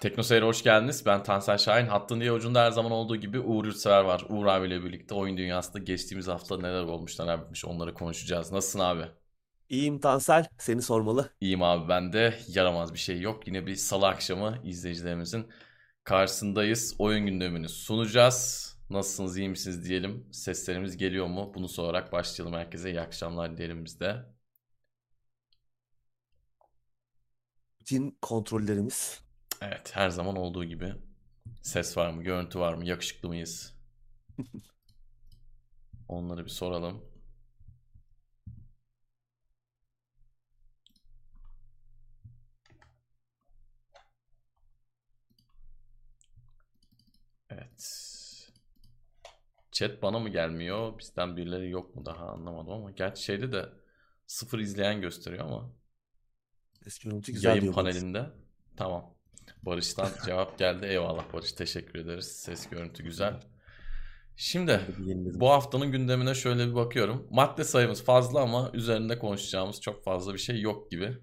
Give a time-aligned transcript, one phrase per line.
[0.00, 1.06] Tekno Seyir'e hoş geldiniz.
[1.06, 1.86] Ben Tansel Şahin.
[1.86, 4.24] Hattın diye ucunda her zaman olduğu gibi Uğur Yurtsever var.
[4.28, 8.52] Uğur abiyle birlikte oyun dünyasında geçtiğimiz hafta neler olmuş neler bitmiş onları konuşacağız.
[8.52, 9.04] Nasılsın abi?
[9.68, 11.30] İyiyim Tansel, seni sormalı.
[11.40, 12.38] İyiyim abi ben de.
[12.48, 13.46] Yaramaz bir şey yok.
[13.46, 15.46] Yine bir salı akşamı izleyicilerimizin
[16.04, 16.94] karşısındayız.
[16.98, 18.70] Oyun gündemini sunacağız.
[18.90, 20.26] Nasılsınız, iyi misiniz diyelim.
[20.32, 21.52] Seslerimiz geliyor mu?
[21.54, 22.90] Bunu sorarak başlayalım herkese.
[22.90, 24.16] İyi akşamlar diyelim biz de.
[27.80, 29.20] Bütün kontrollerimiz.
[29.60, 30.94] Evet, her zaman olduğu gibi.
[31.62, 33.74] Ses var mı, görüntü var mı, yakışıklı mıyız?
[36.08, 37.04] Onları bir soralım.
[47.50, 48.10] Evet.
[49.72, 50.98] Chat bana mı gelmiyor?
[50.98, 52.90] Bizden birileri yok mu daha anlamadım ama.
[52.90, 53.68] Gerçi şeyde de
[54.26, 55.72] sıfır izleyen gösteriyor ama.
[57.02, 58.30] Görüntü güzel Yayın panelinde.
[58.76, 59.19] Tamam.
[59.62, 60.86] Barış'tan cevap geldi.
[60.86, 61.52] Eyvallah Barış.
[61.52, 62.26] Teşekkür ederiz.
[62.26, 63.40] Ses görüntü güzel.
[64.36, 64.80] Şimdi
[65.34, 67.26] bu haftanın gündemine şöyle bir bakıyorum.
[67.30, 71.18] Madde sayımız fazla ama üzerinde konuşacağımız çok fazla bir şey yok gibi.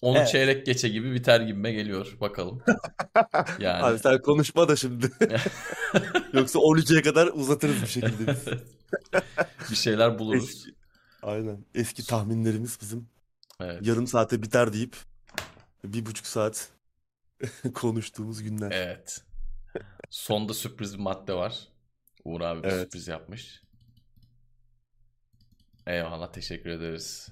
[0.00, 0.28] Onu Evet.
[0.28, 2.16] çeyrek geçe gibi biter gibime geliyor.
[2.20, 2.62] Bakalım.
[3.58, 3.82] Yani.
[3.82, 5.10] Abi sen konuşma da şimdi.
[6.32, 8.44] Yoksa 12'ye kadar uzatırız bir şekilde biz.
[9.70, 10.50] bir şeyler buluruz.
[10.50, 10.70] Eski,
[11.22, 11.64] aynen.
[11.74, 13.08] Eski tahminlerimiz bizim
[13.60, 13.86] Evet.
[13.86, 14.96] yarım saate biter deyip
[15.84, 16.68] bir buçuk saat
[17.74, 18.70] konuştuğumuz günler.
[18.72, 19.24] Evet.
[20.10, 21.68] Sonda sürpriz bir madde var.
[22.24, 22.82] Uğur abi bir Evet.
[22.86, 23.62] sürpriz yapmış.
[25.86, 27.28] Eyvallah teşekkür ederiz.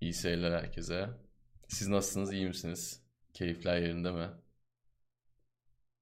[0.00, 1.10] İyi seyirler herkese.
[1.68, 2.32] Siz nasılsınız?
[2.32, 3.02] iyi misiniz?
[3.34, 4.28] Keyifler yerinde mi?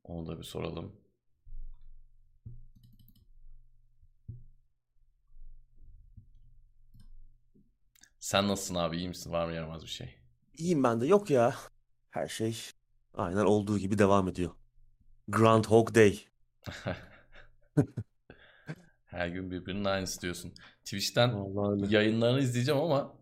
[0.04, 1.00] Onu da bir soralım.
[8.18, 8.96] Sen nasılsın abi?
[8.96, 9.32] İyi misin?
[9.32, 10.14] Var mı yaramaz bir şey?
[10.58, 11.06] İyiyim ben de.
[11.06, 11.54] Yok ya.
[12.10, 12.56] Her şey
[13.16, 14.50] aynen olduğu gibi devam ediyor.
[15.28, 16.20] Groundhog Day.
[19.06, 20.54] Her gün birbirinin aynısı diyorsun.
[20.84, 23.12] Twitch'ten Vallahi yayınlarını izleyeceğim ama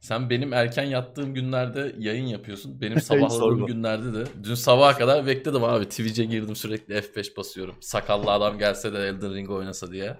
[0.00, 2.80] sen benim erken yattığım günlerde yayın yapıyorsun.
[2.80, 5.84] Benim sabahladığım günlerde de dün sabaha kadar bekledim abi.
[5.88, 7.76] Twitch'e girdim sürekli F5 basıyorum.
[7.80, 10.16] Sakallı adam gelse de Elden Ring oynasa diye.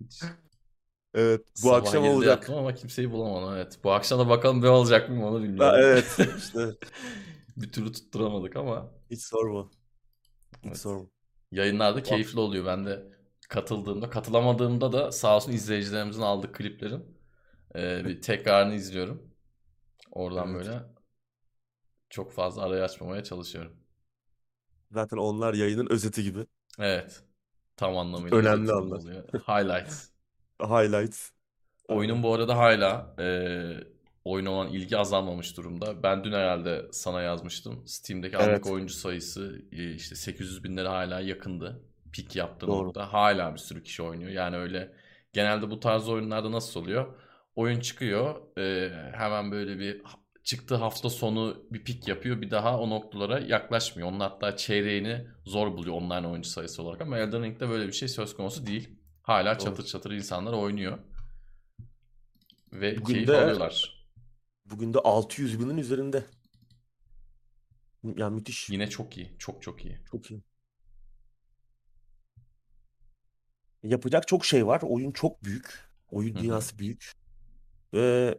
[0.00, 0.32] Hiç
[1.14, 2.50] Evet, bu sabah akşam 7'de olacak.
[2.50, 3.78] ama kimseyi bulamadım evet.
[3.84, 5.78] Bu akşam da bakalım ne olacak mı onu Ha, bilmiyorum.
[5.78, 6.76] evet, işte
[7.62, 9.70] Bir türlü tutturamadık ama hiç sorma.
[10.58, 10.78] Hiç evet.
[10.78, 11.06] sorma.
[11.52, 12.66] Yayınlarda keyifli oluyor.
[12.66, 13.12] Ben de
[13.48, 17.18] katıldığımda, katılamadığımda da sağ olsun izleyicilerimizin aldık kliplerin
[17.74, 19.30] e, bir tekrarını izliyorum.
[20.10, 20.66] Oradan Evet.
[20.66, 20.82] böyle
[22.10, 23.76] çok fazla arayı açmamaya çalışıyorum.
[24.90, 26.46] Zaten onlar yayının özeti gibi.
[26.78, 27.22] Evet.
[27.76, 29.02] Tam anlamıyla Önemli anlar.
[29.48, 30.08] Highlights.
[30.60, 31.30] Highlights.
[31.88, 33.24] Oyunun bu arada hala e,
[34.24, 36.02] oyuna olan ilgi azalmamış durumda.
[36.02, 37.82] Ben dün herhalde sana yazmıştım.
[37.86, 41.82] Steam'deki anlık Evet, oyuncu sayısı e, işte 800 binlere hala yakındı.
[42.12, 42.86] Pik yaptığı doğru.
[42.86, 43.12] nokta.
[43.12, 44.30] Hala bir sürü kişi oynuyor.
[44.30, 44.92] Yani öyle
[45.32, 47.14] genelde bu tarz oyunlarda nasıl oluyor?
[47.56, 48.56] Oyun çıkıyor.
[48.58, 50.02] e, hemen böyle bir
[50.44, 52.40] çıktığı hafta sonu bir pik yapıyor.
[52.40, 54.08] Bir daha o noktalara yaklaşmıyor.
[54.08, 57.00] Onun hatta çeyreğini zor buluyor online oyuncu sayısı olarak.
[57.00, 58.98] Ama Elden Ring'de böyle bir şey söz konusu değil.
[59.22, 59.64] Hala Doğru.
[59.64, 60.98] çatır çatır insanlar oynuyor.
[62.72, 63.99] Ve Bugün keyif de alıyorlar.
[64.70, 66.24] Bugün de 600 binin üzerinde.
[68.16, 68.70] Yani müthiş.
[68.70, 69.30] Yine çok iyi.
[69.38, 69.98] Çok çok iyi.
[70.10, 70.42] Çok iyi.
[73.82, 74.80] Yapacak çok şey var.
[74.84, 75.90] Oyun çok büyük.
[76.10, 77.12] Oyun dünyası büyük.
[77.94, 78.38] Ve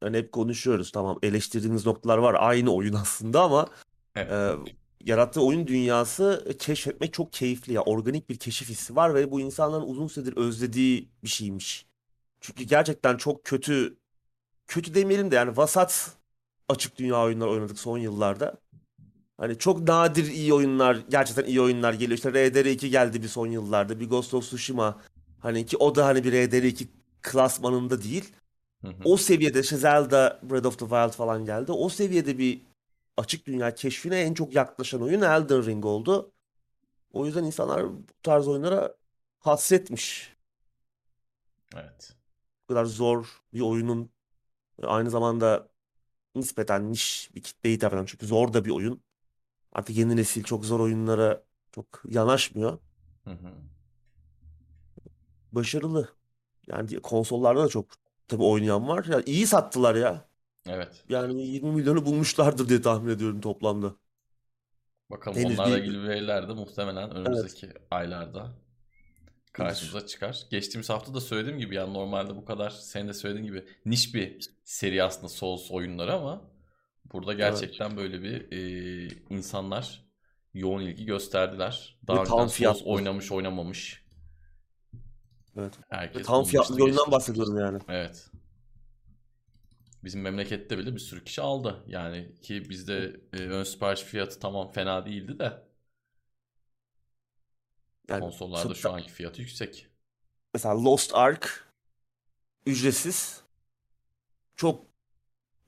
[0.00, 0.92] hani hep konuşuyoruz.
[0.92, 2.36] Tamam eleştirdiğimiz noktalar var.
[2.38, 3.68] Aynı oyun aslında ama
[4.16, 4.32] Evet.
[4.32, 4.56] e,
[5.04, 7.82] yarattığı oyun dünyası keşfetmek çok keyifli ya.
[7.82, 11.86] Organik bir keşif hissi var ve bu insanların uzun süredir özlediği bir şeymiş.
[12.40, 13.99] Çünkü gerçekten çok kötü
[14.70, 16.10] kötü demeyelim de yani vasat
[16.68, 18.54] açık dünya oyunlar oynadık son yıllarda.
[19.36, 22.16] Hani çok nadir iyi oyunlar, gerçekten iyi oyunlar geliyor.
[22.16, 24.00] İşte RDR2 geldi bir son yıllarda.
[24.00, 25.00] Bir Ghost of Tsushima.
[25.40, 26.86] Hani ki o da hani bir RDR2
[27.22, 28.32] klasmanında değil.
[28.80, 28.94] Hı hı.
[29.04, 31.72] O seviyede işte Zelda Breath of the Wild falan geldi.
[31.72, 32.62] O seviyede bir
[33.16, 36.32] açık dünya keşfine en çok yaklaşan oyun Elden Ring oldu.
[37.12, 38.94] O yüzden insanlar bu tarz oyunlara
[39.38, 40.36] hasretmiş.
[41.74, 42.12] Evet.
[42.62, 44.10] Bu kadar zor bir oyunun
[44.86, 45.68] aynı zamanda
[46.34, 49.02] nispeten niş bir kitleye hitap eden çünkü zor da bir oyun.
[49.72, 52.78] Artık yeni nesil çok zor oyunlara çok yanaşmıyor.
[53.24, 53.54] Hı hı.
[55.52, 56.08] Başarılı.
[56.66, 57.86] Yani konsollarda da çok
[58.28, 59.04] tabii oynayan var.
[59.10, 60.28] Yani iyi sattılar ya.
[60.66, 61.04] Evet.
[61.08, 63.94] Yani 20 milyonu bulmuşlardır diye tahmin ediyorum toplamda.
[65.10, 68.52] Bakalım Henüz onlarla bir ilgili veriler de muhtemelen önümüzdeki aylarda.
[69.52, 70.42] Karşımıza çıkar.
[70.50, 74.50] Geçtiğimiz hafta da söylediğim gibi yani normalde bu kadar senin de söylediğin gibi niş bir
[74.64, 76.50] seri aslında Souls oyunları ama
[77.12, 80.04] Burada gerçekten böyle bir e, insanlar
[80.54, 81.98] yoğun ilgi gösterdiler.
[82.08, 84.04] Daha Ve tam Souls oynamış oynamamış.
[85.56, 85.78] Evet.
[85.78, 87.78] Ve Herkes tam bulmuştu, fiyatlı bir oyundan bahsediyorum yani.
[87.88, 88.30] Evet.
[90.04, 91.84] Bizim memlekette bile bir sürü kişi aldı.
[91.86, 95.69] Yani ki bizde e, ön sipariş fiyatı tamam fena değildi de
[98.10, 99.86] Yani konsollarda sırf- şu anki fiyatı yüksek.
[100.54, 101.68] mesela Lost Ark
[102.66, 103.40] ücretsiz.
[104.56, 104.84] Çok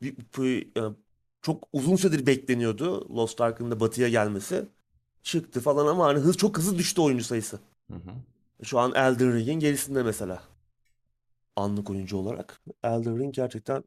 [0.02, 0.64] e,
[1.42, 4.68] çok uzun süredir bekleniyordu Lost Ark'ın da batıya gelmesi.
[5.22, 7.60] Çıktı falan ama hani hız çok hızlı düştü oyuncu sayısı.
[7.90, 8.14] Hı hı.
[8.62, 10.42] Şu an Elden Ring'in gerisinde mesela.
[11.56, 12.60] Anlık oyuncu olarak.
[12.82, 13.84] Elden Ring gerçekten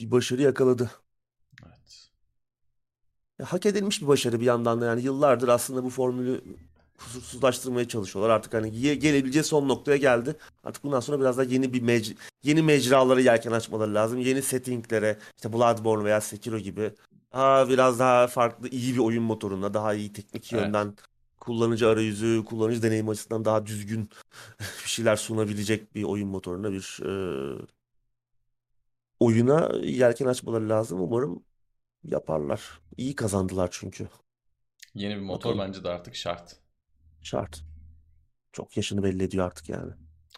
[0.00, 0.90] bir başarı yakaladı.
[1.66, 2.01] Evet.
[3.44, 6.40] Hak edilmiş bir başarı bir yandan da yani yıllardır aslında bu formülü
[6.98, 8.30] kusursuzlaştırmaya çalışıyorlar.
[8.34, 10.36] Artık hani gelebileceği son noktaya geldi.
[10.64, 14.18] Artık bundan sonra biraz daha yeni bir mec yeni mecralara yelken açmaları lazım.
[14.18, 16.90] Yeni settinglere işte Bloodborne veya Sekiro gibi
[17.30, 20.62] ha biraz daha farklı iyi bir oyun motoruna daha iyi teknik Evet.
[20.62, 20.94] yönden
[21.40, 24.10] kullanıcı arayüzü, kullanıcı deneyimi açısından daha düzgün
[24.60, 27.12] bir şeyler sunabilecek bir oyun motoruna bir e,
[29.20, 31.00] oyuna yelken açmaları lazım.
[31.00, 31.44] Umarım
[32.04, 32.81] yaparlar.
[32.96, 34.08] İyi kazandılar çünkü.
[34.94, 35.68] Yeni bir motor Bakalım.
[35.68, 36.56] bence de artık şart.
[37.22, 37.62] Şart.
[38.52, 39.92] Çok yaşını belli ediyor artık yani.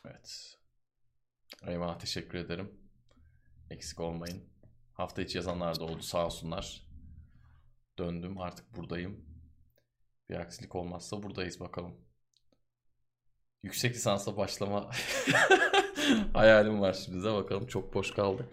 [0.07, 0.59] Evet.
[1.67, 2.73] Eyvallah teşekkür ederim.
[3.71, 4.45] Eksik olmayın.
[4.93, 6.87] Hafta içi yazanlar da oldu sağ olsunlar.
[7.99, 9.25] Döndüm artık buradayım.
[10.29, 11.95] Bir aksilik olmazsa buradayız bakalım.
[13.63, 14.91] Yüksek lisansa başlama
[16.33, 18.49] hayalim var şimdi de bakalım çok boş kaldı.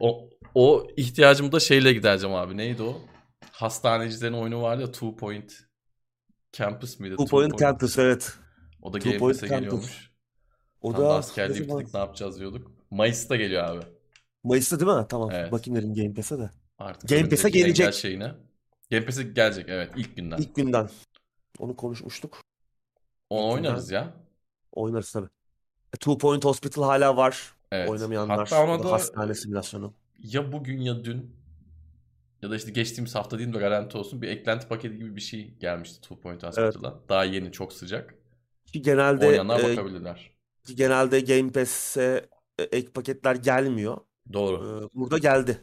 [0.00, 2.56] O, o ihtiyacımı da şeyle gidereceğim abi.
[2.56, 3.00] Neydi o?
[3.52, 5.52] Hastanecilerin oyunu vardı ya Two Point
[6.52, 7.16] Campus mıydı?
[7.16, 8.32] Two Point Campus evet.
[8.82, 10.10] O da Two Game Point Pass'e geliyormuş.
[10.80, 12.72] O Tam da da askerliği bitirdik ne yapacağız diyorduk.
[12.90, 13.86] Mayıs'ta geliyor abi.
[14.44, 15.06] Mayıs'ta değil mi?
[15.08, 15.30] Tamam.
[15.32, 15.52] Evet.
[15.52, 16.50] Bakayım dedim Game Pass'e de.
[16.78, 17.94] Artık Game Pass'e gelecek.
[17.94, 18.34] şeyine.
[18.90, 20.38] Game Pass'e gelecek evet ilk günden.
[20.38, 20.88] İlk günden.
[21.58, 22.40] Onu konuşmuştuk.
[23.30, 24.14] Onu oynarız ya.
[24.72, 25.28] Oynarız tabii.
[25.94, 27.54] E, Two Point Hospital hala var.
[27.72, 27.88] Evet.
[27.90, 28.38] Oynamayanlar.
[28.38, 29.94] Hatta ona da hastane simülasyonu.
[30.18, 31.36] ya bugün ya dün
[32.42, 35.54] ya da işte geçtiğimiz hafta değil de garanti olsun bir eklenti paketi gibi bir şey
[35.60, 37.00] gelmişti Two Point Hospital'a.
[37.08, 38.14] Daha yeni çok sıcak.
[38.66, 40.30] Ki genelde Oynayanlar e, bakabilirler.
[40.66, 42.28] ki genelde Game Pass'e
[42.58, 43.96] e, ek paketler gelmiyor.
[44.32, 44.88] Doğru.
[44.94, 45.60] E, burada geldi.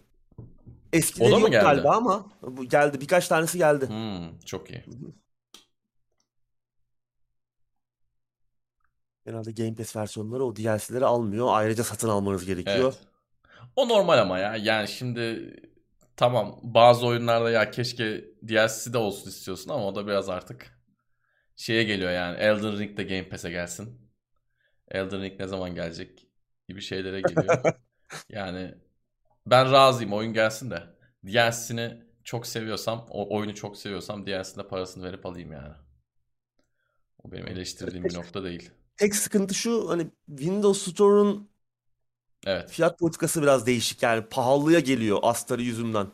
[0.94, 1.64] Eskileri yok geldi?
[1.64, 3.02] galiba ama bu geldi.
[3.02, 3.88] Birkaç tanesi geldi.
[3.90, 4.86] Hmm, çok iyi.
[9.28, 11.48] Genelde Game Pass versiyonları o DLC'leri almıyor.
[11.50, 12.94] Ayrıca satın almanız gerekiyor.
[12.98, 13.08] Evet.
[13.76, 14.56] O normal ama ya.
[14.56, 15.54] Yani şimdi
[16.16, 20.80] tamam bazı oyunlarda ya keşke DLC'si de olsun istiyorsun ama o da biraz artık
[21.56, 22.38] şeye geliyor yani.
[22.38, 24.12] Elden Ring de Game Pass'e gelsin.
[24.92, 26.28] Elden Ring ne zaman gelecek
[26.70, 27.64] gibi şeylere geliyor.
[28.30, 28.76] yani
[29.46, 30.84] ben razıyım oyun gelsin de
[31.26, 35.74] DLC'sini çok seviyorsam, o oyunu çok seviyorsam DLC'sine parasını verip alayım yani.
[37.24, 38.72] O benim eleştirdiğim bir nokta değil.
[38.98, 41.48] Tek sıkıntı şu hani Windows Store'un
[42.46, 42.70] Evet.
[42.72, 46.08] fiyat politikası biraz değişik yani pahalıya geliyor astarı yüzünden.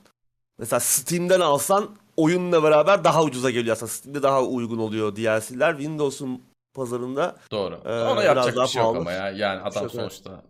[0.57, 3.91] Mesela Steam'den alsan oyunla beraber daha ucuza geliyor aslında.
[3.91, 5.71] Steam'de daha uygun oluyor DLC'ler.
[5.77, 6.41] Windows'un
[6.73, 7.81] pazarında Doğru.
[7.85, 9.01] Ee, Ona biraz yapacak daha bir şey yok pahalı.
[9.01, 9.29] ama ya.
[9.29, 10.01] Yani adam şey yok, evet.
[10.13, 10.43] sonuçta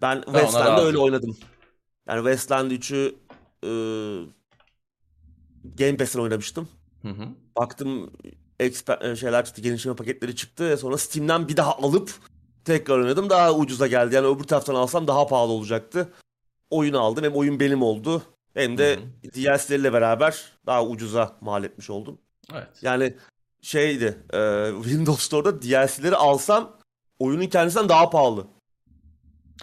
[0.00, 0.86] ben ona Westland'de razıyım.
[0.86, 1.36] öyle oynadım.
[2.08, 3.14] Yani Westland 3'ü
[3.64, 3.70] e,
[5.78, 6.68] Game Pass'ten oynamıştım.
[7.02, 7.28] Hı hı.
[7.56, 8.10] Baktım
[8.60, 10.76] exp- e, şeyler çıktı, genişleme paketleri çıktı.
[10.76, 12.12] Sonra Steam'den bir daha alıp
[12.64, 13.30] tekrar oynadım.
[13.30, 14.14] Daha ucuza geldi.
[14.14, 16.12] Yani öbür taraftan alsam daha pahalı olacaktı.
[16.70, 17.24] Oyunu aldım.
[17.24, 18.22] Hem oyun benim oldu.
[18.54, 22.18] Hem de Hı DLC'leriyle beraber daha ucuza mal etmiş oldum.
[22.52, 22.68] Evet.
[22.82, 23.14] Yani
[23.62, 26.76] şeydi e, Windows Store'da DLC'leri alsam
[27.18, 28.46] oyunun kendisinden daha pahalı.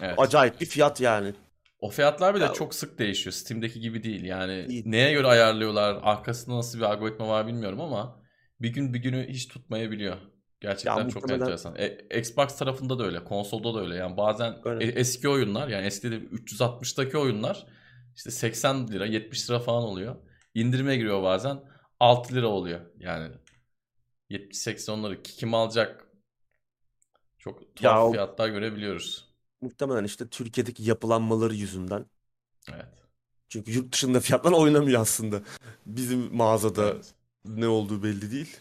[0.02, 0.14] Evet.
[0.18, 1.34] Acayip bir fiyat yani.
[1.80, 3.32] O fiyatlar bile Ya- çok sık değişiyor.
[3.32, 4.24] Steam'deki gibi değil.
[4.24, 4.82] Yani Değil.
[4.86, 5.98] neye göre ayarlıyorlar?
[6.02, 8.16] Arkasında nasıl bir algoritma var bilmiyorum ama
[8.60, 10.16] bir gün bir günü hiç tutmayabiliyor.
[10.60, 11.74] Gerçekten Ya çok muhtemelen- enteresan.
[11.78, 13.94] E, Xbox tarafında da öyle, konsolda da öyle.
[13.96, 14.84] Yani bazen Öyle.
[14.84, 17.66] e- eski oyunlar yani eski de 360'taki oyunlar
[18.16, 20.16] işte 80 lira, 70 lira falan oluyor.
[20.54, 21.60] İndirime giriyor bazen
[22.00, 22.80] 6 lira oluyor.
[22.98, 23.34] Yani
[24.30, 26.06] 70-80 onları kim alacak?
[27.38, 29.26] Çok tuhaf Ya fiyatlar görebiliyoruz.
[29.60, 32.06] Muhtemelen işte Türkiye'deki yapılanmaları yüzünden.
[32.72, 32.86] Evet.
[33.48, 35.42] Çünkü yurt dışında fiyatlar oynamıyor aslında.
[35.86, 37.14] Bizim mağazada Evet.
[37.48, 38.60] Ne olduğu belli değil.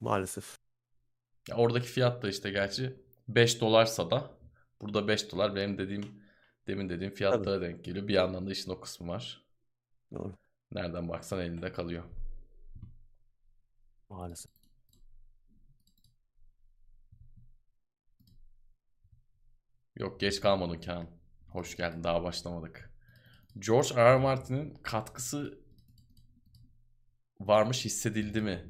[0.00, 0.58] Maalesef.
[1.48, 2.96] Ya oradaki fiyat da işte gerçi
[3.28, 4.30] 5 dolarsa da
[4.80, 6.22] burada 5 dolar benim dediğim
[6.66, 8.08] demin dediğim fiyatlara denk geliyor.
[8.08, 9.44] Bir yandan da işin o kısmı var.
[10.14, 10.34] Doğru.
[10.72, 12.04] Nereden baksan elinde kalıyor.
[14.08, 14.52] Maalesef.
[19.96, 21.06] Yok geç kalmadın Kaan.
[21.48, 22.04] Hoş geldin.
[22.04, 22.90] Daha başlamadık.
[23.58, 24.14] George R.
[24.14, 24.16] R.
[24.18, 25.67] Martin'in katkısı
[27.40, 28.64] varmış hissedildi mi?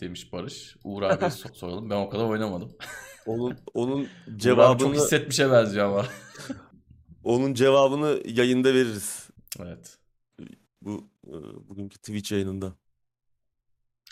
[0.00, 0.76] Demiş Barış.
[0.84, 1.90] Uğur abiye so- soralım.
[1.90, 2.76] Ben o kadar oynamadım.
[3.26, 6.06] Onun onun Uğur abi çok cevabını hissetmişe benziyor ama.
[7.24, 9.28] onun cevabını yayında veririz.
[9.60, 9.98] evet.
[10.82, 11.32] Bu e,
[11.68, 12.72] bugünkü Twitch yayınında.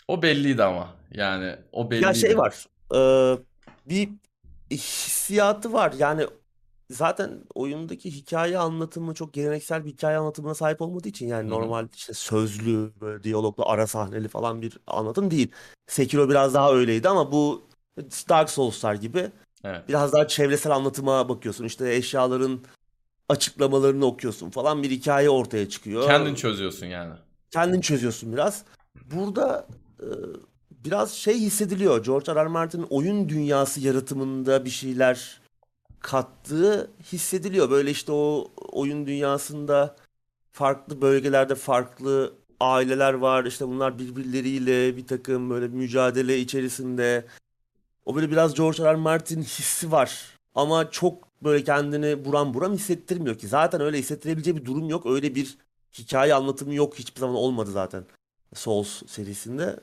[0.07, 0.95] O belliydi ama.
[1.11, 2.05] Yani o belliydi.
[2.05, 2.65] Ya şey var.
[2.95, 2.99] e,
[3.85, 4.09] bir
[4.71, 5.93] hissiyatı var.
[5.97, 6.27] Yani
[6.89, 11.59] zaten oyundaki hikaye anlatımı çok geleneksel bir hikaye anlatımına sahip olmadığı için yani Hı hı.
[11.59, 15.51] normal işte sözlü böyle diyaloglu ara sahneli falan bir anlatım değil.
[15.87, 17.61] Sekiro biraz daha öyleydi ama bu
[18.29, 19.31] Dark Souls'lar gibi
[19.63, 19.89] Evet.
[19.89, 21.65] biraz daha çevresel anlatıma bakıyorsun.
[21.65, 22.59] İşte eşyaların
[23.29, 26.05] açıklamalarını okuyorsun falan bir hikaye ortaya çıkıyor.
[26.05, 27.13] Kendin çözüyorsun yani.
[27.51, 28.63] kendin çözüyorsun biraz.
[29.13, 29.67] Burada
[29.99, 30.07] e,
[30.71, 32.03] biraz şey hissediliyor.
[32.03, 32.45] George R.
[32.45, 32.47] R.
[32.47, 35.41] Martin'in oyun dünyası yaratımında bir şeyler
[35.99, 37.69] kattığı hissediliyor.
[37.69, 39.95] Böyle işte o oyun dünyasında
[40.51, 43.45] farklı bölgelerde farklı aileler var.
[43.45, 47.25] İşte bunlar birbirleriyle bir takım böyle mücadele içerisinde.
[48.05, 48.93] O böyle biraz George R.
[48.93, 48.95] R.
[48.95, 50.39] Martin hissi var.
[50.55, 53.47] Ama çok böyle kendini buram buram hissettirmiyor ki.
[53.47, 55.05] Zaten öyle hissettirebileceği bir durum yok.
[55.05, 55.57] Öyle bir
[55.99, 56.95] hikaye anlatımı yok.
[56.99, 58.05] Hiçbir zaman olmadı zaten.
[58.55, 59.79] Souls serisinde.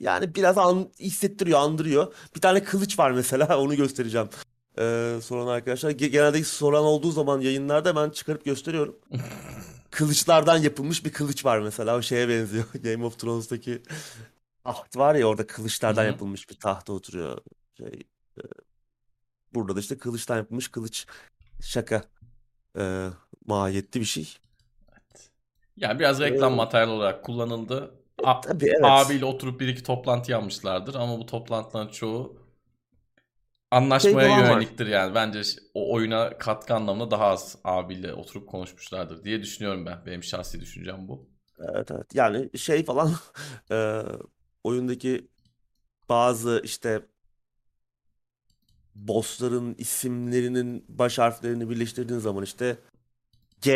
[0.00, 2.14] Yani biraz an, hissettiriyor, andırıyor.
[2.36, 3.58] Bir tane kılıç var mesela.
[3.60, 4.28] Onu göstereceğim.
[4.78, 5.90] Ee, soran arkadaşlar.
[5.90, 8.96] Ge- Genelde soran olduğu zaman yayınlarda ben çıkarıp gösteriyorum.
[9.90, 11.96] Kılıçlardan yapılmış bir kılıç var mesela.
[11.96, 12.64] O şeye benziyor.
[12.84, 13.82] Game of Thrones'taki
[14.64, 16.10] taht var ya orada kılıçlardan Hı hı.
[16.12, 17.38] yapılmış bir tahta oturuyor.
[17.78, 17.86] Şey,
[18.38, 18.42] e,
[19.54, 21.06] burada da işte kılıçtan yapılmış kılıç.
[21.62, 22.04] Şaka.
[22.78, 23.08] Ee,
[23.46, 24.38] mahiyetli bir şey.
[25.76, 27.94] Yani biraz reklam Ee, materyali olarak kullanıldı.
[28.22, 28.80] A- tabii evet.
[28.82, 32.36] abiyle oturup bir iki toplantı yapmışlardır ama bu toplantıların çoğu
[33.74, 34.50] Şey anlaşmaya var.
[34.50, 35.14] yöneliktir yani.
[35.14, 35.42] Bence
[35.74, 40.06] o oyuna katkı anlamında daha az abiyle oturup konuşmuşlardır diye düşünüyorum ben.
[40.06, 41.28] Benim şahsi düşüncem bu.
[41.58, 42.14] Evet evet.
[42.14, 43.12] Yani şey falan
[43.70, 44.02] e,
[44.64, 45.28] oyundaki
[46.08, 47.02] bazı işte
[48.94, 52.76] bossların isimlerinin baş harflerini birleştirdiğin zaman işte
[53.60, 53.72] G,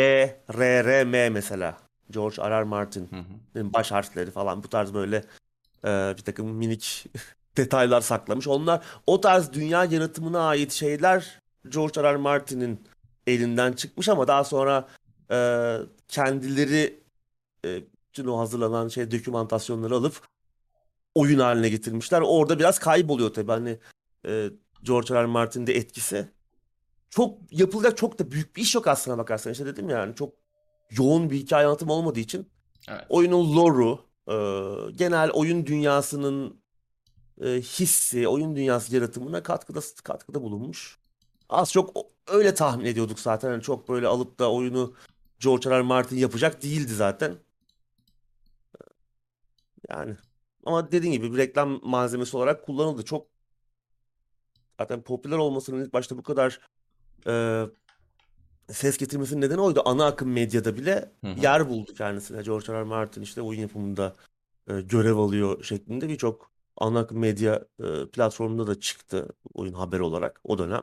[0.57, 1.77] R, R, M mesela.
[2.11, 2.61] George R.
[2.61, 2.63] R.
[2.63, 5.23] Martin'in baş harfleri falan bu tarz böyle
[5.85, 7.05] e, bir takım minik
[7.57, 8.47] detaylar saklamış.
[8.47, 11.39] Onlar o tarz dünya yaratımına ait şeyler
[11.69, 12.13] George R.
[12.13, 12.15] R.
[12.15, 12.87] Martin'in
[13.27, 14.87] elinden çıkmış ama daha sonra
[15.31, 15.77] e,
[16.07, 17.03] kendileri
[17.65, 20.21] e, bütün o hazırlanan şey dokümantasyonları alıp
[21.15, 22.21] oyun haline getirmişler.
[22.25, 23.79] Orada biraz kayboluyor tabii hani
[24.25, 24.49] e,
[24.83, 25.23] George R.
[25.23, 25.25] R.
[25.25, 26.27] Martin'in de etkisi.
[27.09, 29.51] Çok yapılacak çok da büyük bir iş yok aslına bakarsan.
[29.51, 30.33] İşte dedim ya, yani çok
[30.91, 32.47] yoğun bir hikaye anlatımı olmadığı için
[32.89, 33.05] Evet.
[33.09, 34.35] oyunun lore'u, e,
[34.91, 36.61] genel oyun dünyasının
[37.43, 40.99] e, hissi, oyun dünyası yaratımına katkıda katkıda bulunmuş.
[41.49, 41.93] Az çok
[42.27, 43.51] öyle tahmin ediyorduk zaten.
[43.51, 44.93] Yani çok böyle alıp da oyunu
[45.39, 45.77] George R.
[45.77, 45.81] R.
[45.81, 47.35] Martin yapacak değildi zaten.
[49.89, 50.15] Yani
[50.65, 53.05] ama dediğin gibi bir reklam malzemesi olarak kullanıldı.
[53.05, 53.27] Çok
[54.79, 56.59] zaten popüler olmasının ilk başta bu kadar
[57.27, 57.65] e,
[58.69, 59.81] ses getirmesinin nedeni oydu.
[59.85, 61.39] Ana akım medyada bile Hı hı.
[61.39, 62.41] yer buldu kendisine.
[62.41, 62.79] George R.
[62.79, 62.83] R.
[62.83, 64.15] Martin işte oyun yapımında
[64.67, 70.57] e, görev alıyor şeklinde birçok ana medya e, platformunda da çıktı oyun haber olarak o
[70.57, 70.81] dönem.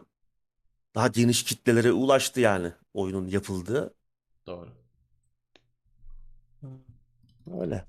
[0.94, 3.94] Daha geniş kitlelere ulaştı yani oyunun yapıldığı.
[4.46, 4.68] Doğru.
[7.60, 7.84] Öyle.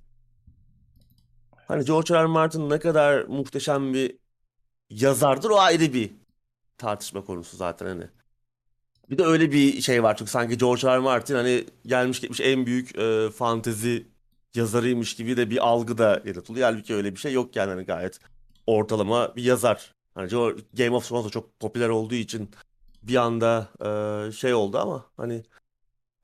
[1.68, 2.24] Hani George R.
[2.24, 2.26] R.
[2.26, 4.18] Martin ne kadar muhteşem bir
[4.90, 6.14] yazardır o ayrı bir
[6.78, 8.08] tartışma konusu zaten hani.
[9.10, 10.96] Bir de öyle bir şey var çünkü sanki George R.
[10.96, 10.98] R.
[11.00, 14.08] Martin hani gelmiş geçmiş en büyük e, fantezi
[14.58, 16.72] yazarıymış gibi de bir algı da yaratılıyor.
[16.72, 18.20] Halbuki öyle bir şey yok yani hani gayet
[18.68, 19.94] ortalama bir yazar.
[20.16, 20.30] Hani
[20.74, 22.52] Game of Thrones da çok popüler olduğu için
[23.04, 23.70] bir anda
[24.28, 25.44] e, şey oldu ama hani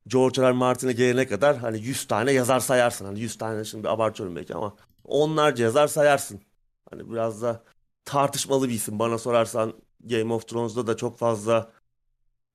[0.07, 0.47] George R.
[0.47, 0.51] R.
[0.51, 3.05] Martin'e gelene kadar hani 100 tane yazar sayarsın.
[3.05, 4.75] Hani 100 tane şimdi abartıyorum belki ama
[5.05, 6.41] onlarca yazar sayarsın.
[6.89, 7.63] Hani biraz da
[8.05, 8.99] tartışmalı bir isim.
[8.99, 9.73] Bana sorarsan
[10.03, 11.71] Game of Thrones'da da çok fazla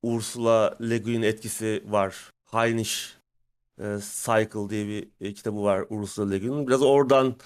[0.02, 2.30] Ursula Le Guin etkisi var.
[2.52, 3.17] Heinisch
[3.80, 6.66] e, Cycle diye bir e, kitabı var Ursula Le Guin'in.
[6.66, 7.36] Biraz oradan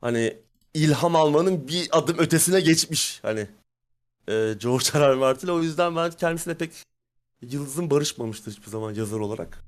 [0.00, 0.38] hani
[0.74, 3.20] ilham almanın bir adım ötesine geçmiş.
[3.22, 3.48] Hani
[4.28, 5.08] e, George R.
[5.10, 5.14] R.
[5.14, 5.48] Martin.
[5.48, 6.72] O yüzden ben kendisine pek
[7.42, 9.64] yıldızım barışmamıştır hiçbir zaman yazar olarak.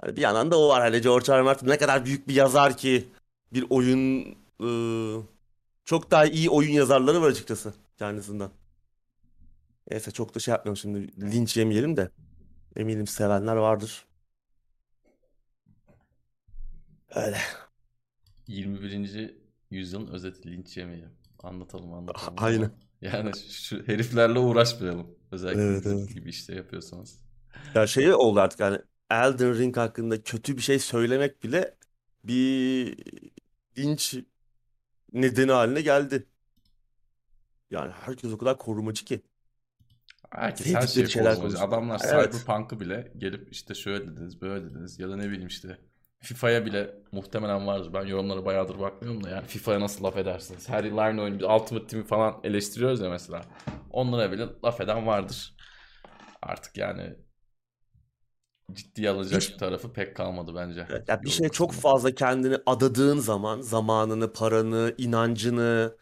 [0.00, 0.82] Hani bir yandan da o var.
[0.82, 1.38] Hani George R.
[1.38, 1.42] R.
[1.42, 3.08] Martin ne kadar büyük bir yazar ki
[3.52, 4.24] bir oyun
[4.60, 4.68] e,
[5.84, 8.50] çok daha iyi oyun yazarları var açıkçası kendisinden.
[9.90, 12.10] Neyse çok da şey yapmıyorum şimdi linç yemeyelim de
[12.76, 14.06] eminim sevenler vardır.
[17.14, 17.38] Öyle.
[18.46, 19.34] 21.
[19.70, 21.10] yüzyılın özeti linç yemeyelim.
[21.42, 22.34] Anlatalım anlatalım.
[22.36, 22.70] Aynen.
[23.00, 25.18] Yani şu heriflerle uğraşmayalım.
[25.32, 26.14] Özellikle Evet evet.
[26.14, 27.20] gibi işte yapıyorsanız.
[27.74, 28.78] Ya şey oldu artık yani
[29.10, 31.76] Elden Ring hakkında kötü bir şey söylemek bile
[32.24, 32.96] bir
[33.78, 34.16] linç
[35.12, 36.26] nedeni haline geldi.
[37.70, 39.22] Yani herkes o kadar korumacı ki.
[40.30, 41.40] Herkes her şeye şeyler korumacı.
[41.40, 41.68] konuşuyor.
[41.68, 42.32] Adamlar Evet.
[42.32, 45.78] Cyberpunk'ı bile gelip işte şöyle dediniz, böyle dediniz ya da ne bileyim işte
[46.24, 47.92] FIFA'ya bile muhtemelen vardır.
[47.94, 50.68] Ben yorumlara bayağıdır bakmıyorum da yani FIFA'ya nasıl laf edersiniz?
[50.68, 53.42] Her yıl aynı oyun, Ultimate Team'i falan eleştiriyoruz ya mesela.
[53.90, 55.56] Onlara bile laf eden vardır.
[56.42, 57.16] Artık yani
[58.72, 60.86] ciddiye alacak bir tarafı pek kalmadı bence.
[60.90, 65.96] Evet, Ya bir şeye çok fazla kendini adadığın zaman, zamanını, paranı, inancını,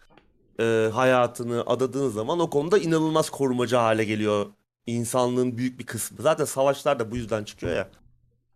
[0.61, 4.47] e, hayatını adadığın zaman o konuda inanılmaz korumacı hale geliyor
[4.87, 6.23] insanlığın büyük bir kısmı.
[6.23, 7.91] Zaten savaşlar da bu yüzden çıkıyor ya.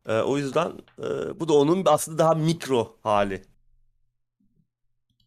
[0.07, 3.45] E, o yüzden e, bu da onun aslında daha mikro hali.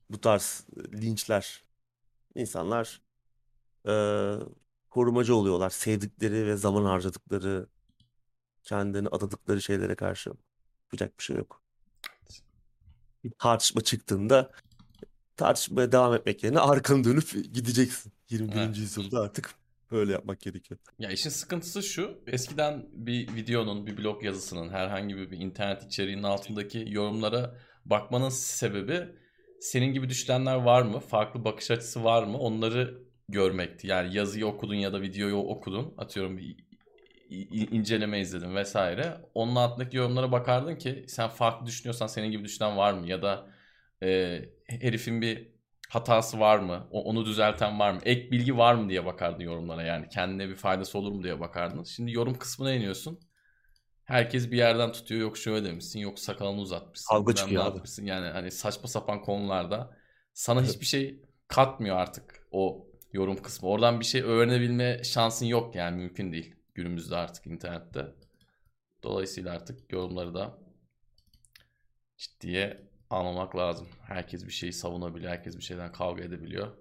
[0.10, 1.64] Bu tarz linçler.
[2.36, 3.02] İnsanlar
[3.88, 3.94] e,
[4.90, 5.70] korumacı oluyorlar.
[5.70, 7.68] Sevdikleri ve zaman harcadıkları,
[8.64, 10.32] kendini adadıkları şeylere karşı.
[10.84, 11.62] Yapacak bir şey yok.
[13.24, 14.52] Bir tartışma çıktığında
[15.36, 18.14] tartışmaya devam etmek yerine arkanı dönüp gideceksin.
[18.30, 18.56] 21.
[18.56, 18.78] Evet.
[18.78, 19.59] yüzyılda artık
[19.92, 20.80] böyle yapmak gerekiyor.
[21.00, 22.24] Ya işin sıkıntısı şu.
[22.28, 27.56] Eskiden bir videonun, bir blog yazısının, herhangi bir, internet içeriğinin altındaki yorumlara
[27.86, 29.08] bakmanın sebebi
[29.60, 31.00] senin gibi düşünenler var mı?
[31.00, 32.38] Farklı bakış açısı var mı?
[32.38, 33.88] Onları görmekti.
[33.88, 35.94] Yani yazıyı okudun ya da videoyu okudun.
[35.98, 36.70] Atıyorum bir
[37.50, 39.18] inceleme izledin vesaire.
[39.34, 43.08] Onun altındaki yorumlara bakardın ki sen farklı düşünüyorsan senin gibi düşünen var mı?
[43.08, 43.48] Ya da
[44.04, 45.59] e, herifin bir
[45.90, 46.88] hatası var mı?
[46.92, 48.00] O- onu düzelten var mı?
[48.06, 50.10] Ek bilgi var mı diye bakardın yorumlara yani.
[50.10, 51.84] Kendine bir faydası olur mu diye bakardın.
[51.84, 53.20] Şimdi yorum kısmına iniyorsun.
[54.06, 55.22] Herkes bir yerden tutuyor.
[55.22, 57.80] Yok şöyle demişsin, yok sakalını uzatmışsın, ne çıkıyor abi.
[58.02, 59.98] Yani hani saçma sapan konularda
[60.34, 63.70] sana hiçbir şey katmıyor artık o yorum kısmı.
[63.70, 68.06] Oradan bir şey öğrenebilme şansın yok yani mümkün değil günümüzde artık internette.
[69.04, 70.60] Dolayısıyla artık yorumları da
[72.18, 73.88] ciddiye almamak lazım.
[74.08, 76.78] Herkes bir şeyi savunabiliyor, herkes bir şeyden kavga edebiliyor.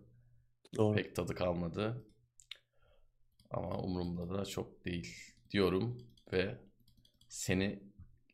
[0.77, 0.97] Doğru.
[0.97, 2.05] Pek tadı kalmadı.
[3.51, 5.17] Ama umurumda da çok değil
[5.51, 5.99] diyorum
[6.33, 6.59] ve
[7.29, 7.83] seni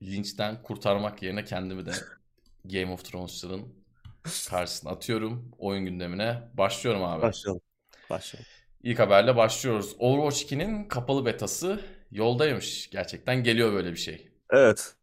[0.03, 1.93] linçten kurtarmak yerine kendimi de
[2.65, 3.85] Game of Thrones'ların
[4.49, 5.51] karşısına atıyorum.
[5.59, 7.23] Oyun gündemine başlıyorum abi.
[7.23, 7.61] Başlayalım.
[8.11, 8.47] Başlayalım.
[8.83, 9.97] İlk haberle başlıyoruz.
[9.99, 11.81] Overwatch 2'nin kapalı betası
[12.11, 12.91] yoldaymış.
[12.91, 14.29] Gerçekten geliyor böyle bir şey.
[14.51, 14.95] Evet.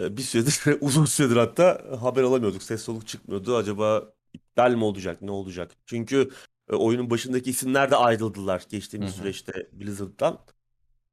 [0.00, 2.62] Ee, Bir süredir, uzun süredir hatta haber alamıyorduk.
[2.62, 3.56] Ses soluk çıkmıyordu.
[3.56, 5.70] Acaba iptal mi olacak, ne olacak?
[5.86, 6.30] Çünkü
[6.70, 9.18] e, oyunun başındaki isimler de ayrıldılar geçtiğimiz Hı hı.
[9.18, 10.38] süreçte Blizzard'dan.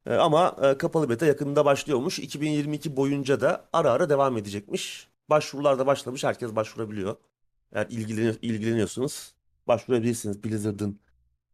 [0.06, 2.20] E, Ama e, kapalı beta yakında başlıyormuş.
[2.20, 5.08] 2022 boyunca da ara ara devam edecekmiş.
[5.30, 6.24] Başvurular da başlamış.
[6.24, 7.16] Herkes başvurabiliyor.
[7.74, 9.34] Eğer ilgileni- ilgileniyorsunuz
[9.68, 11.00] başvurabilirsiniz Blizzard'ın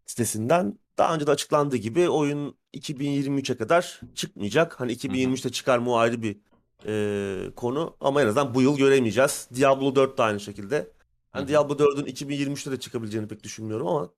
[0.06, 0.80] sitesinden.
[0.98, 4.80] Daha önce de açıklandığı gibi oyun 2023'e kadar çıkmayacak.
[4.80, 6.38] Hani 2023'te çıkar mı o ayrı bir
[6.86, 7.98] e, konu.
[8.02, 9.50] Ama en azından bu yıl göremeyeceğiz.
[9.56, 10.92] Diablo 4 de aynı şekilde.
[11.32, 11.50] Hani Hı hı.
[11.50, 14.10] Diablo 4'ün 2023'te de çıkabileceğini pek düşünmüyorum ama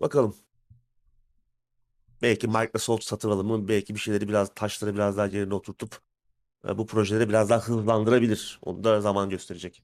[0.00, 0.36] bakalım.
[2.22, 6.00] Belki Microsoft satın alımı belki bir şeyleri biraz taşları biraz daha yerine oturtup
[6.68, 8.58] e, bu projeleri biraz daha hızlandırabilir.
[8.62, 9.82] Onu da zaman gösterecek.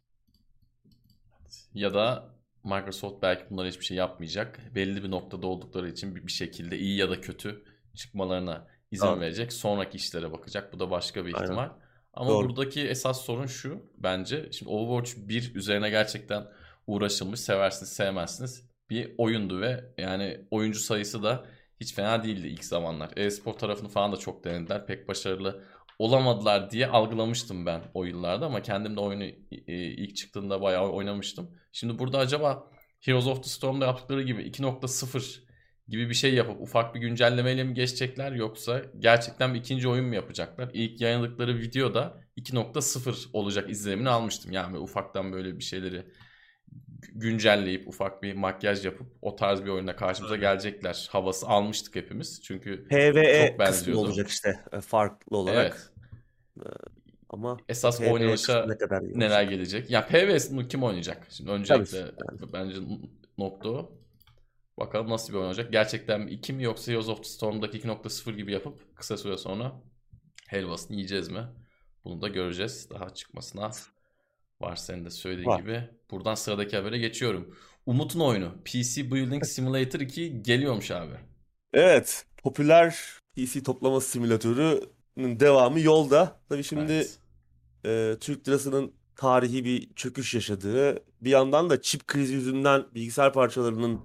[1.74, 2.28] Ya da
[2.64, 4.60] Microsoft belki bunlara hiçbir şey yapmayacak.
[4.74, 9.20] Belli bir noktada oldukları için bir şekilde iyi ya da kötü çıkmalarına izin Tamam.
[9.20, 9.52] verecek.
[9.52, 10.72] Sonraki işlere bakacak.
[10.72, 11.44] Bu da başka bir Aynen.
[11.44, 11.68] ihtimal.
[12.14, 12.48] Ama Doğru.
[12.48, 14.48] buradaki esas sorun şu bence.
[14.52, 16.46] Şimdi Overwatch 1 üzerine gerçekten
[16.86, 17.40] uğraşılmış.
[17.40, 18.70] Seversiniz sevmezsiniz.
[18.90, 21.44] Bir oyundu ve yani oyuncu sayısı da
[21.80, 23.10] hiç fena değildi ilk zamanlar.
[23.16, 24.86] E-spor tarafını falan da çok denediler.
[24.86, 25.62] Pek başarılı
[25.98, 29.24] olamadılar diye algılamıştım ben o yıllarda ama kendim de oyunu
[29.66, 31.50] ilk çıktığında bayağı oynamıştım.
[31.72, 35.41] Şimdi burada acaba Heroes of the Storm'da yaptıkları gibi 2.0
[35.88, 40.14] gibi bir şey yapıp ufak bir güncellemeyle mi geçecekler yoksa gerçekten bir ikinci oyun mu
[40.14, 40.70] yapacaklar?
[40.72, 44.52] İlk yayınladıkları videoda 2.0 olacak izlenimini almıştım.
[44.52, 46.06] Yani ufaktan böyle bir şeyleri
[47.14, 51.08] güncelleyip ufak bir makyaj yapıp o tarz bir oyunda karşımıza gelecekler.
[51.10, 52.42] Havası almıştık hepimiz.
[52.42, 55.92] Çünkü PvE Çok kısmı olacak işte e, farklı olarak.
[56.56, 56.72] evet
[57.30, 59.90] Ama esas PvE oynanışa ne kadar neler gelecek?
[59.90, 61.26] Ya PvS'ini kim oynayacak?
[61.30, 61.60] Şimdi Tabii.
[61.60, 62.04] öncelikle
[62.52, 62.76] bence
[63.38, 64.01] nokta o.
[64.78, 65.72] Bakalım nasıl bir oyun olacak.
[65.72, 69.82] Gerçekten 2 mi yoksa Heroes of the Storm'daki 2.0 gibi yapıp kısa süre sonra
[70.48, 71.46] helvasını yiyeceğiz mi?
[72.04, 72.90] Bunu da göreceğiz.
[72.90, 73.70] Daha çıkmasına
[74.60, 75.60] var senin de söylediğin Var.
[75.60, 75.88] gibi.
[76.10, 77.56] Buradan sıradaki habere geçiyorum.
[77.86, 81.14] Umut'un oyunu PC Building Simulator 2 geliyormuş abi.
[81.72, 82.96] Evet, popüler
[83.36, 86.40] PC toplama simülatörünün devamı yolda.
[86.48, 87.18] Tabii şimdi Evet.
[87.84, 94.00] e, Türk lirasının tarihi bir çöküş yaşadığı, bir yandan da çip krizi yüzünden bilgisayar parçalarının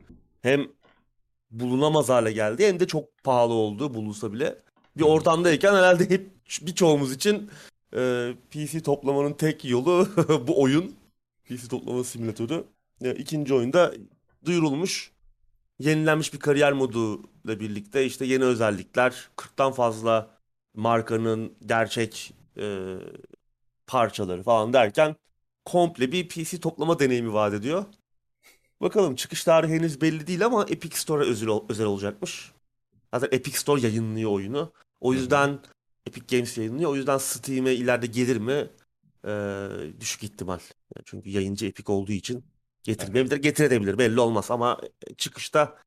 [0.48, 0.68] hem
[1.52, 4.58] bulunamaz hale geldi hem de çok pahalı oldu bulunsa bile.
[4.98, 6.30] Bir ortamdayken herhalde hep
[6.62, 7.50] birçoğumuz için
[7.96, 10.10] e, PC toplamanın tek yolu
[10.48, 10.96] bu oyun.
[11.46, 12.64] PC toplama simülatörü.
[13.02, 13.94] E, ikinci oyunda
[14.46, 15.12] duyurulmuş.
[15.80, 20.30] Yenilenmiş bir kariyer modu ile birlikte işte yeni özellikler, 40'tan fazla
[20.76, 22.96] markanın gerçek e,
[23.88, 25.16] parçaları falan derken
[25.66, 27.86] komple bir PC toplama deneyimi vaat ediyor.
[28.82, 32.52] Bakalım çıkış tarihi henüz belli değil ama Epic Store'a özel, özel olacakmış.
[33.14, 34.74] Zaten Epic Store yayınlıyor oyunu.
[35.00, 35.60] O yüzden
[36.06, 36.92] Epic Games yayınlıyor.
[36.92, 38.70] O yüzden Steam'e ileride gelir mi?
[39.28, 39.68] Ee,
[40.00, 40.60] düşük ihtimal.
[41.06, 42.46] Çünkü yayıncı Epic olduğu için
[42.84, 43.38] getirmeyebilir.
[43.38, 44.82] Getirebilir belli olmaz ama
[45.18, 45.78] çıkışta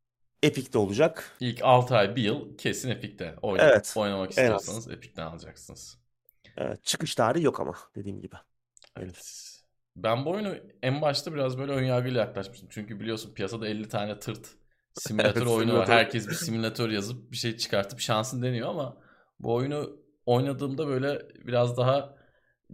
[0.43, 1.37] Epic'te olacak.
[1.41, 3.37] İlk 6 ay 1 yıl kesin Epic'te.
[3.43, 3.93] Oyna evet.
[3.97, 4.89] Oynamak istiyorsanız.
[4.89, 5.99] Epic'ten alacaksınız.
[6.57, 8.37] Evet, çıkış tarihi yok ama dediğim gibi.
[8.97, 9.50] Evet.
[10.03, 12.69] Ben bu oyunu en başta biraz böyle önyargıyla yaklaşmıştım.
[12.73, 14.49] Çünkü biliyorsun piyasada 50 tane tırt
[14.95, 15.89] simülatör evet, oyunu var.
[15.89, 18.97] Herkes bir simülatör yazıp bir şey çıkartıp şansın deniyor ama
[19.41, 22.17] bu oyunu oynadığımda böyle biraz daha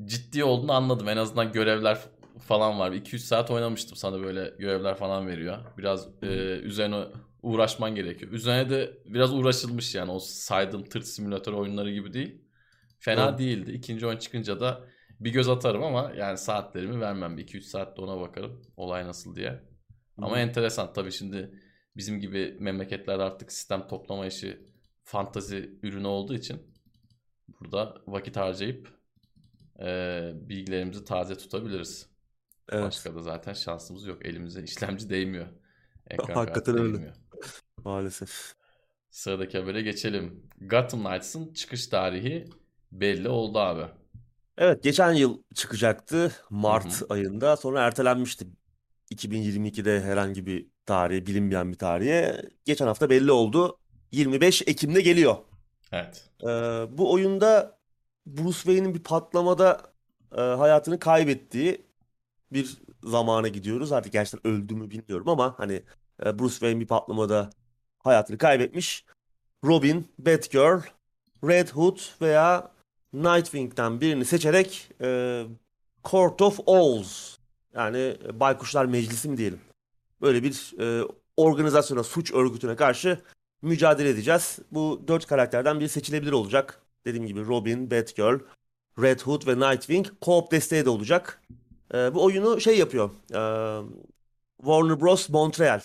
[0.04, 1.08] ciddi olduğunu anladım.
[1.08, 1.98] En azından görevler
[2.38, 2.92] falan var.
[2.92, 5.58] 2-3 saat oynamıştım sana böyle görevler falan veriyor.
[5.78, 6.26] Biraz e,
[6.62, 7.04] üzerine
[7.42, 8.32] uğraşman gerekiyor.
[8.32, 12.42] Üzerine de biraz uğraşılmış yani o saydığım tırt simülatör oyunları gibi değil.
[12.98, 13.38] Fena evet.
[13.38, 13.72] değildi.
[13.72, 14.80] İkinci oyun çıkınca da
[15.20, 17.38] bir göz atarım ama yani saatlerimi vermem.
[17.38, 18.62] 2-3 saatte ona bakarım.
[18.76, 19.62] Olay nasıl diye.
[20.18, 21.60] Ama enteresan tabii şimdi
[21.96, 24.66] bizim gibi memleketlerde artık sistem toplama işi
[25.02, 26.62] fantazi ürünü olduğu için
[27.48, 28.88] burada vakit harcayıp
[29.80, 32.06] e, bilgilerimizi taze tutabiliriz.
[32.68, 32.84] Evet.
[32.84, 34.26] Başka da zaten şansımız yok.
[34.26, 35.46] Elimize işlemci değmiyor.
[36.10, 36.94] Ekran Hakikaten öyle.
[36.94, 37.14] Değmiyor.
[37.84, 38.54] Maalesef.
[39.10, 40.48] Sıradaki habere geçelim.
[40.60, 42.44] Gotham Knights'ın çıkış tarihi
[42.92, 43.92] belli oldu abi.
[44.58, 48.46] Evet geçen yıl çıkacaktı Mart ayında sonra ertelenmişti
[49.14, 52.42] 2022'de herhangi bir tarihe bilinmeyen bir tarihe.
[52.64, 53.78] Geçen hafta belli oldu
[54.12, 55.36] 25 Ekim'de geliyor.
[55.92, 56.30] Evet.
[56.42, 56.46] Ee,
[56.98, 57.78] bu oyunda
[58.26, 59.80] Bruce Wayne'in bir patlamada
[60.36, 61.86] e, hayatını kaybettiği
[62.52, 63.92] bir zamana gidiyoruz.
[63.92, 65.82] Artık gerçekten öldü mü bilmiyorum ama hani
[66.24, 67.50] e, Bruce Wayne bir patlamada
[67.98, 69.04] hayatını kaybetmiş.
[69.64, 70.80] Robin, Batgirl,
[71.44, 72.75] Red Hood veya
[73.12, 75.42] Nightwing'den birini seçerek e,
[76.04, 77.36] Court of Owls
[77.74, 79.60] yani Baykuşlar Meclisi mi diyelim.
[80.20, 83.20] Böyle bir e, organizasyona, suç örgütüne karşı
[83.62, 84.58] mücadele edeceğiz.
[84.72, 86.82] Bu dört karakterden biri seçilebilir olacak.
[87.04, 88.38] Dediğim gibi Robin, Batgirl,
[89.02, 91.42] Red Hood ve Nightwing co-op desteği de olacak.
[91.94, 93.10] E, bu oyunu şey yapıyor.
[93.30, 93.40] E,
[94.58, 95.28] Warner Bros.
[95.28, 95.80] Montreal.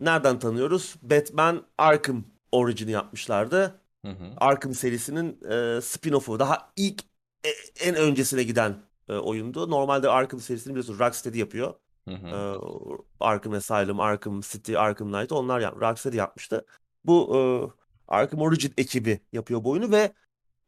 [0.00, 0.94] Nereden tanıyoruz?
[1.02, 3.80] Batman Arkham Origin'i yapmışlardı.
[4.04, 4.34] Hı hı.
[4.36, 6.38] Arkham serisinin e, spin-off'u.
[6.38, 7.02] Daha ilk
[7.44, 7.48] e,
[7.80, 8.76] en öncesine giden
[9.08, 9.70] e, oyundu.
[9.70, 11.74] Normalde Arkham serisini biliyorsunuz Rocksteady yapıyor.
[12.08, 12.28] Hı hı.
[12.28, 12.58] E,
[13.20, 16.66] Arkham Asylum, Arkham City, Arkham Knight onlar yap Rocksteady yapmıştı.
[17.04, 17.38] Bu e,
[18.08, 20.12] Arkham Origin ekibi yapıyor bu oyunu ve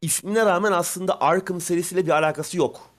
[0.02, 2.90] ismine rağmen aslında Arkham serisiyle bir alakası yok.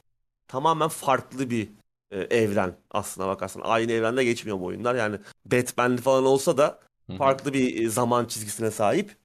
[0.47, 1.69] Tamamen farklı bir
[2.11, 3.61] e, evren aslına bakarsan.
[3.65, 4.95] Aynı evrende geçmiyor bu oyunlar.
[4.95, 6.79] Yani Batman'li falan olsa da
[7.17, 9.17] farklı bir e, zaman çizgisine sahip.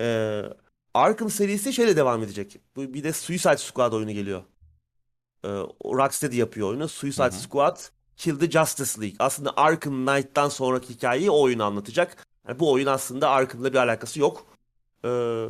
[0.00, 0.42] Ee,
[0.94, 2.60] Arkham serisi şeyle devam edecek.
[2.76, 4.42] Bu bir de Suicide Squad oyunu geliyor.
[5.44, 5.48] Ee,
[5.84, 6.88] Rocksteady yapıyor oyunu.
[6.88, 7.32] Suicide Hı-hı.
[7.32, 7.78] Squad
[8.16, 9.16] Kill the Justice League.
[9.18, 12.26] Aslında Arkham Knight'tan sonraki hikayeyi o oyunu anlatacak.
[12.48, 14.46] Yani bu oyun aslında Arkham'la bir alakası yok.
[15.04, 15.46] Ee,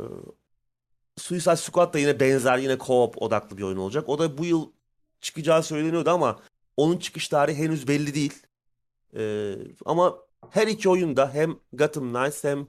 [1.17, 4.09] Suicide Squad da yine benzer yine co-op odaklı bir oyun olacak.
[4.09, 4.71] O da bu yıl
[5.21, 6.39] çıkacağı söyleniyordu ama
[6.77, 8.33] onun çıkış tarihi henüz belli değil.
[9.15, 10.17] Ee, ama
[10.49, 12.67] her iki oyunda hem Gotham Knights hem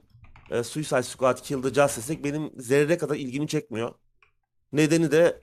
[0.51, 3.93] e, Suicide Squad Kill the Justice League benim zerre kadar ilgimi çekmiyor.
[4.73, 5.41] Nedeni de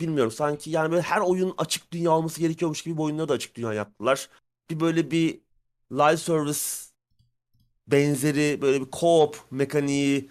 [0.00, 3.54] bilmiyorum sanki yani böyle her oyun açık dünya olması gerekiyormuş gibi bu oyunları da açık
[3.54, 4.28] dünya yaptılar.
[4.70, 5.40] Bir böyle bir
[5.92, 6.60] live service
[7.86, 10.30] benzeri böyle bir co-op mekaniği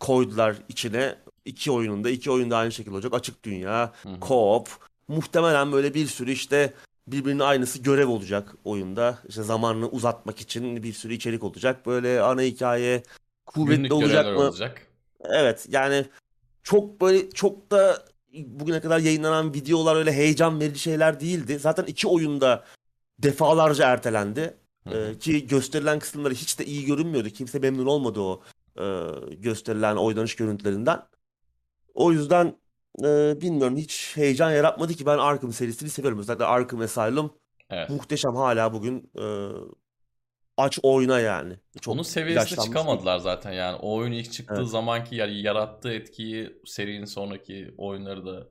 [0.00, 1.18] koydular içine.
[1.44, 3.14] İki oyununda, iki oyunda aynı şekilde olacak.
[3.14, 4.66] Açık dünya, co-op.
[5.08, 6.74] Muhtemelen böyle bir sürü işte
[7.06, 9.18] birbirinin aynısı görev olacak oyunda.
[9.28, 11.86] İşte zamanını uzatmak için bir sürü içerik olacak.
[11.86, 13.02] Böyle ana hikaye
[13.54, 14.40] kuvvetli Günlük olacak mı?
[14.40, 14.86] Olacak.
[15.24, 16.06] Evet yani
[16.62, 21.58] çok böyle çok da bugüne kadar yayınlanan videolar öyle heyecan verici şeyler değildi.
[21.58, 22.64] Zaten iki oyunda
[23.18, 24.56] defalarca ertelendi.
[24.92, 27.28] Ee, ki gösterilen kısımları hiç de iyi görünmüyordu.
[27.28, 28.42] Kimse memnun olmadı o
[28.78, 28.84] e,
[29.34, 31.02] gösterilen oynanış görüntülerinden.
[31.94, 32.56] O yüzden
[33.04, 36.18] e, bilmiyorum hiç heyecan yaratmadı ki ben Arkham serisini seviyorum.
[36.18, 37.34] Özellikle Arkham Asylum
[37.70, 37.90] evet.
[37.90, 39.24] muhteşem hala bugün e,
[40.60, 41.56] aç oyna yani.
[41.80, 43.22] Çok Onun seviyesine çıkamadılar bir.
[43.22, 43.76] zaten yani.
[43.76, 44.68] O oyun ilk çıktığı evet.
[44.68, 48.46] zamanki yani yarattığı etkiyi serinin sonraki oyunları da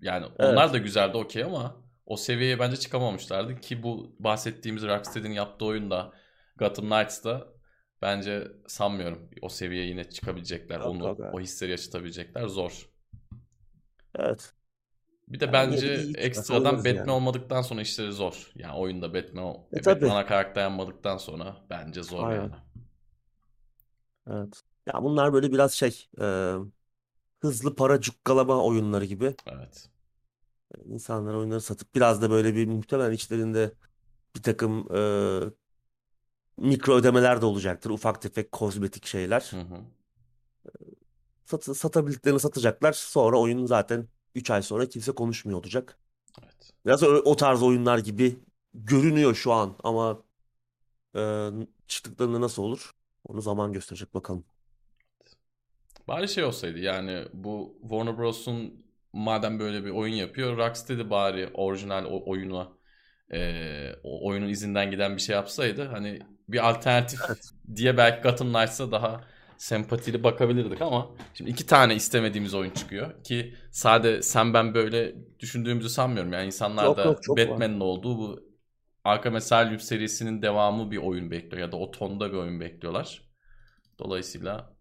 [0.00, 0.74] yani onlar evet.
[0.74, 1.76] da güzeldi okey ama
[2.06, 6.12] o seviyeye bence çıkamamışlardı ki bu bahsettiğimiz Rocksteady'nin yaptığı oyunda
[6.56, 7.46] Gotham Knights'da
[8.02, 10.80] bence sanmıyorum o seviyeye yine çıkabilecekler.
[10.80, 11.34] Yok, Onu yok, evet.
[11.34, 12.88] o hisleri yaşatabilecekler zor.
[14.18, 14.52] Evet.
[15.28, 17.10] Bir de Yani bence iyi çıkarsa ekstradan Batman yani.
[17.14, 18.52] olmadıktan sonra işleri zor.
[18.54, 22.32] Yani oyunda Batman, E, Batman ana karakter yanmadıktan sonra bence zor Aynen.
[22.32, 22.54] yani.
[24.30, 24.62] Evet.
[24.86, 26.54] Ya bunlar böyle biraz şey e,
[27.40, 29.36] hızlı para cukkalama oyunları gibi.
[29.46, 29.90] Evet.
[30.84, 33.72] İnsanlar oyunları satıp biraz da böyle bir muhtemelen içlerinde
[34.36, 35.00] bir takım e,
[36.56, 37.90] mikro ödemeler de olacaktır.
[37.90, 39.50] Ufak tefek kozmetik şeyler.
[39.50, 39.84] Hı hı.
[41.44, 42.92] Sat, satabildiklerini satacaklar.
[42.92, 45.98] Sonra oyun zaten 3 ay sonra kimse konuşmuyor olacak.
[46.42, 46.72] Evet.
[46.86, 48.40] Biraz o, o tarz oyunlar gibi
[48.74, 50.22] görünüyor şu an ama
[51.16, 51.50] e,
[51.88, 52.92] çıktıklarında nasıl olur?
[53.24, 54.44] Onu zaman gösterecek bakalım.
[56.08, 62.04] Bari şey olsaydı yani bu Warner Bros'un madem böyle bir oyun yapıyor Rocksteady bari orijinal
[62.04, 62.72] o oyuna
[63.32, 66.18] eee, o oyunun izinden giden bir şey yapsaydı hani
[66.48, 67.52] bir alternatif Evet.
[67.76, 69.24] diye belki Gotham Knights'a daha
[69.62, 75.88] sempatili bakabilirdik ama şimdi iki tane istemediğimiz oyun çıkıyor ki sade sen ben böyle düşündüğümüzü
[75.88, 77.48] sanmıyorum yani insanlar Yok da yok çok var.
[77.48, 78.40] Batman'in olduğu bu
[79.04, 83.22] Arkham Asylum serisinin devamı bir oyun bekliyor ya da o tonda bir oyun bekliyorlar.
[83.98, 84.76] Dolayısıyla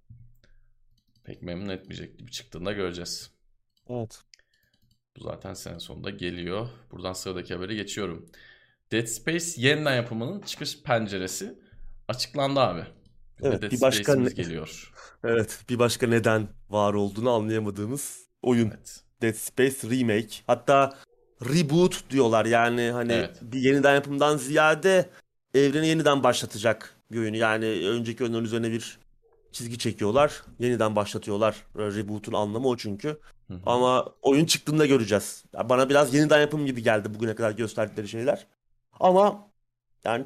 [1.24, 3.32] pek memnun etmeyecek gibi çıktığında göreceğiz.
[3.89, 4.22] Evet.
[5.17, 6.70] Bu zaten sene sonunda geliyor.
[6.91, 8.30] Buradan sıradaki habere geçiyorum.
[8.91, 11.60] Dead Space yeniden yapımının çıkış penceresi
[12.08, 13.00] açıklandı abi.
[13.41, 14.91] Evet, Dead bir başka ne- geliyor.
[15.23, 18.67] Evet, bir başka neden var olduğunu anlayamadığımız oyun.
[18.67, 19.01] Evet.
[19.21, 20.36] Dead Space Remake.
[20.47, 20.97] Hatta
[21.49, 23.38] reboot diyorlar yani hani Evet.
[23.41, 25.10] bir yeniden yapımdan ziyade
[25.54, 27.38] evreni yeniden başlatacak bir oyunu.
[27.38, 28.99] Yani önceki oyunların üzerine bir
[29.51, 30.43] çizgi çekiyorlar.
[30.60, 31.56] Yeniden başlatıyorlar.
[31.77, 33.08] Reboot'un anlamı o çünkü.
[33.47, 33.60] Hı hı.
[33.65, 35.43] Ama oyun çıktığında göreceğiz.
[35.54, 38.47] Ya bana biraz yeniden yapım gibi geldi bugüne kadar gösterdikleri şeyler.
[38.99, 39.47] Ama
[40.04, 40.25] yani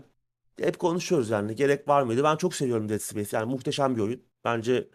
[0.60, 2.24] hep konuşuyoruz yani gerek var mıydı?
[2.24, 3.38] Ben çok seviyorum Dead Space.
[3.38, 4.22] Yani muhteşem bir oyun.
[4.46, 4.88] Bence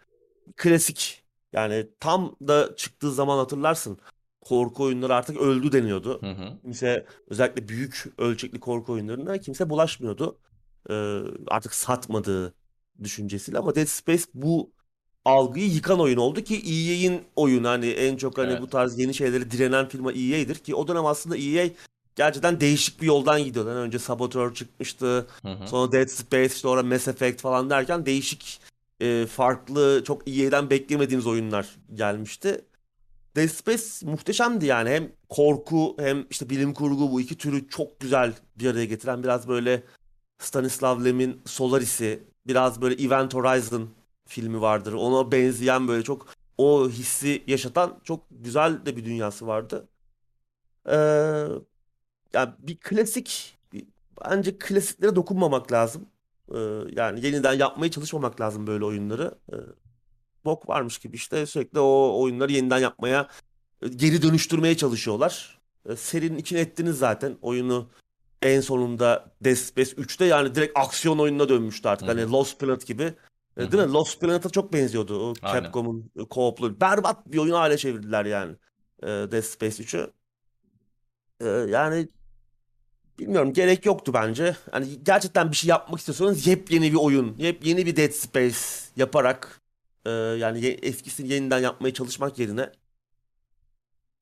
[0.57, 1.23] klasik.
[1.53, 3.97] Yani tam da çıktığı zaman hatırlarsın.
[4.41, 6.21] Korku oyunları artık öldü deniyordu.
[6.21, 6.61] Hı hı.
[6.61, 10.39] Kimse özellikle büyük ölçekli korku oyunlarına kimse bulaşmıyordu.
[10.89, 12.53] Ee, artık satmadığı
[13.03, 14.71] düşüncesiyle ama Dead Space bu
[15.25, 18.61] algıyı yıkan oyun oldu ki EA'in oyunu hani en çok hani Evet.
[18.61, 21.69] bu tarz yeni şeyleri direnen firma EA'dir ki o dönem aslında EA
[22.15, 23.69] gerçekten değişik bir yoldan gidiyordu.
[23.69, 25.27] Yani önce Saboteur çıkmıştı.
[25.41, 25.67] Hı hı.
[25.67, 28.61] Sonra Dead Space, işte sonra Mass Effect falan derken değişik,
[28.99, 32.65] e, farklı, çok EA'den beklemediğimiz oyunlar gelmişti.
[33.35, 34.89] Dead Space muhteşemdi yani.
[34.89, 39.47] Hem korku hem işte bilim kurgu bu iki türü çok güzel bir araya getiren biraz
[39.47, 39.83] böyle
[40.39, 43.89] Stanislav Lem'in Solaris'i, biraz böyle Event Horizon
[44.27, 44.93] filmi vardır.
[44.93, 49.87] Ona benzeyen böyle çok o hissi yaşatan çok güzel de bir dünyası vardı.
[50.89, 51.45] Ee,
[52.33, 53.57] yani bir klasik
[54.25, 56.05] bence klasiklere dokunmamak lazım.
[56.53, 56.57] Ee,
[56.95, 59.35] yani yeniden yapmaya çalışmamak lazım böyle oyunları.
[59.53, 59.55] Ee,
[60.45, 63.27] bok varmış gibi işte sürekli o oyunları yeniden yapmaya
[63.81, 65.59] e, geri dönüştürmeye çalışıyorlar.
[65.89, 67.89] Ee, serinin içine ettiniz zaten oyunu
[68.41, 72.07] en sonunda Dead Space 3'te yani direkt aksiyon oyununa dönmüştü artık.
[72.07, 72.19] Hı hı.
[72.19, 73.13] Hani Lost Planet gibi.
[73.57, 73.91] E, Hı Değil mi?
[73.91, 75.29] Lost Planet'a çok benziyordu.
[75.29, 75.33] O.
[75.33, 76.81] Capcom'un e, co-op'lu.
[76.81, 78.55] Berbat bir oyun hale çevirdiler yani.
[79.03, 80.11] E, Dead Space 3'ü.
[81.39, 82.07] E, yani
[83.21, 84.55] bilmiyorum gerek yoktu bence.
[84.71, 88.57] Hani gerçekten bir şey yapmak istiyorsanız yepyeni bir oyun, yepyeni bir Dead Space
[88.95, 89.61] yaparak
[90.05, 92.69] e, yani eskisini yeniden yapmaya çalışmak yerine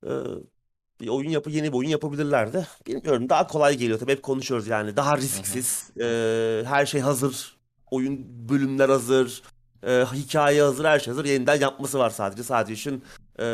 [0.06, 0.10] e,
[1.00, 2.66] bir oyun yapı yeni bir oyun yapabilirlerdi.
[2.86, 4.96] Bilmiyorum daha kolay geliyor tabii hep konuşuyoruz yani.
[4.96, 7.56] Daha risksiz, e, her şey hazır,
[7.90, 9.42] oyun bölümler hazır,
[9.86, 11.24] e, hikaye hazır, her şey hazır.
[11.24, 12.42] Yeniden yapması var sadece.
[12.42, 13.04] Sadece işin
[13.38, 13.44] e,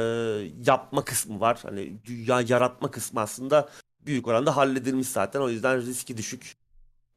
[0.67, 1.61] yapma kısmı var.
[1.63, 3.69] Hani dünya yaratma kısmı aslında
[4.07, 5.41] büyük oranda halledilmiş zaten.
[5.41, 6.57] O yüzden riski düşük.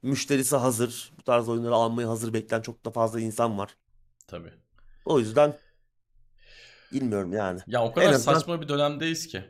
[0.04, 1.12] Müşterisi hazır.
[1.20, 3.78] Bu tarz oyunları almaya hazır bekleyen çok da fazla insan var.
[4.28, 4.54] Tabii.
[5.06, 5.54] O yüzden
[6.94, 7.60] bilmiyorum yani.
[7.68, 9.44] Ya o En kadar azından saçma bir dönemdeyiz ki.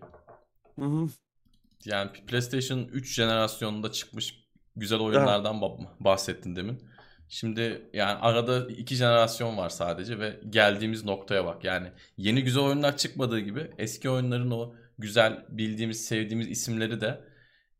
[0.79, 1.09] hı hı.
[1.85, 4.43] Yani PlayStation 3 jenerasyonunda çıkmış
[4.75, 6.83] güzel oyunlardan ba- bahsettin demin.
[7.29, 11.63] Şimdi yani arada iki jenerasyon var sadece ve geldiğimiz noktaya bak.
[11.63, 17.21] Yani yeni güzel oyunlar çıkmadığı gibi eski oyunların o güzel bildiğimiz sevdiğimiz isimleri de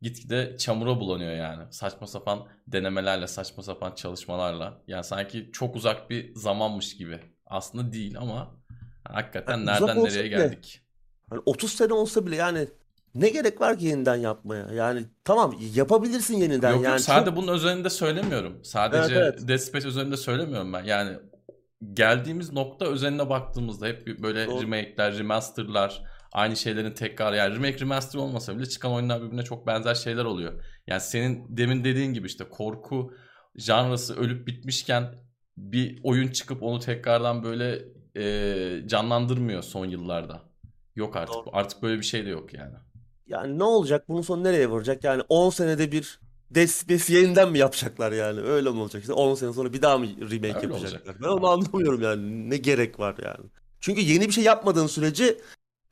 [0.02, 1.64] gitgide çamura bulanıyor yani.
[1.72, 4.82] Saçma sapan denemelerle, saçma sapan çalışmalarla.
[4.88, 7.20] Yani sanki çok uzak bir zamanmış gibi.
[7.46, 8.56] Aslında değil ama
[9.04, 10.82] hakikaten Yani nereden nereye bile geldik.
[11.30, 12.68] Hani 30 sene olsa bile yani
[13.16, 14.68] ne gerek var ki yeniden yapmaya?
[14.74, 16.70] Yani tamam yapabilirsin yeniden.
[16.70, 18.60] Yok yok Yani sadece çok bunun özelinde söylemiyorum.
[18.64, 20.84] Sadece evet evet Space özelinde söylemiyorum ben.
[20.84, 21.18] Yani
[21.94, 24.62] geldiğimiz nokta özeline baktığımızda hep böyle doğru.
[24.62, 29.96] remake'ler, remaster'lar, aynı şeylerin tekrar yani remake remaster olmasa bile çıkan oyunlar birbirine çok benzer
[29.96, 30.64] şeyler oluyor.
[30.88, 33.14] Yani senin demin dediğin gibi işte korku
[33.56, 35.16] janrası ölüp bitmişken
[35.58, 37.82] bir oyun çıkıp onu tekrardan böyle
[38.18, 40.42] e, canlandırmıyor son yıllarda.
[40.96, 41.36] Yok artık.
[41.36, 41.50] Doğru.
[41.54, 42.74] Artık böyle bir şey de yok yani.
[43.28, 44.10] Yani ne olacak?
[44.10, 45.04] Bunun sonu nereye varacak?
[45.04, 46.20] Yani 10 senede bir
[46.52, 48.40] Dead Space yeniden mi yapacaklar yani?
[48.40, 49.02] Öyle mi olacak?
[49.02, 50.80] İşte 10 sene sonra bir daha mı remake Öyle yapacaklar?
[50.80, 51.16] olacak.
[51.24, 52.50] Ben onu anlamıyorum yani.
[52.50, 53.50] Ne gerek var yani?
[53.80, 55.38] Çünkü yeni bir şey yapmadığın sürece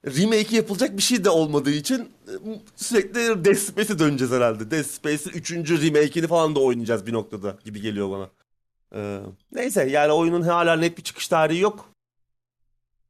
[0.06, 2.32] remake yapılacak bir şey de olmadığı için e,
[2.76, 4.72] sürekli Dead Space'e döneceğiz herhalde.
[4.72, 5.52] Dead Space'in 3.
[5.72, 8.30] remake'ini falan da oynayacağız bir noktada gibi geliyor bana.
[8.96, 9.20] Ee,
[9.52, 11.90] neyse yani oyunun hala net bir çıkış tarihi yok.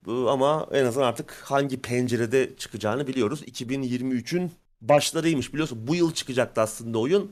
[0.08, 3.42] Ama en azından artık hangi pencerede çıkacağını biliyoruz.
[3.44, 5.88] 2023'ün başlarıymış biliyorsun.
[5.88, 7.32] Bu yıl çıkacaktı aslında oyun.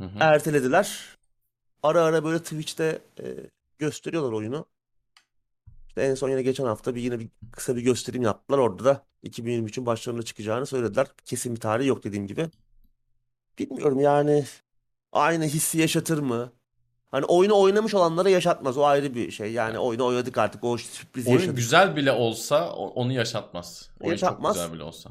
[0.00, 0.18] Hı hı.
[0.20, 1.16] Ertelediler.
[1.82, 3.24] Ara ara böyle Twitch'te e,
[3.78, 4.66] gösteriyorlar oyunu.
[5.94, 8.58] İşte en son yine geçen hafta bir yine bir kısa bir gösterim yaptılar.
[8.58, 11.06] Orada da 2023'ün başlarında çıkacağını söylediler.
[11.24, 12.48] Kesin bir tarih yok dediğim gibi.
[13.58, 14.44] Bilmiyorum yani
[15.12, 16.52] aynı hissi yaşatır mı?
[17.10, 18.78] Hani oyunu oynamış olanlara yaşatmaz.
[18.78, 19.52] O ayrı bir şey.
[19.52, 20.64] Yani oyunu oynadık artık.
[20.64, 21.56] O sürprizi Oyun yaşadık.
[21.56, 23.90] güzel bile olsa onu yaşatmaz.
[24.00, 24.54] Oyun Yaşatmaz.
[24.56, 25.10] çok güzel bile olsa.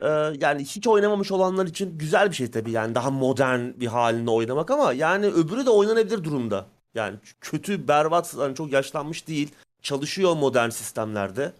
[0.00, 0.08] Ee,
[0.40, 4.70] yani hiç oynamamış olanlar için güzel bir şey tabii yani daha modern bir halinde oynamak
[4.70, 6.66] ama yani öbürü de oynanabilir durumda.
[6.94, 9.52] Yani kötü, berbat, hani çok yaşlanmış değil.
[9.82, 11.54] Çalışıyor modern sistemlerde.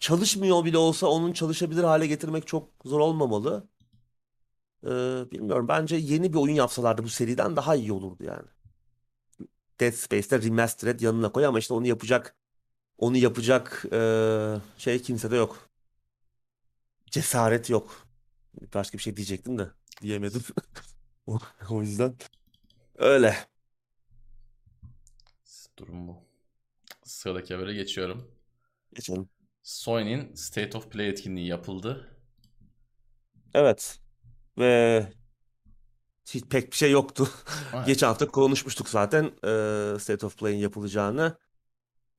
[0.00, 3.68] Çalışmıyor bile olsa onun çalışabilir hale getirmek çok zor olmamalı.
[4.84, 4.88] Ee,
[5.32, 8.46] bilmiyorum bence yeni bir oyun yapsalardı bu seriden daha iyi olurdu yani.
[9.80, 12.36] Dead Space'te remastered yanına koy ama işte onu yapacak
[12.98, 15.68] onu yapacak ee, şey kimsede yok.
[17.06, 18.06] Cesaret yok.
[18.74, 19.70] Başka bir şey diyecektim de
[20.02, 20.42] diyemedim.
[21.70, 22.14] O yüzden
[22.96, 23.36] öyle.
[25.78, 26.33] Durum bu.
[27.04, 28.30] Sıradaki habere geçiyorum.
[28.94, 29.28] Geçelim.
[29.62, 32.10] Sony'nin State of Play etkinliği yapıldı.
[33.54, 33.98] Evet.
[34.58, 35.06] Ve
[36.26, 37.28] hiç pek bir şey yoktu.
[37.74, 37.86] Evet.
[37.86, 41.36] Geçen hafta konuşmuştuk zaten eee, State of Play'in yapılacağını.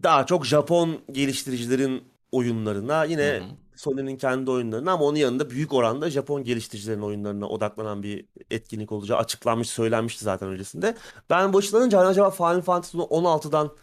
[0.04, 3.44] Daha çok Japon geliştiricilerin oyunlarına yine hı.
[3.78, 9.18] Sony'nin kendi oyunlarına ama onun yanında büyük oranda Japon geliştiricilerin oyunlarına odaklanan bir etkinlik olacağı
[9.18, 10.96] açıklanmış, söylenmişti zaten öncesinde.
[11.30, 13.76] Ben başlanınca hani acaba Final Fantasy 16'dan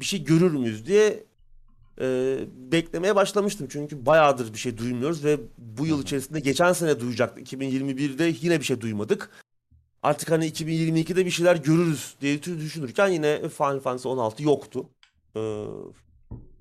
[0.00, 1.24] bir şey görür müyüz diye
[2.00, 3.66] e, beklemeye başlamıştım.
[3.70, 7.52] Çünkü bayağıdır bir şey duymuyoruz ve bu yıl içerisinde geçen sene duyacaktık.
[7.52, 9.30] 2021'de yine bir şey duymadık.
[10.02, 14.88] Artık hani 2022'de bir şeyler görürüz diye düşünürken yine Final Fantasy 16 yoktu.
[15.36, 15.64] Ee,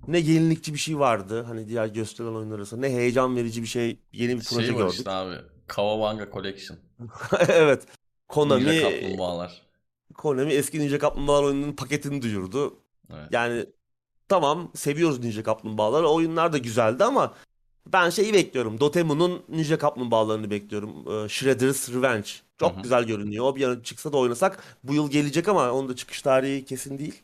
[0.07, 3.99] ne yenilikçi bir şey vardı hani diğer gösterilen oyunlar arasında ne heyecan verici bir şey
[4.13, 4.93] yeni bir proje Şey gördük.
[4.97, 5.35] işte abi.
[5.67, 6.77] Kawabanga Collection.
[7.49, 7.83] Evet.
[7.85, 7.95] Ninja
[8.27, 9.61] Konami Kaplumbağalar.
[10.13, 12.79] Konami eski Ninja Kaplumbağalar oyununun paketini duyurdu.
[13.13, 13.27] Evet.
[13.31, 13.65] Yani
[14.27, 16.07] tamam seviyoruz Ninja Kaplumbağaları.
[16.07, 17.33] Oyunlar da güzeldi ama
[17.87, 18.79] ben şeyi bekliyorum.
[18.79, 20.89] Dotemu'nun Ninja Kaplumbağalarını bekliyorum.
[20.89, 22.29] Ee, Shredder's Revenge.
[22.59, 23.45] Çok Hı güzel görünüyor.
[23.45, 26.97] O bir an çıksa da oynasak bu yıl gelecek ama onun da çıkış tarihi kesin
[26.97, 27.21] değil.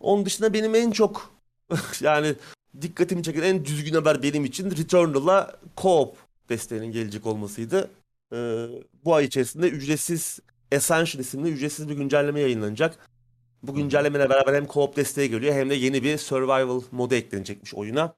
[0.00, 1.34] Onun dışında benim en çok
[2.00, 2.34] yani
[2.82, 6.14] dikkatimi çeken en düzgün haber benim için Returnal'a co-op
[6.48, 7.90] desteğinin gelecek olmasıydı.
[8.32, 8.66] Ee,
[9.04, 10.40] bu ay içerisinde ücretsiz
[10.72, 12.98] Essential isimli ücretsiz bir güncelleme yayınlanacak.
[13.66, 18.14] Bu güncellemeyle beraber hem co-op desteği geliyor hem de yeni bir survival modu eklenecekmiş oyuna.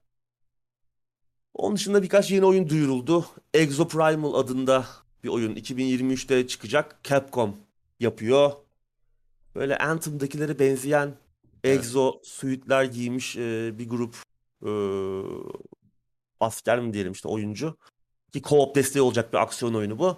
[1.55, 3.27] Onun dışında birkaç yeni oyun duyuruldu.
[3.55, 4.87] Exoprimal adında
[5.25, 7.05] bir oyun 2023'te çıkacak.
[7.05, 7.57] Capcom
[8.01, 8.53] yapıyor.
[9.55, 11.15] Böyle Anthem'dakilere benzeyen
[11.65, 11.79] Evet.
[11.79, 14.15] exo suitler giymiş e, bir grup
[14.67, 14.71] e,
[16.41, 17.77] asker mi diyelim işte oyuncu.
[18.33, 20.17] Ki co-op desteği olacak bir aksiyon oyunu bu.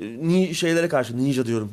[0.00, 1.72] E, Ni şeylere karşı ninja diyorum.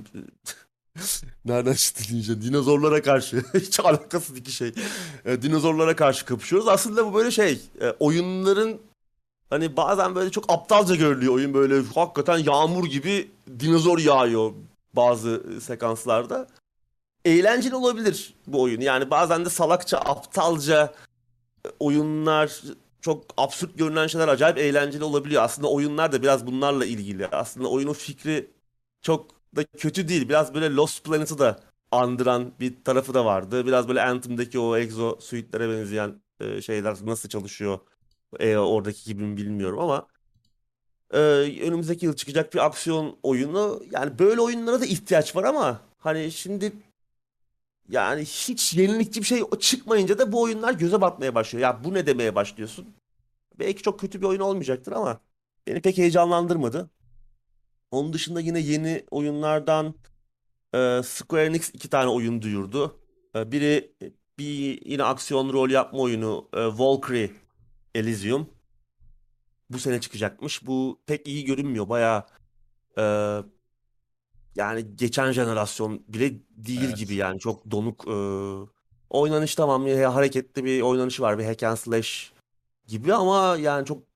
[1.45, 2.41] Nereden çıktı ninja?
[2.41, 3.43] Dinozorlara karşı.
[3.53, 4.73] Hiç alakasız iki şey.
[5.25, 6.67] E, dinozorlara karşı kapışıyoruz.
[6.67, 7.62] Aslında bu böyle şey.
[7.82, 8.79] e, oyunların
[9.49, 14.53] hani bazen böyle çok aptalca görülüyor oyun böyle hakikaten yağmur gibi dinozor yağıyor
[14.93, 16.47] bazı sekanslarda.
[17.25, 18.82] Eğlenceli olabilir bu oyun.
[18.82, 20.93] Yani bazen de salakça, aptalca
[21.79, 22.62] oyunlar
[23.01, 25.43] çok absürt görünen şeyler acayip eğlenceli olabiliyor.
[25.43, 27.27] Aslında oyunlar da biraz bunlarla ilgili.
[27.27, 28.51] Aslında oyunun fikri
[29.01, 30.30] çok da kötü değil.
[30.30, 31.60] Biraz böyle Lost Planet'ı da
[31.92, 33.65] andıran bir tarafı da vardı.
[33.65, 37.80] Biraz böyle Anthem'daki o Exo suite'lere benzeyen e, şeyler nasıl çalışıyor
[38.40, 40.08] e, oradaki gibi mi bilmiyorum ama
[41.13, 41.19] e,
[41.62, 43.84] önümüzdeki yıl çıkacak bir aksiyon oyunu.
[43.92, 46.73] Yani böyle oyunlara da ihtiyaç var ama hani şimdi
[47.90, 51.62] yani hiç yenilikçi bir şey çıkmayınca da bu oyunlar göze batmaya başlıyor.
[51.62, 52.88] Ya bu ne demeye başlıyorsun?
[53.60, 55.19] Belki çok kötü bir oyun olmayacaktır ama
[55.67, 56.90] beni pek heyecanlandırmadı.
[57.94, 59.96] Onun dışında yine yeni oyunlardan
[60.75, 63.00] e, Square Enix iki tane oyun duyurdu.
[63.35, 63.96] E, biri
[64.37, 67.31] bir yine aksiyon rol yapma oyunu e, Valkyrie
[67.96, 68.50] Elysium.
[69.69, 70.67] Bu sene çıkacakmış.
[70.67, 71.89] Bu pek iyi görünmüyor.
[71.89, 72.23] Bayağı
[72.98, 73.04] e,
[74.56, 76.98] yani geçen jenerasyon bile değil Evet.
[76.98, 78.15] gibi yani çok donuk e,
[79.10, 82.33] oynanış tamam hareketli bir oynanışı var bir hack and slash
[82.87, 84.13] gibi ama yani çok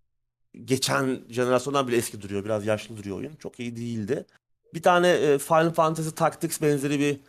[0.66, 2.46] geçen jenerasyondan bile eski duruyor.
[2.46, 3.36] Biraz yaşlı duruyor oyun.
[3.36, 4.26] Çok iyi değildi.
[4.74, 7.20] Bir tane e, Final Fantasy Tactics benzeri bir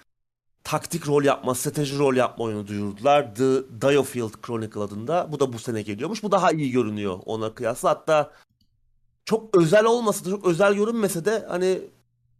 [0.64, 3.35] taktik rol yapma, strateji rol yapma oyunu duyurdular.
[3.35, 5.33] The Diofield Chronicle adında.
[5.33, 6.23] Bu da bu sene geliyormuş.
[6.23, 7.91] Bu daha iyi görünüyor ona kıyasla.
[7.91, 8.31] Hatta
[9.25, 11.81] çok özel olmasa da çok özel görünmese de hani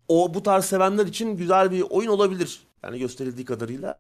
[0.09, 2.61] o bu tarz sevenler için güzel bir oyun olabilir.
[2.83, 3.99] Yani gösterildiği kadarıyla.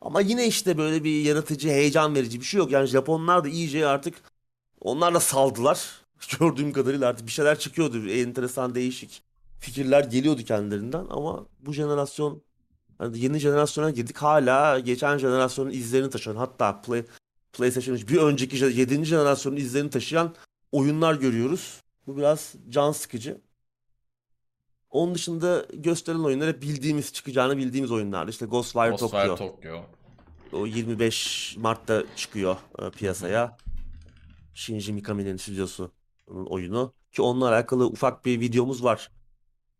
[0.00, 2.70] Ama yine işte böyle bir yaratıcı, heyecan verici bir şey yok.
[2.70, 4.14] Yani Japonlar da iyice artık
[4.80, 5.99] onlar da saldılar.
[6.38, 8.08] Gördüğüm kadarıyla artık bir şeyler çıkıyordu.
[8.08, 9.22] Enteresan, değişik
[9.60, 11.06] fikirler geliyordu kendilerinden.
[11.10, 12.42] Ama bu jenerasyon
[12.98, 14.16] hani yeni jenerasyona girdik.
[14.16, 17.04] Hala geçen jenerasyonun izlerini taşıyan hatta Play,
[17.52, 19.04] PlayStation 3 bir önceki 7.
[19.04, 20.34] jenerasyonun izlerini taşıyan
[20.72, 21.80] oyunlar görüyoruz.
[22.06, 23.40] Bu biraz can sıkıcı.
[24.90, 28.30] Onun dışında gösterilen oyunlar hep bildiğimiz çıkacağını bildiğimiz oyunlardı.
[28.30, 29.36] İşte Ghostwire Ghostwire Tokyo.
[29.36, 29.80] Tokyo.
[30.52, 33.56] O 25 Mart'ta çıkıyor e, piyasaya.
[34.54, 35.92] Shinji Mikami'nin stüdyosunun
[36.30, 36.94] oyunu.
[37.12, 39.10] Ki onunla alakalı ufak bir videomuz var.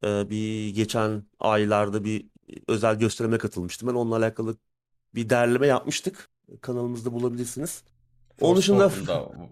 [0.05, 2.26] E, bir geçen aylarda bir
[2.68, 3.88] özel gösterime katılmıştım.
[3.88, 4.57] Ben onunla alakalı
[5.14, 6.30] bir derleme yapmıştık.
[6.61, 7.82] Kanalımızda bulabilirsiniz.
[8.40, 8.90] Onun dışında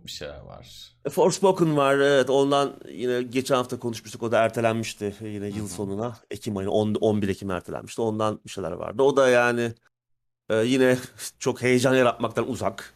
[0.04, 0.94] bir şeyler var.
[1.10, 1.98] Forspoken var.
[1.98, 4.22] Evet, ondan yine geçen hafta konuşmuştuk.
[4.22, 5.68] O da ertelenmişti yine yıl hı.
[5.68, 6.16] sonuna.
[6.30, 8.00] Ekim ayı 10, 11 Ekim ertelenmişti.
[8.00, 9.02] Ondan bir şeyler vardı.
[9.02, 9.72] O da yani
[10.48, 10.98] e, yine
[11.38, 12.94] çok heyecan yaratmaktan uzak.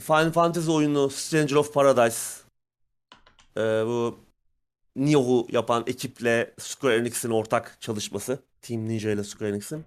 [0.00, 2.45] Final Fantasy oyunu Stranger of Paradise.
[3.56, 4.18] E, bu
[4.96, 8.38] Nioh'u yapan ekiple Square Enix'in ortak çalışması.
[8.62, 9.84] Team Ninja ile Square Enix'in.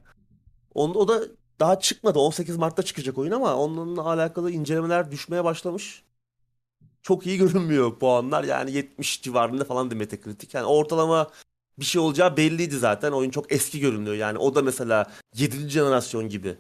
[0.74, 1.22] Onda, o da
[1.60, 2.20] daha çıkmadı.
[2.20, 6.04] 18 Mart'ta çıkacak oyun ama onunla alakalı incelemeler düşmeye başlamış.
[7.02, 8.44] Çok iyi görünmüyor puanlar.
[8.44, 10.58] Yani 70 civarında falan da Metacritic.
[10.58, 11.32] Yani ortalama
[11.80, 13.12] bir şey olacağı belliydi zaten.
[13.12, 14.16] Oyun çok eski görünüyor.
[14.16, 15.70] Yani o da mesela 7.
[15.70, 16.58] jenerasyon gibi.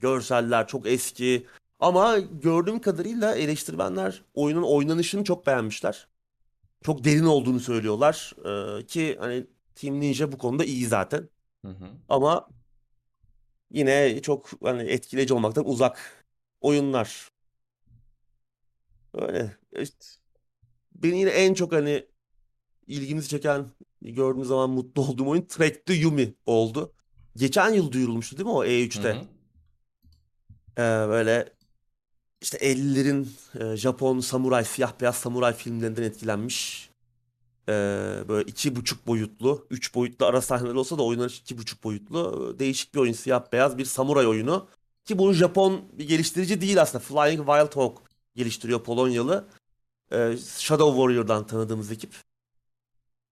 [0.00, 1.46] Görseller çok eski.
[1.80, 6.08] Ama gördüğüm kadarıyla eleştirmenler oyunun oynanışını çok beğenmişler.
[6.84, 8.32] Çok derin olduğunu söylüyorlar.
[8.80, 11.28] Ee, ki hani Team Ninja bu konuda iyi zaten.
[11.64, 11.86] Hı hı.
[12.08, 12.48] Ama
[13.70, 16.24] yine çok hani etkileyici olmaktan uzak
[16.60, 17.28] oyunlar.
[19.14, 19.56] Öyle.
[19.80, 20.06] İşte
[20.94, 22.06] beni yine en çok hani
[22.86, 23.66] ilgimizi çeken
[24.02, 26.92] gördüğüm zaman mutlu olduğum oyun Track to Yumi oldu.
[27.36, 29.12] Geçen yıl duyurulmuştu değil mi o Hı E3'te?
[29.12, 29.20] hı.
[30.78, 31.53] Ee, böyle
[32.44, 33.26] işte 50'lerin
[33.60, 36.90] e, Japon samuray, siyah beyaz samuray filmlerinden etkilenmiş.
[37.68, 37.72] Ee,
[38.28, 42.52] böyle iki buçuk boyutlu, üç boyutlu ara sahneler olsa da oynanış iki buçuk boyutlu.
[42.54, 44.68] e, Değişik bir oyun, siyah beyaz bir samuray oyunu.
[45.04, 47.04] Ki bunu Japon bir geliştirici değil aslında.
[47.04, 47.98] Flying Wild Hog
[48.36, 49.48] geliştiriyor Polonyalı.
[50.12, 52.14] Ee, Shadow Warrior'dan tanıdığımız ekip.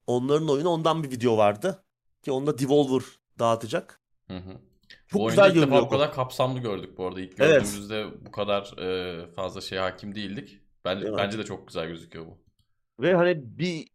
[0.06, 1.84] Onların oyunu ondan bir video vardı.
[2.22, 3.02] Ki onda Devolver
[3.38, 4.00] dağıtacak.
[4.28, 4.71] Hı hı.
[5.12, 5.82] Çok Bu güzel ilk defa görünüyor.
[5.82, 7.20] bu kadar kapsamlı gördük bu arada.
[7.20, 7.62] İlk Evet.
[7.62, 10.58] gördüğümüzde bu kadar e, fazla şeye hakim değildik.
[10.84, 11.18] Ben, Değil mi?
[11.18, 12.38] bence de çok güzel gözüküyor bu.
[13.00, 13.88] Ve hani bir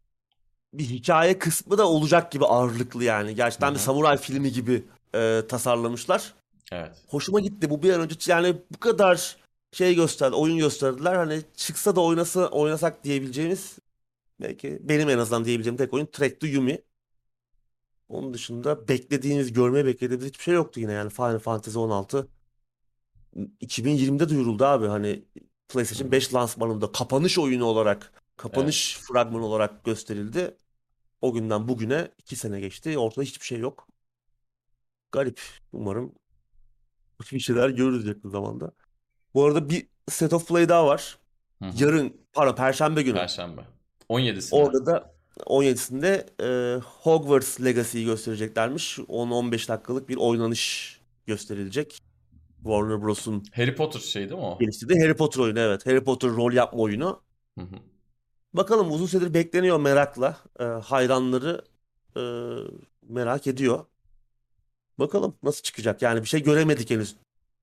[0.74, 3.34] bir hikaye kısmı da olacak gibi ağırlıklı yani.
[3.34, 3.82] Gerçekten bir hı.
[3.82, 6.34] samuray filmi gibi e, tasarlamışlar.
[6.72, 6.96] Evet.
[7.08, 7.70] Hoşuma gitti.
[7.70, 9.36] Bu bir an önce yani bu kadar
[9.72, 11.14] şey gösterdi, oyun gösterdiler.
[11.14, 13.78] Hani çıksa da oynasa oynasak diyebileceğimiz
[14.40, 16.82] belki benim en azından diyebileceğim tek oyun Trek to Yumi.
[18.08, 22.28] Onun dışında beklediğiniz, görmeye beklediğiniz hiçbir şey yoktu yine yani Final Fantasy 16
[23.60, 25.24] 2020'de duyuruldu abi hani
[25.68, 26.12] PlayStation hı.
[26.12, 28.22] 5 lansmanında kapanış oyunu olarak, Evet.
[28.36, 30.56] kapanış fragmanı olarak gösterildi.
[31.20, 32.98] O günden bugüne 2 sene geçti.
[32.98, 33.88] Ortada hiçbir şey yok.
[35.12, 35.40] Garip.
[35.72, 36.12] Umarım
[37.32, 38.72] bir şeyler görürüz yakın zamanda.
[39.34, 41.18] Bu arada bir Set of Play daha var.
[41.62, 41.84] Hı hı.
[41.84, 43.14] Yarın, pardon Perşembe günü.
[43.14, 43.60] Perşembe.
[44.08, 44.54] 17'sinde.
[44.54, 48.98] Orada da 17'sinde e, Hogwarts Legacy'yi göstereceklermiş.
[48.98, 51.98] 10-15 dakikalık bir oynanış gösterilecek.
[52.62, 54.58] Warner Bros'un Harry Potter şey değil mi o?
[54.58, 55.86] geliştirdiği Harry Potter oyunu evet.
[55.86, 57.20] Harry Potter rol yapma oyunu.
[57.58, 57.76] Hı hı.
[58.52, 60.36] Bakalım uzun süredir bekleniyor merakla.
[60.60, 61.64] E, hayranları
[62.16, 62.22] e,
[63.08, 63.84] merak ediyor.
[64.98, 66.02] Bakalım nasıl çıkacak.
[66.02, 67.16] Yani bir şey göremedik henüz.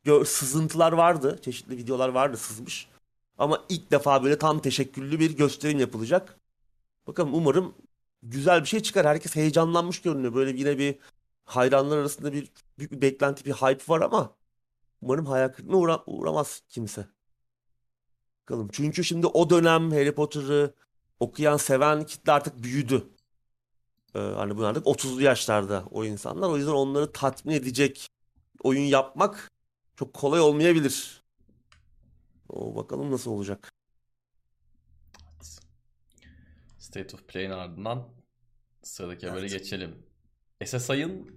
[0.05, 1.39] Gö- sızıntılar vardı.
[1.41, 2.87] Çeşitli videolar vardı sızmış.
[3.37, 6.39] Ama ilk defa böyle tam teşekküllü bir gösterim yapılacak.
[7.07, 7.75] Bakalım umarım
[8.23, 9.05] güzel bir şey çıkar.
[9.07, 10.33] Herkes heyecanlanmış görünüyor.
[10.35, 10.99] Böyle yine bir
[11.45, 14.35] hayranlar arasında bir büyük bir beklenti, bir hype var ama
[15.01, 17.07] umarım hayal kırıklığına uğra- uğramaz kimse.
[18.41, 18.69] Bakalım.
[18.71, 20.73] Çünkü şimdi o dönem Harry Potter'ı
[21.19, 23.09] okuyan, seven kitle artık büyüdü.
[24.15, 26.49] Ee, hani bunlar artık 30'lu yaşlarda o insanlar.
[26.49, 28.07] O yüzden onları tatmin edecek
[28.63, 29.51] oyun yapmak
[29.95, 31.23] çok kolay olmayabilir.
[32.49, 33.74] O bakalım nasıl olacak.
[36.95, 38.07] State of Play'in ardından
[38.83, 39.51] sıradaki habere Evet.
[39.51, 39.95] geçelim.
[40.65, 41.29] SSI'ın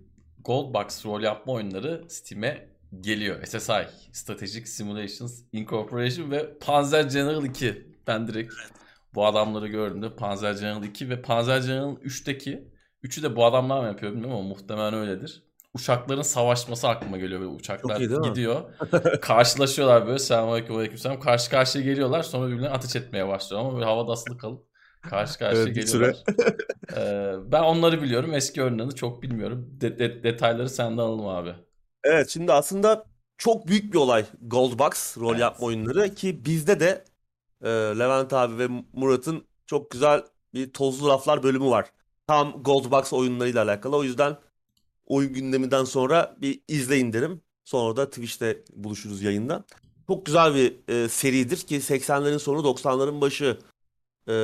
[0.44, 2.68] Gold Box rol yapma oyunları Steam'e
[3.00, 3.44] geliyor.
[3.44, 7.92] SSI, Strategic Simulations Incorporation ve Panzer General 2.
[8.06, 8.54] Ben direkt
[9.14, 12.68] bu adamları gördüğümde Panzer General 2 ve Panzer General 3'teki
[13.02, 15.42] Üçü de bu adamlar mı yapıyor bilmiyorum ama muhtemelen öyledir.
[15.74, 17.40] Uçakların savaşması aklıma geliyor.
[17.40, 18.62] Böyle uçaklar iyi, gidiyor.
[19.20, 20.18] karşılaşıyorlar böyle.
[20.18, 21.20] Selamünaleyküm aleykümselam.
[21.20, 22.22] Karşı karşıya geliyorlar.
[22.22, 24.67] Sonra birbirlerine ateş etmeye başlıyor ama böyle havada asılı kalıp
[25.02, 26.16] karşı karşıya Evet, geliyorlar.
[26.96, 28.34] Ee, ben onları biliyorum.
[28.34, 29.68] Eski oyunlarını çok bilmiyorum.
[29.80, 31.54] De- de- detayları senden alalım abi.
[32.04, 33.04] Evet şimdi aslında
[33.38, 35.40] çok büyük bir olay Gold Box rol Evet.
[35.40, 37.04] yapma oyunları ki bizde de
[37.62, 40.22] e, Levent abi ve Murat'ın çok güzel
[40.54, 41.86] bir tozlu raflar bölümü var.
[42.26, 43.96] Tam Gold Box oyunlarıyla alakalı.
[43.96, 44.36] O yüzden
[45.06, 47.42] oyun gündeminden sonra bir izleyin derim.
[47.64, 49.64] Sonra da Twitch'te buluşuruz yayında.
[50.06, 53.58] Çok güzel bir e, seridir ki 80'lerin sonu 90'ların başı
[54.28, 54.34] e,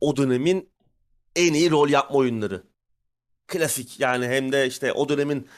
[0.00, 0.68] o dönemin
[1.36, 2.62] en iyi rol yapma oyunları.
[3.46, 5.48] Klasik yani hem de işte o dönemin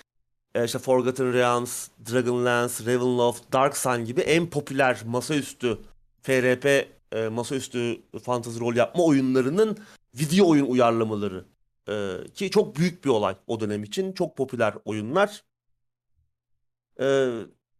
[0.54, 5.78] e, işte Forgotten Realms, Dragonlance, Ravenloft, Dark Sun gibi en popüler masaüstü
[6.22, 6.66] FRP
[7.12, 9.78] e, masaüstü fantasy rol yapma oyunlarının
[10.14, 11.44] video oyun uyarlamaları.
[11.88, 14.12] E, ki çok büyük bir olay o dönem için.
[14.12, 15.44] Çok popüler oyunlar.
[17.00, 17.28] E,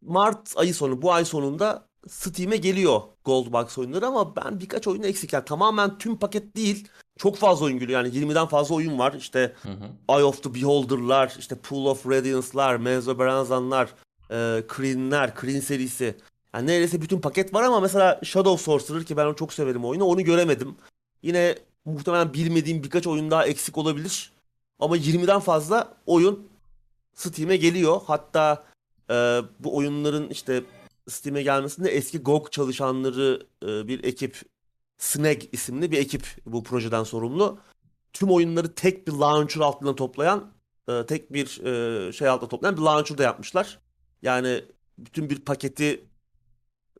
[0.01, 5.05] Mart ayı sonu, bu ay sonunda Steam'e geliyor Gold Box oyunları ama ben birkaç oyunu
[5.05, 5.33] eksik.
[5.33, 6.87] Yani tamamen tüm paket değil.
[7.17, 8.05] Çok fazla oyun geliyor.
[8.05, 9.13] Yani 20'den fazla oyun var.
[9.13, 10.17] İşte Hı hı.
[10.17, 13.89] Eye of the Beholder'lar, işte Pool of Radiance'lar, Mezoberanzan'lar,
[14.31, 16.15] e, Kryn'ler, Kryn serisi.
[16.53, 20.03] Yani neredeyse bütün paket var ama mesela Shadow Sorcerer ki ben onu çok severim oyunu
[20.03, 20.75] onu göremedim.
[21.23, 24.31] Yine muhtemelen bilmediğim birkaç oyun daha eksik olabilir.
[24.79, 26.47] Ama 20'den fazla oyun
[27.13, 28.01] Steam'e geliyor.
[28.05, 28.63] Hatta
[29.09, 29.13] e,
[29.59, 30.63] bu oyunların işte
[31.09, 34.41] Steam'e gelmesinde eski GOG çalışanları e, bir ekip
[34.97, 37.59] Snag isimli bir ekip bu projeden sorumlu
[38.13, 40.51] tüm oyunları tek bir launcher altında toplayan,
[40.89, 43.79] e, tek bir e, şey altında toplayan bir launcher da yapmışlar.
[44.21, 44.63] Yani
[44.97, 46.05] bütün bir paketi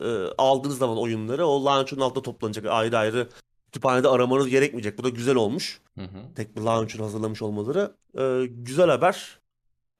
[0.02, 0.08] e,
[0.38, 2.66] aldığınız zaman oyunları o launcher'ın altında toplanacak.
[2.66, 3.30] Ayrı ayrı
[3.66, 4.98] kütüphanede aramanız gerekmeyecek.
[4.98, 5.82] Bu da güzel olmuş.
[5.98, 6.34] Hı hı.
[6.36, 7.96] Tek bir launcher hazırlamış olmaları.
[8.18, 9.40] E, güzel haber.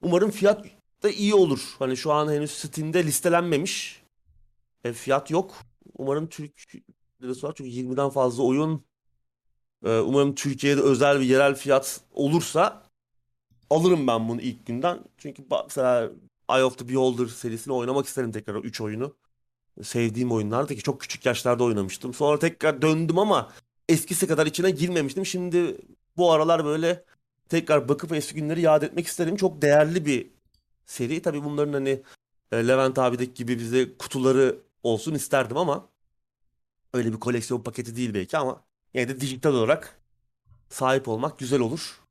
[0.02, 0.66] Umarım fiyat
[1.04, 1.76] da iyi olur.
[1.80, 4.04] Hani şu an henüz Steam'de listelenmemiş.
[4.84, 5.56] E, fiyat yok.
[5.98, 6.74] Umarım Türk
[7.22, 7.54] lirası var.
[7.58, 8.84] Çünkü 20'den fazla oyun
[9.86, 12.84] ee, Umarım Türkiye'de özel bir yerel fiyat olursa
[13.70, 15.00] alırım ben bunu ilk günden.
[15.18, 16.12] Çünkü mesela
[16.50, 19.16] Eye of the Beholder serisini oynamak isterim tekrar o 3 oyunu.
[19.84, 22.14] Sevdiğim oyunlardı ki çok küçük yaşlarda oynamıştım.
[22.14, 23.52] Sonra tekrar döndüm ama
[23.90, 25.26] eskisi kadar içine girmemiştim.
[25.26, 25.78] Şimdi
[26.18, 27.06] bu aralar böyle
[27.50, 29.36] tekrar bakıp eski günleri yad etmek isterim.
[29.36, 30.28] Çok değerli bir
[30.90, 31.22] seri.
[31.22, 32.04] Tabii bunların hani
[32.52, 35.90] e, Levent abideki gibi bize kutuları olsun isterdim ama
[36.94, 38.64] öyle bir koleksiyon paketi değil belki ama
[38.94, 40.02] yine de dijital olarak
[40.70, 42.02] sahip olmak güzel olur.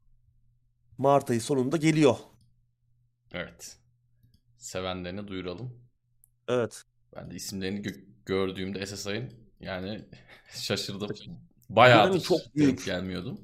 [0.99, 2.17] Mart ayı sonunda geliyor.
[3.33, 3.79] Evet.
[4.59, 5.71] Sevenlerini duyuralım.
[6.49, 6.85] Evet.
[7.17, 10.05] Ben de isimlerini gö- gördüğümde SSI'ın yani
[10.55, 11.09] şaşırdım.
[11.77, 12.85] Dönemi çok büyük.
[12.85, 13.41] gelmiyordum.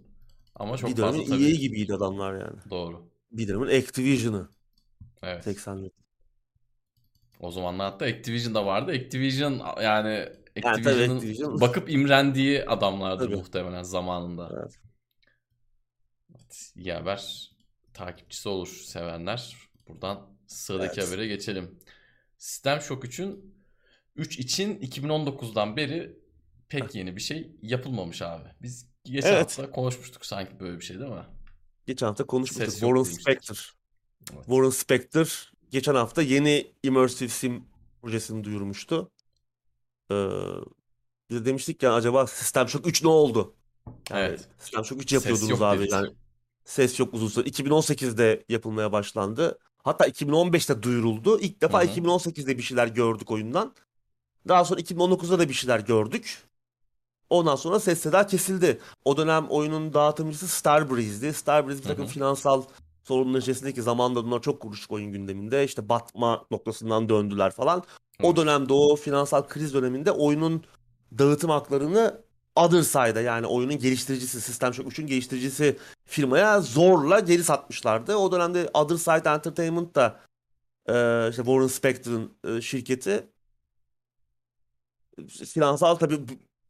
[0.55, 1.45] Ama çok Bir fazla tabii.
[1.45, 2.61] EA gibiydi adamlar yani.
[2.71, 3.11] Doğru.
[3.33, 4.49] Bir dönemin Activision'ı
[5.25, 5.47] Evet.
[5.47, 5.91] 80'ler.
[7.41, 8.93] O zamanlar hatta Activision'da vardı.
[8.93, 9.53] Activision
[9.83, 11.61] yani Yani Activision'ın Activision.
[11.61, 13.37] bakıp imrendiği adamlardır Tabii.
[13.37, 14.51] muhtemelen zamanında.
[14.61, 14.79] Evet.
[16.31, 17.51] Evet, iyi haber.
[17.95, 19.57] Takipçisi olur sevenler.
[19.89, 21.13] Buradan sıradaki Evet.
[21.13, 21.79] habere geçelim.
[22.39, 23.55] System Shock 3'ün
[24.17, 26.19] 3 için 2019'dan beri
[26.69, 28.49] pek yeni bir şey yapılmamış abi.
[28.63, 29.41] Biz geçen Evet.
[29.59, 31.27] hafta konuşmuştuk sanki böyle bir şey değil mi?
[31.87, 32.75] Geçen hafta konuşmuştuk.
[32.75, 33.03] Warren.
[33.03, 33.73] Spector.
[34.33, 34.45] Evet.
[34.45, 37.65] Warren Spector geçen hafta yeni Immersive Sim
[38.03, 39.11] projesini duyurmuştu.
[40.11, 40.15] Ee,
[41.31, 43.55] biz de demiştik ya acaba System Shock 3 ne oldu?
[44.11, 44.49] Yani Evet.
[44.59, 45.89] System Shock 3 Ses yapıyordunuz yok abi.
[45.91, 46.11] Yani
[46.65, 47.49] ses yok uzun süre.
[47.49, 49.59] 2018'de yapılmaya başlandı.
[49.85, 51.41] Hatta 2015'te duyuruldu.
[51.41, 51.91] İlk defa Hı hı.
[51.91, 53.75] 2018'de bir şeyler gördük oyundan.
[54.49, 56.43] Daha sonra 2019'da da bir şeyler gördük.
[57.31, 58.81] Ondan sonra ses seda kesildi.
[59.05, 61.35] O dönem oyunun dağıtımcısı Starbreeze'di.
[61.35, 62.09] Starbreeze bir takım hı.
[62.09, 62.63] finansal
[63.05, 65.65] sorunlar içerisindeki zamanda bunlar çok kuruşuk oyun gündeminde.
[65.65, 67.83] İşte batma noktasından döndüler falan.
[68.23, 70.65] O dönemde o finansal kriz döneminde oyunun
[71.19, 72.25] dağıtım haklarını
[72.57, 78.17] Otherside'a yani oyunun geliştiricisi, System Shock 3'ün geliştiricisi firmaya zorla geri satmışlardı.
[78.17, 80.21] O dönemde Otherside Entertainment da
[80.87, 80.93] e,
[81.31, 83.27] işte Warren Spector'ın e, şirketi
[85.29, 86.21] finansal tabii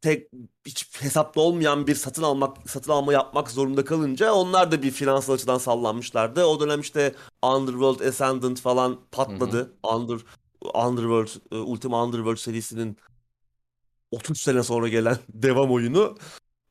[0.05, 0.27] tek
[0.65, 5.33] hiç hesapta olmayan bir satın almak satın alma yapmak zorunda kalınca onlar da bir finansal
[5.33, 6.45] açıdan sallanmışlardı.
[6.45, 9.73] O dönem işte Underworld Ascendant falan patladı.
[9.95, 10.19] Under
[10.87, 12.97] Underworld e, Ultima Underworld serisinin
[14.11, 16.17] 30 sene sonra gelen devam oyunu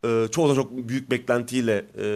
[0.04, 2.06] e, çoğu da çok büyük beklentiyle e,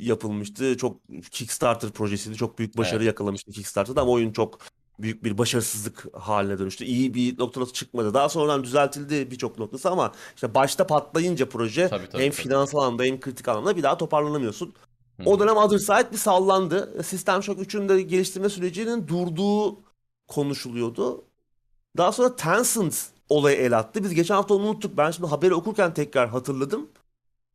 [0.00, 0.76] yapılmıştı.
[0.76, 2.36] Çok Kickstarter projesiydi.
[2.36, 3.06] Çok büyük başarı Evet.
[3.06, 4.58] yakalamıştı Kickstarter'da ama oyun çok
[5.02, 6.84] büyük bir başarısızlık haline dönüştü.
[6.84, 8.14] İyi bir noktası çıkmadı.
[8.14, 12.42] Daha sonradan düzeltildi birçok noktası ama işte başta patlayınca proje Tabii, tabii, hem tabii.
[12.42, 14.74] finansal anlamda hem kritik anlamda bir daha toparlanamıyorsun.
[15.16, 17.02] Hı O dönem Other Side bir sallandı.
[17.02, 19.80] System Shock 3'ün de geliştirme sürecinin durduğu
[20.28, 21.24] konuşuluyordu.
[21.96, 24.04] Daha sonra Tencent olayı el attı.
[24.04, 24.96] Biz geçen hafta onu unuttuk.
[24.96, 26.88] Ben şimdi haberi okurken tekrar hatırladım.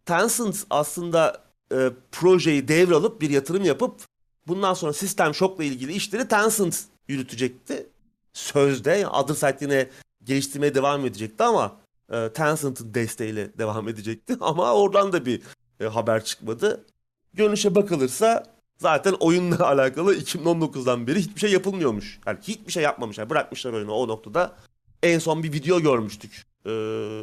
[0.05, 4.01] Tencent aslında e, projeyi devralıp bir yatırım yapıp
[4.47, 7.87] bundan sonra System Shock'la ilgili işleri Tencent yürütecekti.
[8.33, 9.89] Sözde Other Side yine
[10.23, 11.77] geliştirmeye devam edecekti ama
[12.11, 14.37] e, Tencent'ın desteğiyle devam edecekti.
[14.41, 15.41] Ama oradan da bir
[15.79, 16.85] e, haber çıkmadı.
[17.33, 18.43] Görünüşe bakılırsa
[18.77, 22.19] zaten oyunla alakalı 2019'dan beri hiçbir şey yapılmıyormuş.
[22.25, 23.29] Yani hiçbir şey yapmamışlar.
[23.29, 24.55] Bırakmışlar oyunu o noktada.
[25.03, 26.45] En son bir video görmüştük.
[26.65, 27.21] Ee,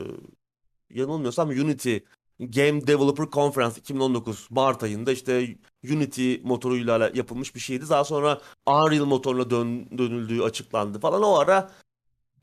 [0.90, 1.96] yanılmıyorsam Unity
[2.40, 7.88] Game Developer Conference 2019 Mart ayında işte Unity motoruyla yapılmış bir şeydi.
[7.88, 11.22] Daha sonra Unreal motoruna dön, dönüldüğü açıklandı falan.
[11.22, 11.70] O ara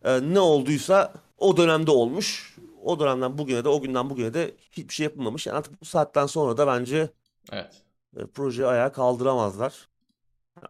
[0.04, 2.56] e, ne olduysa o dönemde olmuş.
[2.84, 5.48] O dönemden bugüne de o günden bugüne de hiçbir şey yapılmamış.
[5.48, 7.10] Yani artık bu saatten sonra da bence
[7.52, 7.82] Evet.
[8.18, 9.88] e, projeyi ayağa kaldıramazlar.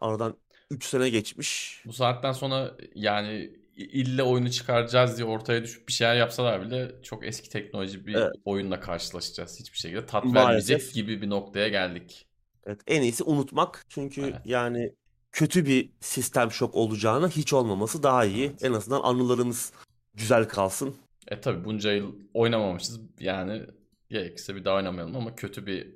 [0.01, 0.35] Aradan
[0.71, 1.81] 3 sene geçmiş.
[1.85, 7.25] Bu saatten sonra yani ille oyunu çıkaracağız diye ortaya düşüp bir şeyler yapsalar bile çok
[7.25, 8.33] eski teknoloji bir Evet.
[8.45, 9.59] oyunla karşılaşacağız.
[9.59, 10.45] Hiçbir şekilde tat Maalesef.
[10.47, 12.25] vermeyecek gibi bir noktaya geldik.
[12.69, 13.85] Evet, en iyisi unutmak.
[13.89, 14.35] Çünkü Evet.
[14.45, 14.93] yani
[15.31, 18.45] kötü bir sistem şok olacağına hiç olmaması daha iyi.
[18.45, 18.63] Evet.
[18.63, 19.71] En azından anılarımız
[20.13, 20.95] güzel kalsın.
[21.27, 22.99] E tabi bunca yıl oynamamışız.
[23.19, 23.61] Yani
[24.09, 25.87] gerekirse bir daha oynamayalım ama kötü bir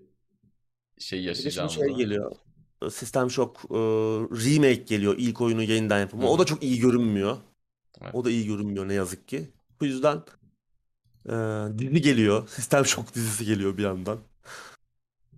[0.97, 2.35] şey Bir de şimdi şey geliyor.
[2.91, 3.75] System Shock e,
[4.45, 5.15] remake geliyor.
[5.17, 6.23] İlk oyunu yeniden yapımı.
[6.23, 6.27] Hı.
[6.27, 7.37] O da çok iyi görünmüyor.
[8.01, 8.15] Evet.
[8.15, 9.49] O da iyi görünmüyor ne yazık ki.
[9.81, 10.17] Bu yüzden
[11.25, 11.33] e,
[11.77, 12.47] dizi geliyor.
[12.49, 14.19] System Shock dizisi geliyor bir yandan.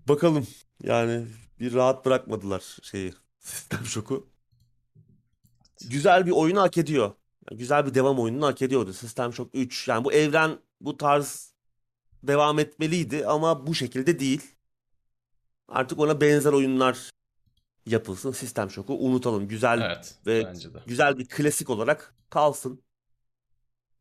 [0.07, 0.47] Bakalım.
[0.83, 1.27] Yani
[1.59, 3.13] bir rahat bırakmadılar şeyi.
[3.39, 4.29] System Shock'u.
[5.89, 7.13] Güzel bir oyunu hak ediyor.
[7.51, 8.93] Yani güzel bir devam oyununu hak ediyordu.
[8.93, 9.87] System Shock 3.
[9.87, 11.53] Yani bu evren bu tarz
[12.23, 14.41] devam etmeliydi ama bu şekilde değil.
[15.67, 17.09] Artık ona benzer oyunlar
[17.85, 18.31] yapılsın.
[18.31, 19.47] System Shock'u unutalım.
[19.47, 20.53] Güzel Evet ve
[20.87, 22.83] güzel bir klasik olarak kalsın.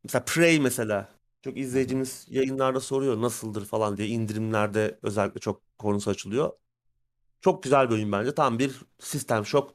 [0.03, 1.09] Mesela Prey mesela.
[1.41, 4.07] Çok izleyicimiz yayınlarda soruyor nasıldır falan diye.
[4.07, 6.51] indirimlerde özellikle çok konusu açılıyor.
[7.45, 8.35] Çok güzel bir oyun bence.
[8.35, 9.73] Tam bir System Shock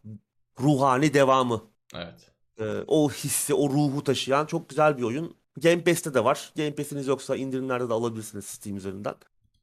[0.61, 1.63] ruhani devamı.
[1.95, 2.33] Evet.
[2.61, 5.37] Ee, o hissi, o ruhu taşıyan çok güzel bir oyun.
[5.57, 6.53] Game Pass'te de var.
[6.57, 9.15] Game Pass'iniz yoksa indirimlerde de alabilirsiniz Steam üzerinden.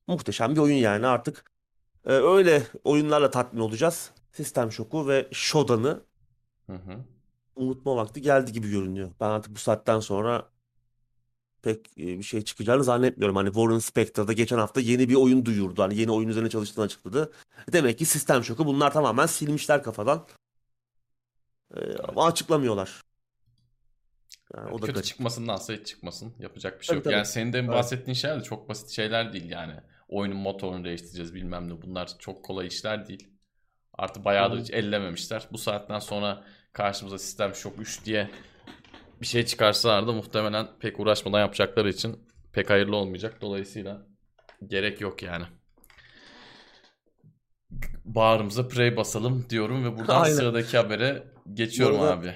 [0.07, 1.51] Muhteşem bir oyun yani artık.
[2.05, 4.11] e, öyle oyunlarla tatmin olacağız.
[4.33, 6.03] System Shock'u ve Shodan'ı
[6.67, 7.05] Hı hı.
[7.55, 9.11] unutma vakti geldi gibi görünüyor.
[9.19, 10.49] Ben artık bu saatten sonra
[11.61, 13.35] pek bir şey çıkacağını zannetmiyorum.
[13.35, 15.81] Hani Warren Spector da geçen hafta yeni bir oyun duyurdu.
[15.83, 17.31] Hani yeni oyun üzerine çalıştığını açıkladı.
[17.73, 20.27] Demek ki System Shock'u bunlar tamamen silmişler kafadan.
[22.07, 23.01] Ama açıklamıyorlar.
[24.55, 25.05] Yani o da Kötü garip.
[25.05, 26.33] çıkmasındansa hiç çıkmasın.
[26.39, 27.03] Yapacak bir şey Tabii yok.
[27.03, 27.13] tabii.
[27.13, 27.69] Yani senin de Evet.
[27.69, 29.73] bahsettiğin şeyler de çok basit şeyler değil yani.
[30.07, 31.81] Oyunun motorunu değiştireceğiz bilmem ne.
[31.81, 33.27] Bunlar çok kolay işler değil.
[33.93, 35.47] Artı bayağıdır hiç ellememişler.
[35.51, 36.43] Bu saatten sonra
[36.73, 38.29] karşımıza System Shock 3 diye
[39.21, 43.41] bir şey çıkarsalar da muhtemelen pek uğraşmadan yapacakları için pek hayırlı olmayacak.
[43.41, 44.07] Dolayısıyla
[44.67, 45.45] gerek yok yani.
[48.05, 50.35] Bağrımıza Prey basalım diyorum ve buradan Aynen.
[50.35, 52.35] sıradaki habere geçiyorum Bu arada- abi.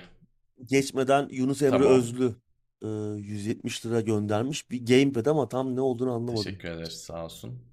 [0.66, 1.94] Geçmeden Yunus Emre Tamam.
[1.94, 2.36] Özlü
[2.84, 2.88] e,
[3.22, 4.72] 170 lira göndermiş.
[4.72, 6.44] Bir gamepad ama tam ne olduğunu anlamadım.
[6.44, 7.64] Teşekkür ederiz sağ olsun.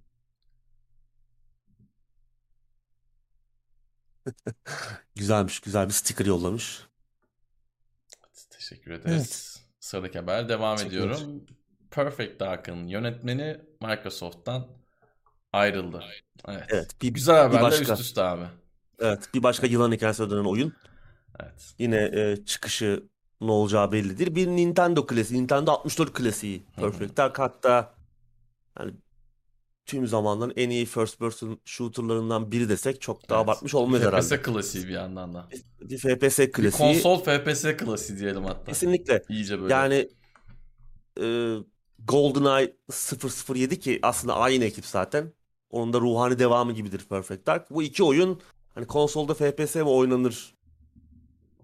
[5.17, 6.88] Güzelmiş, güzel bir sticker yollamış.
[8.69, 9.63] Teşekkür ederiz.
[9.81, 11.11] Sıradaki haber devam Teşekkürler.
[11.11, 11.47] ediyorum.
[11.91, 14.67] Perfect Dark'ın yönetmeni Microsoft'tan
[15.53, 16.05] ayrıldı.
[16.49, 16.65] Evet.
[16.69, 17.93] Evet, bir, Güzel haberler başka.
[17.93, 18.45] üst üste abi.
[19.01, 20.75] evet, bir başka yılan hikayesi ödenen oyun.
[21.41, 21.75] Evet.
[21.79, 23.05] Yine e, çıkışı
[23.41, 24.35] ne olacağı bellidir.
[24.35, 26.63] Bir Nintendo klasiği, Nintendo 64 klasiği.
[26.77, 27.39] Perfect Dark.
[27.39, 27.95] Hatta
[28.79, 28.93] yani
[29.89, 33.45] tüm zamanların en iyi first person shooter'larından biri desek çok daha Evet.
[33.49, 34.43] abartmış olmaz FPS herhalde.
[34.43, 35.49] klasiği bir yandan da.
[35.81, 37.03] Bir FPS Bir klasiği.
[37.03, 38.65] konsol FPS klasiği diyelim hatta.
[38.65, 39.23] Kesinlikle.
[39.29, 39.75] İyice böyle.
[39.75, 40.09] Yani
[41.21, 41.57] e,
[42.09, 42.77] GoldenEye
[43.55, 45.33] 007 ki aslında aynı ekip zaten.
[45.71, 47.71] Onun da ruhani devamı gibidir Perfect Dark.
[47.71, 48.41] Bu iki oyun
[48.75, 50.55] hani konsolda FPS mi oynanır?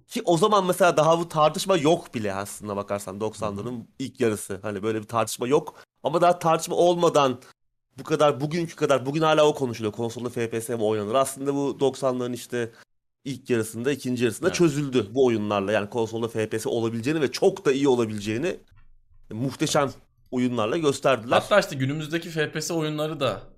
[0.06, 4.58] Ki o zaman mesela daha bu tartışma yok bile aslında bakarsan 90'ların ilk yarısı.
[4.62, 5.74] Hani böyle bir tartışma yok.
[6.02, 7.40] Ama daha tartışma olmadan
[7.99, 9.92] bu kadar bugünkü kadar bugün hala o konuşuluyor.
[9.92, 11.14] Konsolda FPS mi oynanır?
[11.14, 12.70] Aslında bu 90'ların işte
[13.24, 14.57] ilk yarısında, ikinci yarısında Evet.
[14.57, 15.72] çözüldü bu oyunlarla.
[15.72, 18.57] Yani konsolda FPS olabileceğini ve çok da iyi olabileceğini
[19.30, 19.90] muhteşem
[20.30, 21.36] oyunlarla gösterdiler.
[21.40, 23.55] Hatta işte günümüzdeki FPS oyunları da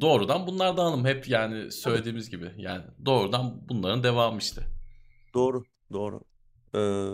[0.00, 2.52] Doğrudan bunlardan hanım hep yani söylediğimiz gibi.
[2.56, 4.62] Yani doğrudan bunların devamı işte.
[5.34, 6.20] Doğru, doğru.
[6.74, 7.10] Ee,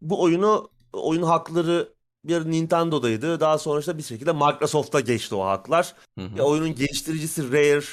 [0.00, 1.93] bu oyunu oyun hakları
[2.24, 3.40] bir Nintendo'daydı.
[3.40, 5.94] Daha sonra işte bir şekilde Microsoft'a geçti o haklar.
[6.18, 6.38] Hı hı.
[6.38, 7.84] Ya oyunun geliştiricisi Rare,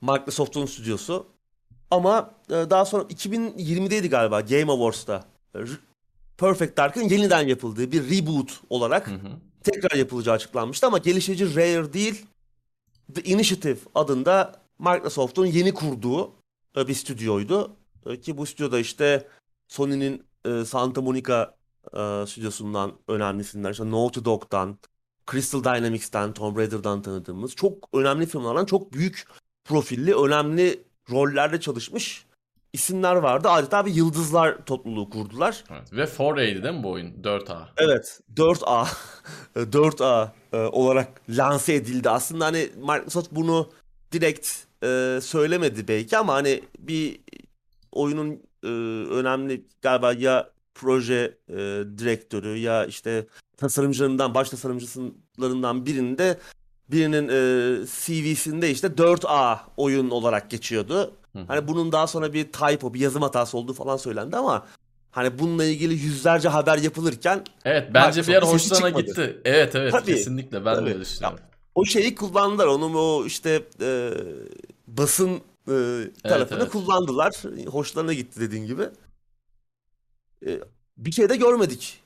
[0.00, 1.26] Microsoft'un stüdyosu.
[1.90, 5.24] Ama e, daha sonra 2020'deydi galiba Game Awards'ta.
[6.38, 9.28] Perfect Dark'ın yeniden yapıldığı bir reboot olarak Hı hı.
[9.64, 12.26] tekrar yapılacağı açıklanmıştı ama geliştirici Rare değil
[13.14, 16.32] The Initiative adında Microsoft'un yeni kurduğu
[16.76, 17.76] e, bir stüdyoydu.
[18.06, 19.28] E, Ki bu stüdyoda işte
[19.68, 20.22] Sony'nin
[20.64, 21.54] Santa Monica
[21.92, 24.78] e, stüdyosundan önemlisinden işte Naughty Dog'dan,
[25.30, 29.26] Crystal Dynamics'ten, Tomb Raider'dan tanıdığımız çok önemli firmalardan çok büyük
[29.64, 32.26] profilli, önemli rollerde çalışmış
[32.72, 33.48] isimler vardı.
[33.48, 35.64] Adeta bir yıldızlar topluluğu kurdular.
[35.70, 35.92] Evet.
[35.92, 37.22] Ve 4A'ydi değil mi bu oyun?
[37.22, 37.62] 4A.
[37.76, 38.86] Evet 4A
[39.56, 42.10] 4A e, olarak lanse edildi.
[42.10, 43.70] Aslında hani Microsoft bunu
[44.12, 44.48] direkt
[44.84, 47.20] e, söylemedi belki ama hani bir
[47.92, 48.68] oyunun e,
[49.10, 51.54] önemli galiba ya proje e,
[51.98, 56.38] direktörü ya işte tasarımcılarından baş tasarımcılarından birinde
[56.90, 61.12] birinin e, CV'sinde işte 4A oyun olarak geçiyordu.
[61.32, 61.38] Hı.
[61.48, 64.66] Hani bunun daha sonra bir typo, bir yazım hatası olduğu falan söylendi ama
[65.10, 69.40] hani bununla ilgili yüzlerce haber yapılırken Evet bence bir yer hoşlarına gitti.
[69.44, 70.86] Evet evet Tabii, kesinlikle ben tabii.
[70.86, 71.38] de öyle düşünüyorum.
[71.74, 72.66] o şeyi kullandılar.
[72.66, 74.10] Onun o işte e,
[74.86, 75.76] basın e,
[76.22, 76.72] tarafını evet.
[76.72, 77.34] kullandılar.
[77.66, 78.82] Hoşlarına gitti dediğin gibi.
[80.46, 80.60] E,
[80.96, 82.00] bir şey de görmedik.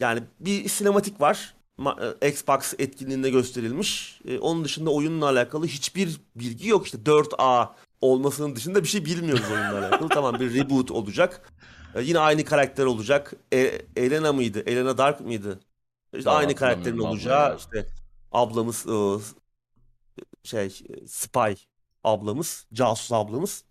[0.00, 1.54] Yani bir sinematik var.
[2.20, 4.20] E, Xbox etkinliğinde gösterilmiş.
[4.28, 6.86] E, onun dışında oyunla alakalı hiçbir bilgi yok.
[6.86, 7.68] İşte 4A
[8.00, 10.08] olmasının dışında bir şey bilmiyoruz oyunla alakalı.
[10.12, 11.52] tamam bir reboot olacak.
[11.94, 13.32] E, yine aynı karakter olacak.
[13.52, 13.58] E,
[13.96, 14.62] Elena mıydı?
[14.66, 15.60] Elena Dark mıydı?
[16.12, 17.56] İşte Vallahi aynı karakterin olacağı abla.
[17.56, 17.86] işte
[18.32, 19.18] ablamız e,
[20.42, 20.70] şey
[21.06, 21.54] spy
[22.04, 23.64] ablamız, casus ablamız.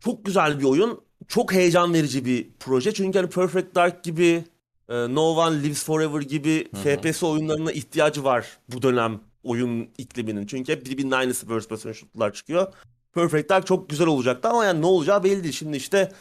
[0.00, 1.04] Çok güzel bir oyun.
[1.28, 2.94] Çok heyecan verici bir proje.
[2.94, 4.44] Çünkü hani Perfect Dark gibi,
[4.88, 6.96] e, No One Lives Forever gibi Hı hı.
[6.96, 10.46] FPS oyunlarına ihtiyacı var bu dönem oyun ikliminin.
[10.46, 12.72] Çünkü hep birbirinin aynısı first person shooter'lar çıkıyor.
[13.14, 15.54] Perfect Dark çok güzel olacaktı ama yani ne olacağı belli değil.
[15.54, 16.12] Şimdi işte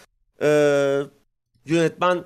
[0.41, 0.47] e,
[1.65, 2.23] yönetmen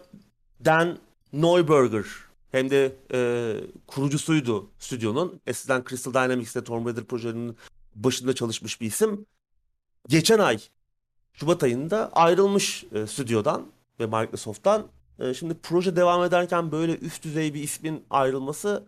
[0.65, 0.97] Dan
[1.34, 2.05] Neuberger
[2.51, 3.53] hem de e,
[3.88, 5.41] kurucusuydu stüdyonun.
[5.47, 7.57] Eskiden Crystal Dynamics'te Tomb Raider projelerinin
[7.95, 9.26] başında çalışmış bir isim.
[10.07, 10.59] Geçen ay
[11.36, 13.66] Şubat ayında ayrılmış e, stüdyodan
[14.00, 14.88] ve Microsoft'tan.
[15.20, 18.84] E, şimdi proje devam ederken böyle üst düzey bir ismin ayrılması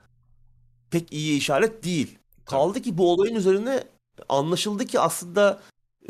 [0.91, 2.17] pek iyi işaret değil.
[2.45, 3.83] Kaldı ki bu olayın üzerine
[4.29, 5.59] anlaşıldı ki aslında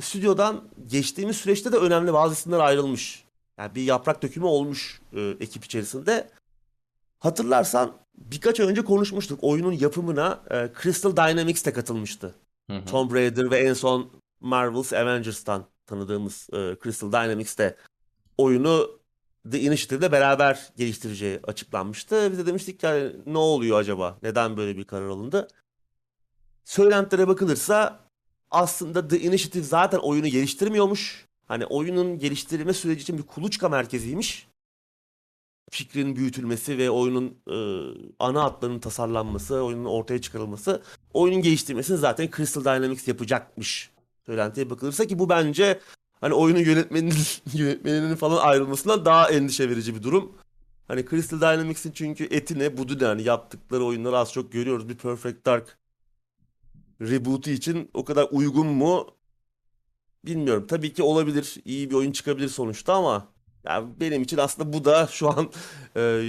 [0.02, 3.24] stüdyodan geçtiğimiz süreçte de önemli bazı isimler ayrılmış.
[3.58, 6.30] Yani bir yaprak dökümü olmuş e, ekip içerisinde.
[7.20, 9.40] Hatırlarsan birkaç ay önce konuşmuştuk.
[9.42, 12.36] Oyunun yapımına e, Crystal Dynamics de katılmıştı.
[12.70, 12.86] Hı hı.
[12.86, 14.10] Tomb Raider ve en son
[14.40, 17.78] Marvel's Avengers'tan tanıdığımız e, Crystal Dynamics de
[18.38, 19.00] oyunu
[19.52, 22.32] The Initiative'le beraber geliştireceği açıklanmıştı.
[22.32, 24.18] Biz de demiştik ki yani ne oluyor acaba?
[24.24, 25.48] Neden böyle bir karar alındı?
[26.66, 28.00] Söylentilere bakılırsa
[28.52, 31.28] aslında The Initiative zaten oyunu geliştirmiyormuş.
[31.48, 34.48] Hani oyunun geliştirilme süreci için bir kuluçka merkeziymiş.
[35.72, 37.58] Fikrin büyütülmesi ve oyunun e,
[38.20, 40.82] ana hatlarının tasarlanması, oyunun ortaya çıkarılması,
[41.14, 43.92] oyunun geliştirmesini zaten Crystal Dynamics yapacakmış.
[44.28, 45.80] Söylentiye bakılırsa ki bu bence
[46.22, 47.16] hani oyunun yönetmeninin
[47.54, 50.32] yönetmeninin falan ayrılmasından daha endişe verici bir durum.
[50.88, 54.90] Hani Crystal Dynamics'in çünkü etine budu yani yaptıkları oyunları az çok görüyoruz.
[54.90, 55.78] Bir Perfect Dark
[57.02, 59.08] reboot'u için o kadar uygun mu
[60.26, 60.68] bilmiyorum.
[60.68, 61.56] Tabii ki olabilir.
[61.66, 63.28] iyi bir oyun çıkabilir sonuçta ama
[63.66, 65.52] yani benim için aslında bu da şu an
[65.98, 66.24] e,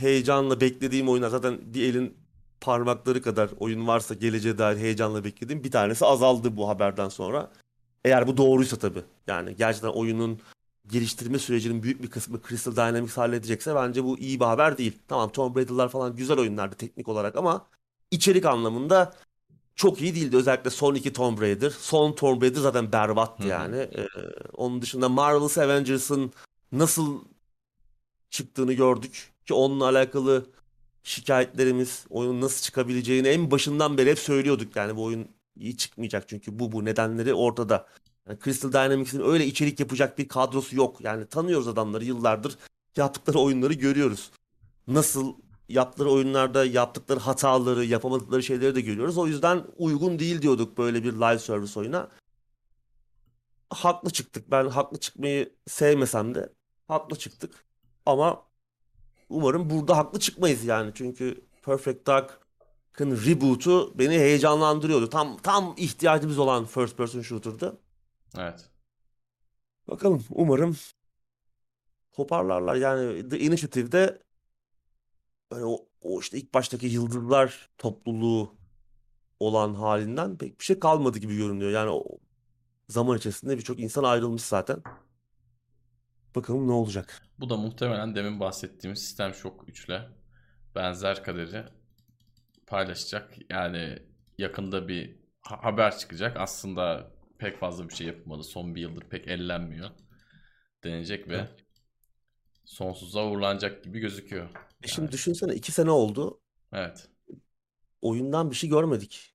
[0.00, 1.28] heyecanla beklediğim oyunlar.
[1.30, 2.19] Zaten bir elin
[2.60, 7.50] parmakları kadar oyun varsa geleceğe dair heyecanla beklediğim bir tanesi azaldı bu haberden sonra.
[8.04, 9.02] Eğer bu doğruysa tabii.
[9.26, 10.40] Yani gerçekten oyunun
[10.86, 14.98] geliştirme sürecinin büyük bir kısmı Crystal Dynamics halledecekse bence bu iyi bir haber değil.
[15.08, 17.66] Tamam Tomb Raider'lar falan güzel oyunlardı teknik olarak ama
[18.10, 19.14] içerik anlamında
[19.74, 20.36] çok iyi değildi.
[20.36, 21.70] Özellikle son iki Tomb Raider.
[21.70, 23.76] Son Tomb Raider zaten berbattı yani.
[23.76, 24.06] Ee,
[24.52, 26.32] onun dışında Marvel's Avengers'ın
[26.72, 27.24] nasıl
[28.30, 29.32] çıktığını gördük.
[29.46, 30.46] Ki onunla alakalı
[31.02, 34.76] şikayetlerimiz, oyunun nasıl çıkabileceğini en başından beri hep söylüyorduk.
[34.76, 37.86] Yani bu oyun iyi çıkmayacak çünkü bu bu nedenleri ortada.
[38.28, 41.00] Yani Crystal Dynamics'in öyle içerik yapacak bir kadrosu yok.
[41.00, 42.58] Yani tanıyoruz adamları yıllardır
[42.96, 44.30] yaptıkları oyunları görüyoruz.
[44.86, 45.34] Nasıl
[45.68, 49.18] yaptıkları oyunlarda yaptıkları hataları, yapamadıkları şeyleri de görüyoruz.
[49.18, 52.08] O yüzden uygun değil diyorduk böyle bir live service oyuna.
[53.70, 54.50] Haklı çıktık.
[54.50, 56.52] Ben haklı çıkmayı sevmesem de
[56.88, 57.64] haklı çıktık.
[58.06, 58.42] Ama
[59.30, 60.92] umarım burada haklı çıkmayız yani.
[60.94, 62.40] Çünkü Perfect Dark
[63.00, 65.10] reboot'u beni heyecanlandırıyordu.
[65.10, 67.78] Tam tam ihtiyacımız olan first person shooter'dı.
[68.38, 68.70] Evet.
[69.88, 70.76] Bakalım umarım
[72.12, 72.74] toparlarlar.
[72.74, 74.22] Yani The Initiative'de
[75.50, 78.54] hani o, o işte ilk baştaki yıldızlar topluluğu
[79.40, 81.70] olan halinden pek bir şey kalmadı gibi görünüyor.
[81.70, 82.04] Yani o
[82.88, 84.82] zaman içerisinde birçok insan ayrılmış zaten.
[86.34, 87.22] Bakalım ne olacak.
[87.38, 90.08] Bu da muhtemelen demin bahsettiğimiz Sistem Shock 3'le
[90.74, 91.64] benzer kaderi
[92.66, 93.34] paylaşacak.
[93.50, 93.98] Yani
[94.38, 96.36] yakında bir haber çıkacak.
[96.36, 98.42] Aslında pek fazla bir şey yapılmadı.
[98.42, 99.90] Son bir yıldır pek ellenmiyor.
[100.84, 101.64] Denecek ve evet.
[102.64, 104.42] sonsuza uğurlanacak gibi gözüküyor.
[104.42, 104.64] Yani.
[104.82, 106.40] E şimdi düşünsene iki sene oldu.
[106.72, 107.08] Evet.
[108.02, 109.34] Oyundan bir şey görmedik.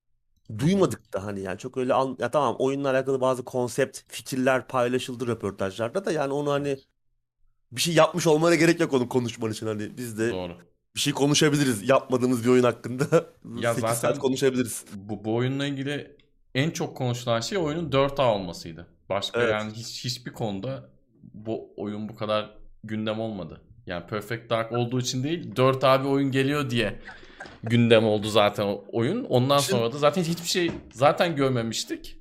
[0.59, 2.17] Duymadık da hani yani çok öyle an...
[2.19, 6.77] ya tamam oyunla alakalı bazı konsept fikirler paylaşıldı röportajlarda da yani onu hani
[7.71, 10.57] bir şey yapmış olmana gerek yok onu konuşman için hani biz de Doğru.
[10.95, 13.05] bir şey konuşabiliriz yapmadığımız bir oyun hakkında.
[13.61, 14.85] Ya 8 zaten saat konuşabiliriz.
[14.93, 16.17] Bu, bu oyunla ilgili
[16.55, 18.87] en çok konuşulan şey oyunun 4A olmasıydı.
[19.09, 19.51] Başka Evet.
[19.51, 20.89] yani hiç, hiçbir konuda
[21.33, 23.61] bu oyun bu kadar gündem olmadı.
[23.85, 26.99] Yani Perfect Dark olduğu için değil 4A bir oyun geliyor diye
[27.63, 29.23] gündem oldu zaten o oyun.
[29.23, 32.17] Ondan Şimdi- sonra da zaten hiçbir şey zaten görmemiştik.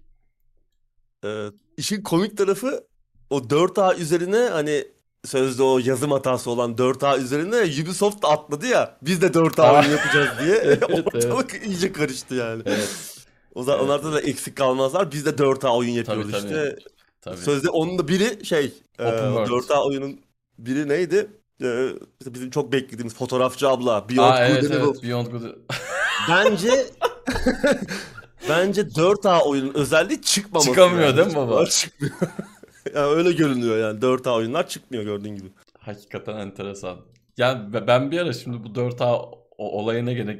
[1.24, 1.46] Ee,
[1.76, 2.86] işin komik tarafı
[3.30, 4.84] o 4A üzerine hani
[5.24, 9.80] sözde o yazım hatası olan 4A üzerine Ubisoft atladı ya biz de 4A Ah.
[9.80, 10.82] oyun yapacağız diye Evet,
[11.14, 12.62] ortalık iyice karıştı yani.
[12.66, 13.16] Evet.
[13.54, 13.90] O zaman Evet.
[13.90, 16.76] onlarda da eksik kalmazlar biz de 4A oyun yapıyoruz Tabii, işte.
[17.20, 17.36] Tabii.
[17.36, 19.48] Sözde onun da biri şey e, Open world.
[19.48, 20.20] 4A oyunun
[20.58, 21.26] biri neydi?
[21.60, 24.80] İşte bizim çok beklediğimiz fotoğrafçı abla Beyond Aa, evet Good Evil.
[24.84, 25.42] evet Beyond Good.
[26.28, 26.86] Bence
[28.48, 30.68] bence 4A oyunun özelliği çıkmaması.
[30.68, 31.16] Çıkamıyor yani.
[31.16, 31.66] değil mi baba?
[31.70, 32.12] Çıkmıyor.
[32.94, 35.48] yani öyle görünüyor yani 4A oyunlar çıkmıyor gördüğün gibi.
[35.78, 36.96] Hakikaten enteresan.
[37.36, 39.14] Yani be- ben bir ara şimdi bu 4A
[39.58, 40.38] o- olayına gene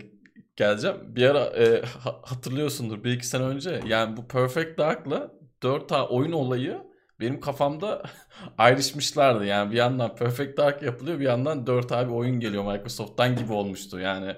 [0.57, 0.97] geleceğim.
[1.07, 5.31] Bir ara e, ha- hatırlıyorsundur bir iki sene önce yani bu Perfect Dark'la
[5.63, 6.79] 4A oyun olayı
[7.21, 8.03] benim kafamda
[8.59, 9.45] ayrışmışlardı.
[9.45, 13.99] Yani bir yandan Perfect Dark yapılıyor bir yandan 4A bir oyun geliyor Microsoft'tan gibi olmuştu.
[14.01, 14.37] Yani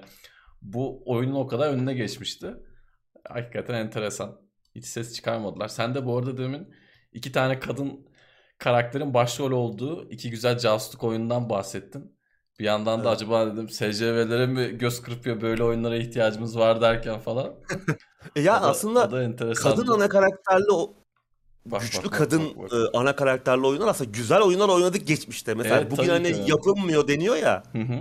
[0.61, 2.53] bu oyunun o kadar önüne geçmişti.
[3.29, 4.39] Hakikaten enteresan.
[4.75, 5.67] Hiç ses çıkarmadılar.
[5.67, 6.73] Sen de bu arada demin
[7.13, 8.07] iki tane kadın
[8.57, 12.17] karakterin başrol olduğu iki güzel casusluk oyundan bahsettin.
[12.59, 13.15] Bir yandan da Evet.
[13.21, 17.53] acaba dedim SCV'lere mi göz kırpıyor böyle oyunlara ihtiyacımız var derken falan.
[18.35, 20.71] Ya O da- aslında o da kadın ana karakterli
[21.71, 22.73] Bak, güçlü bak, bak, kadın bak, bak.
[22.93, 25.53] e, ana karakterli oyunlar aslında güzel oyunlar oynadık geçmişte.
[25.53, 26.43] Mesela Evet, bugün hani öyle.
[26.47, 27.63] yapılmıyor deniyor ya.
[27.71, 27.93] Hı hı.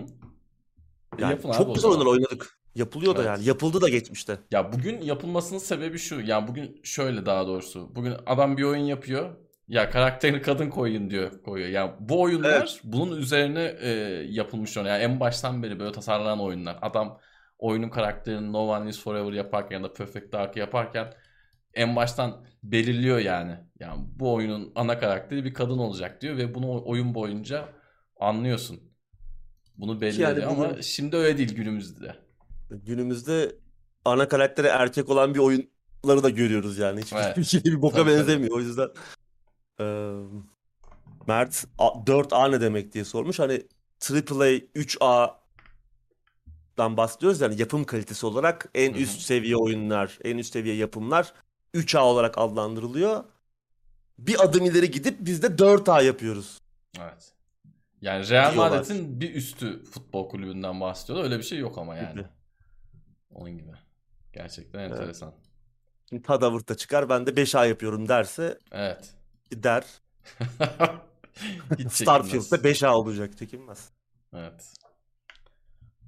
[1.19, 2.59] Yani Yapın abi çok güzel oyunlar oynadık.
[2.75, 3.27] Yapılıyor da Evet.
[3.31, 3.45] yani.
[3.45, 4.39] Yapıldı da geçmişte.
[4.51, 6.21] Ya bugün yapılmasının sebebi şu.
[6.21, 7.97] Yani bugün şöyle daha doğrusu.
[7.97, 9.31] Bugün adam bir oyun yapıyor.
[9.69, 11.71] Ya karakterini kadın koyun diyor koyuyor.
[11.71, 12.81] Yani bu oyunlar Evet.
[12.85, 13.91] bunun üzerine e,
[14.29, 14.93] yapılmış oyunlar.
[15.01, 16.79] Yani en baştan beri böyle tasarlanan oyunlar.
[16.83, 17.19] Adam
[17.59, 21.15] oyunun karakterini No One Lives Forever yaparken ya da Perfect Dark'ı yaparken
[21.75, 23.57] en baştan belirliyor yani.
[23.81, 27.69] Yani bu oyunun ana karakteri bir kadın olacak diyor ve bunu oyun boyunca
[28.21, 28.81] anlıyorsun.
[29.77, 32.17] Bunu belli yani ediyor ama şimdi öyle değil günümüzde.
[32.71, 33.57] Günümüzde
[34.05, 37.01] ana karakteri erkek olan bir oyunları da görüyoruz yani.
[37.01, 37.37] Hiçbir Evet.
[37.37, 38.21] bir şey bir boka Tabii, tabii.
[38.21, 38.57] benzemiyor.
[38.57, 38.89] O yüzden
[39.81, 40.13] eee,
[41.29, 43.39] Mert A- 4A ne demek diye sormuş.
[43.39, 43.63] Hani
[44.11, 45.37] AAA 3A'dan
[46.97, 49.01] bahsediyoruz yani yapım kalitesi olarak en Hı hı.
[49.03, 51.33] üst seviye oyunlar, en üst seviye yapımlar
[51.77, 53.25] 3A olarak adlandırılıyor.
[54.19, 56.59] Bir adım ileri gidip biz de 4A yapıyoruz.
[57.01, 57.33] Evet.
[58.01, 58.79] Yani Real Diyorlar.
[58.79, 61.25] Madrid'in bir üstü futbol kulübünden bahsediyorlar.
[61.25, 62.13] Öyle bir şey yok ama yani.
[62.13, 62.27] Gibi.
[63.31, 63.73] Onun gibi.
[64.33, 65.35] Gerçekten enteresan.
[66.09, 69.15] Şimdi Tadavurt da çıkar ben de 5A yapıyorum derse Evet.
[69.53, 69.85] der.
[71.79, 72.83] Hiç Starfield'da çekilmez.
[72.83, 73.89] 5A olacak çekinmez.
[74.35, 74.73] Evet.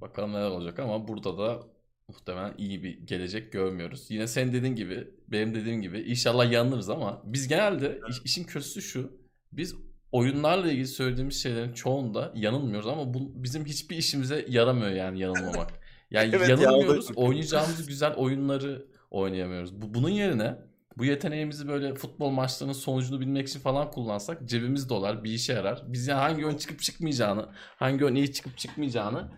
[0.01, 1.63] Bakalım neler olacak ama burada da
[2.09, 4.05] muhtemelen iyi bir gelecek görmüyoruz.
[4.09, 8.81] Yine sen dediğin gibi, benim dediğim gibi inşallah yanılırız ama biz genelde iş- işin kötüsü
[8.81, 9.19] şu.
[9.51, 9.75] Biz
[10.11, 15.71] oyunlarla ilgili söylediğimiz şeylerin çoğunda yanılmıyoruz ama bu bizim hiçbir işimize yaramıyor yani yanılmamak.
[16.11, 19.81] Yani Evet ya, yanılmıyoruz, çok oynayacağımız güzel oyunları oynayamıyoruz.
[19.81, 20.55] Bu, bunun yerine
[20.97, 25.83] bu yeteneğimizi böyle futbol maçlarının sonucunu bilmek için falan kullansak cebimiz dolar, bir işe yarar.
[25.87, 29.31] Biz yani hangi oyun çıkıp çıkmayacağını, hangi oyun iyi çıkıp çıkmayacağını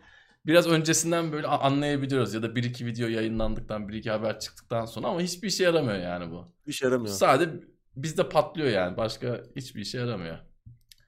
[0.46, 2.34] biraz öncesinden böyle anlayabiliyoruz.
[2.34, 5.98] Ya da bir iki video yayınlandıktan, bir iki haber çıktıktan sonra ama hiçbir işe yaramıyor
[5.98, 6.54] yani bu.
[6.68, 7.14] Bir şey yaramıyor.
[7.14, 7.52] Sadece
[7.96, 8.98] bizde patlıyor yani.
[8.98, 10.38] Başka hiçbir işe yaramıyor.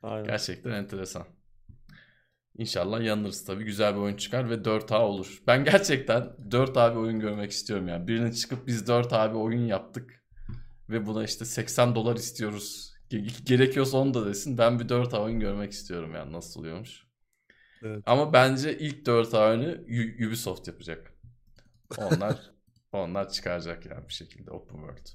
[0.03, 0.25] Aynen.
[0.25, 1.23] Gerçekten enteresan.
[2.57, 3.63] İnşallah yanılırız tabii.
[3.63, 5.41] Güzel bir oyun çıkar ve 4A olur.
[5.47, 8.07] Ben gerçekten 4A bir oyun görmek istiyorum yani.
[8.07, 10.23] Birinin çıkıp biz 4A bir oyun yaptık
[10.89, 12.93] ve buna işte 80 dolar istiyoruz.
[13.11, 14.57] Ge- Gerekiyorsa onu da desin.
[14.57, 17.02] Ben bir 4A oyun görmek istiyorum yani nasıl oluyormuş.
[17.83, 18.03] Evet.
[18.05, 19.71] Ama bence ilk 4A oyunu
[20.27, 21.13] Ubisoft yapacak.
[21.97, 22.51] Onlar
[22.93, 25.07] onlar çıkaracak yani bir şekilde Open World.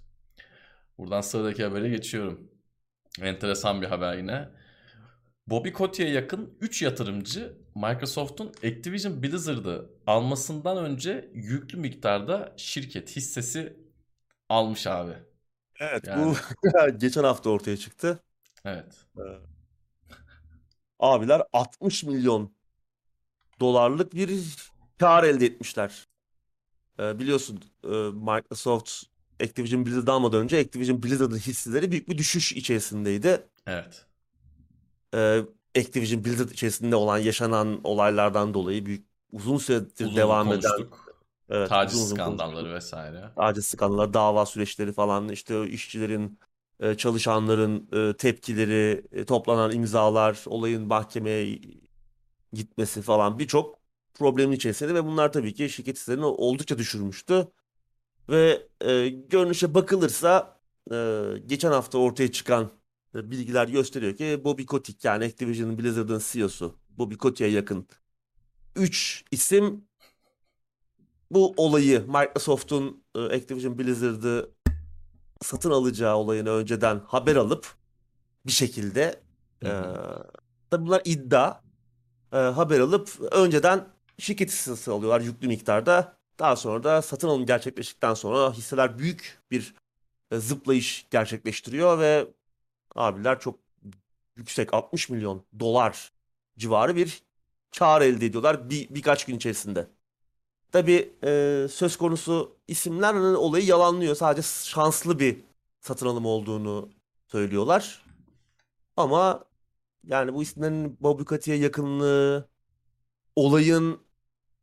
[0.99, 2.51] Buradan sıradaki habere geçiyorum.
[3.23, 4.49] Enteresan bir haber yine.
[5.47, 13.77] Bobby Kotick'e yakın 3 yatırımcı Microsoft'un Activision Blizzard'ı almasından önce yüklü miktarda şirket hissesi
[14.49, 15.15] almış abi.
[15.81, 16.35] Evet Yani
[16.91, 18.21] bu geçen hafta ortaya çıktı.
[18.65, 19.07] evet.
[19.17, 19.23] Ee,
[20.99, 22.55] Abiler 60 milyon
[23.61, 24.57] dolarlık bir
[24.99, 26.09] kar elde etmişler.
[27.01, 28.93] Ee, biliyorsun e, Microsoft
[29.43, 33.49] Activision Blizzard almadan önce Activision Blizzard'ın hisseleri büyük bir düşüş içerisindeydi.
[33.67, 34.07] Evet.
[35.15, 35.43] Ee,
[35.79, 41.19] Activision Blizzard içerisinde olan yaşanan olaylardan dolayı büyük uzun süredir Uzun devam eden konuştuk.
[41.51, 42.75] evet Taciz uzun uzun skandalları konuştuk.
[42.75, 43.35] vesaire.
[43.37, 46.41] Taciz skandalları, dava süreçleri falan işte işçilerin,
[46.81, 51.61] e, çalışanların e, tepkileri, e, toplanan imzalar, olayın mahkemeye
[52.53, 53.79] gitmesi falan birçok
[54.15, 57.49] problemin içerisinde ve bunlar tabii ki şirket hisselerini oldukça düşürmüştü.
[58.29, 60.61] Ve e, görünüşe bakılırsa
[60.93, 62.71] e, geçen hafta ortaya çıkan
[63.15, 67.87] e, bilgiler gösteriyor ki Bobby Kotick yani Activision Blizzard'ın CEO'su Bobby Kotick'e yakın
[68.77, 69.85] 3 isim
[71.31, 74.51] bu olayı Microsoft'un e, Activision Blizzard'ı
[75.43, 77.75] satın alacağı olayını önceden haber alıp
[78.47, 79.21] bir şekilde
[79.63, 80.25] e, hı.
[80.71, 81.61] tabii bunlar iddia
[82.33, 86.19] e, haber alıp önceden şirket hissesi alıyorlar yüklü miktarda.
[86.39, 89.75] Daha sonra da satın alım gerçekleştikten sonra hisseler büyük bir
[90.31, 92.27] e, zıplayış gerçekleştiriyor ve
[92.95, 93.59] abiler çok
[94.37, 96.13] yüksek 60 milyon dolar
[96.59, 97.23] civarı bir
[97.79, 99.87] kar elde ediyorlar bir, birkaç gün içerisinde.
[100.73, 104.15] Tabii e, söz konusu isimler olayı yalanlıyor.
[104.15, 105.41] Sadece şanslı bir
[105.81, 106.89] satın alım olduğunu
[107.29, 108.03] söylüyorlar.
[108.97, 109.45] Ama
[110.05, 112.49] yani bu isimlerin Bobby Kotick'e yakınlığı,
[113.37, 114.01] olayın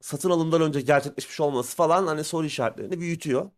[0.01, 3.49] satın alımdan önce gerçekleşmiş olması falan hani soru işaretlerini büyütüyor.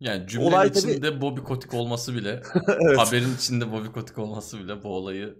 [0.00, 2.98] Yani cümlenin Olay tabii içinde Bobby Kotick olması bile, evet.
[2.98, 5.38] haberin içinde Bobby Kotick olması bile bu olayı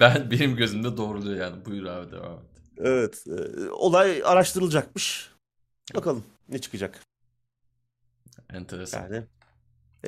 [0.00, 1.64] ben benim gözümde doğruluyor yani.
[1.64, 2.44] Buyur abi devam et.
[2.78, 3.24] Evet.
[3.26, 5.30] e, olay araştırılacakmış.
[5.94, 7.00] Bakalım ne çıkacak.
[8.52, 9.02] Enteresan.
[9.02, 9.24] Yani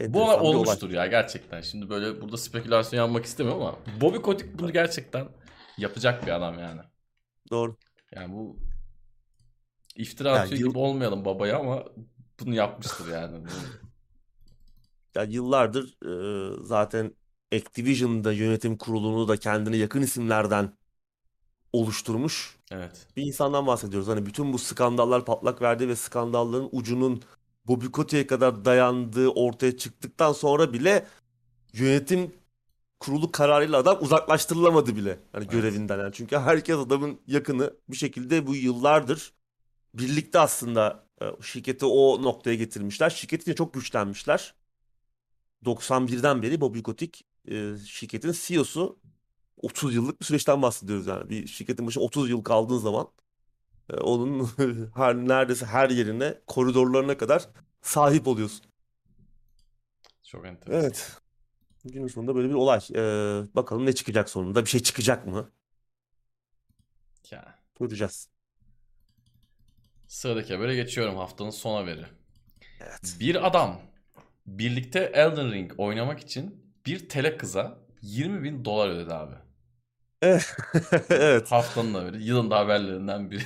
[0.08, 1.60] Bu olay olmuştur ya gerçekten.
[1.60, 5.28] Şimdi böyle burada spekülasyon yapmak istemiyorum ama Bobby Kotick bunu gerçekten
[5.78, 6.80] yapacak bir adam yani.
[7.50, 7.76] Doğru.
[8.14, 8.56] Yani bu
[9.96, 11.84] iftira Ya atıyor yıl, gibi olmayalım babaya ama
[12.40, 13.44] bunu yapmıştır yani.
[13.44, 13.48] Bu,
[15.14, 16.12] ya yıllardır e,
[16.64, 17.14] zaten
[17.54, 20.72] Activision'da yönetim kurulunu da kendine yakın isimlerden
[21.72, 23.06] oluşturmuş evet.
[23.16, 24.08] bir insandan bahsediyoruz.
[24.08, 27.22] Hani bütün bu skandallar patlak verdi ve skandalların ucunun
[27.68, 31.06] Bobby Kotick'e kadar dayandığı ortaya çıktıktan sonra bile
[31.72, 32.34] yönetim
[33.00, 35.18] kurulu kararıyla adam uzaklaştırılamadı bile.
[35.32, 35.52] Hani Evet.
[35.52, 36.12] görevinden yani.
[36.12, 39.32] Çünkü herkes adamın yakını bir şekilde bu yıllardır
[39.94, 43.10] birlikte aslında e, şirketi o noktaya getirmişler.
[43.10, 44.54] Şirketin çok güçlenmişler.
[45.64, 48.98] 91'den beri Bobby Kotick e, şirketin CEO'su
[49.62, 51.30] 30 yıllık bir süreçten bahsediyoruz yani.
[51.30, 53.08] Bir şirketin başına 30 yıl kaldığın zaman
[53.94, 54.44] onun
[54.94, 57.48] her neredeyse her yerine, koridorlarına kadar
[57.82, 58.66] sahip oluyorsun.
[60.22, 60.80] Çok enteresan.
[60.80, 61.16] Evet.
[61.84, 62.80] Günün sonunda böyle bir olay.
[62.94, 63.00] E,
[63.56, 64.64] bakalım ne çıkacak sonunda?
[64.64, 65.52] Bir şey çıkacak mı?
[67.30, 67.58] Ya.
[67.80, 68.28] Göreceğiz.
[70.06, 72.06] Sıradaki habere geçiyorum haftanın son haberi.
[72.80, 73.16] Evet.
[73.20, 73.80] Bir adam
[74.46, 79.34] birlikte Elden Ring oynamak için bir tele kıza 20 bin dolar ödedi abi.
[81.10, 81.52] Evet.
[81.52, 83.44] Haftanın haberi, yılın da haberlerinden biri.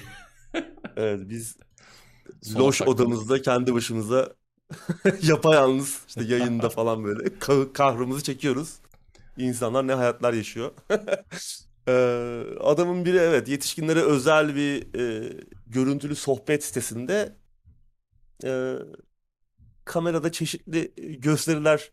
[0.96, 1.56] Evet biz
[2.42, 2.88] Sona loş sakladık.
[2.88, 4.34] odamızda kendi başımıza
[5.22, 8.80] yapayalnız işte yayında falan böyle kah- kahrımızı çekiyoruz.
[9.38, 10.72] İnsanlar ne hayatlar yaşıyor.
[11.88, 15.32] Ee, adamın biri evet yetişkinlere özel bir e,
[15.66, 17.36] görüntülü sohbet sitesinde
[18.44, 18.76] e,
[19.84, 21.90] kamerada çeşitli gösteriler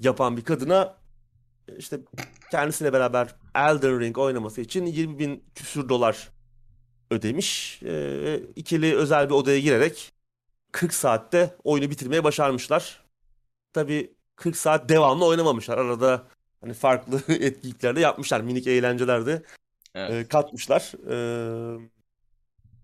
[0.00, 0.96] yapan bir kadına
[1.78, 2.00] işte
[2.50, 6.30] kendisiyle beraber Elden Ring oynaması için 20 bin küsür dolar
[7.10, 7.80] ödemiş.
[7.84, 10.12] Ee, ikili özel bir odaya girerek
[10.72, 13.04] 40 saatte oyunu bitirmeye başarmışlar.
[13.72, 15.78] Tabii 40 saat devamlı oynamamışlar.
[15.78, 16.22] Arada
[16.60, 18.40] hani farklı etkinlikler de yapmışlar.
[18.40, 19.42] Minik eğlenceler de
[19.94, 20.28] e, Evet.
[20.28, 20.92] katmışlar.
[21.10, 21.90] Ee,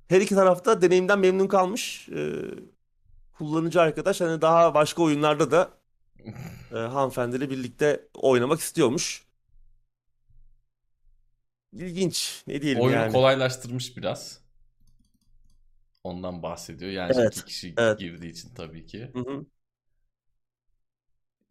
[0.09, 2.09] her iki tarafta deneyimden memnun kalmış.
[2.09, 2.33] Ee,
[3.39, 5.71] kullanıcı arkadaş hani daha başka oyunlarda da
[6.73, 9.26] e, hanımefendiyle birlikte oynamak istiyormuş.
[11.77, 12.43] İlginç.
[12.47, 13.09] Ne diyelim Oyunu yani.
[13.09, 14.41] kolaylaştırmış biraz.
[16.05, 16.91] Ondan bahsediyor.
[16.91, 17.23] Yani Evet.
[17.23, 17.99] iki kişi Evet.
[17.99, 19.15] girdiği için tabii ki.
[19.15, 19.47] Hı hı.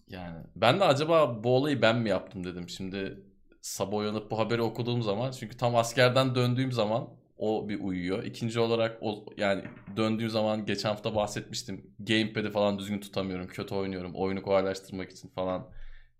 [0.07, 2.69] Yani ben de acaba bu olayı ben mi yaptım dedim.
[2.69, 3.23] Şimdi
[3.61, 7.07] sabah uyanıp bu haberi okuduğum zaman çünkü tam askerden döndüğüm zaman
[7.37, 8.23] O bir uyuyor.
[8.23, 9.63] İkinci olarak o yani
[9.97, 11.95] döndüğü zaman geçen hafta bahsetmiştim.
[11.99, 13.47] Gamepad'i falan düzgün tutamıyorum.
[13.47, 14.15] Kötü oynuyorum.
[14.15, 15.67] Oyunu kolaylaştırmak için falan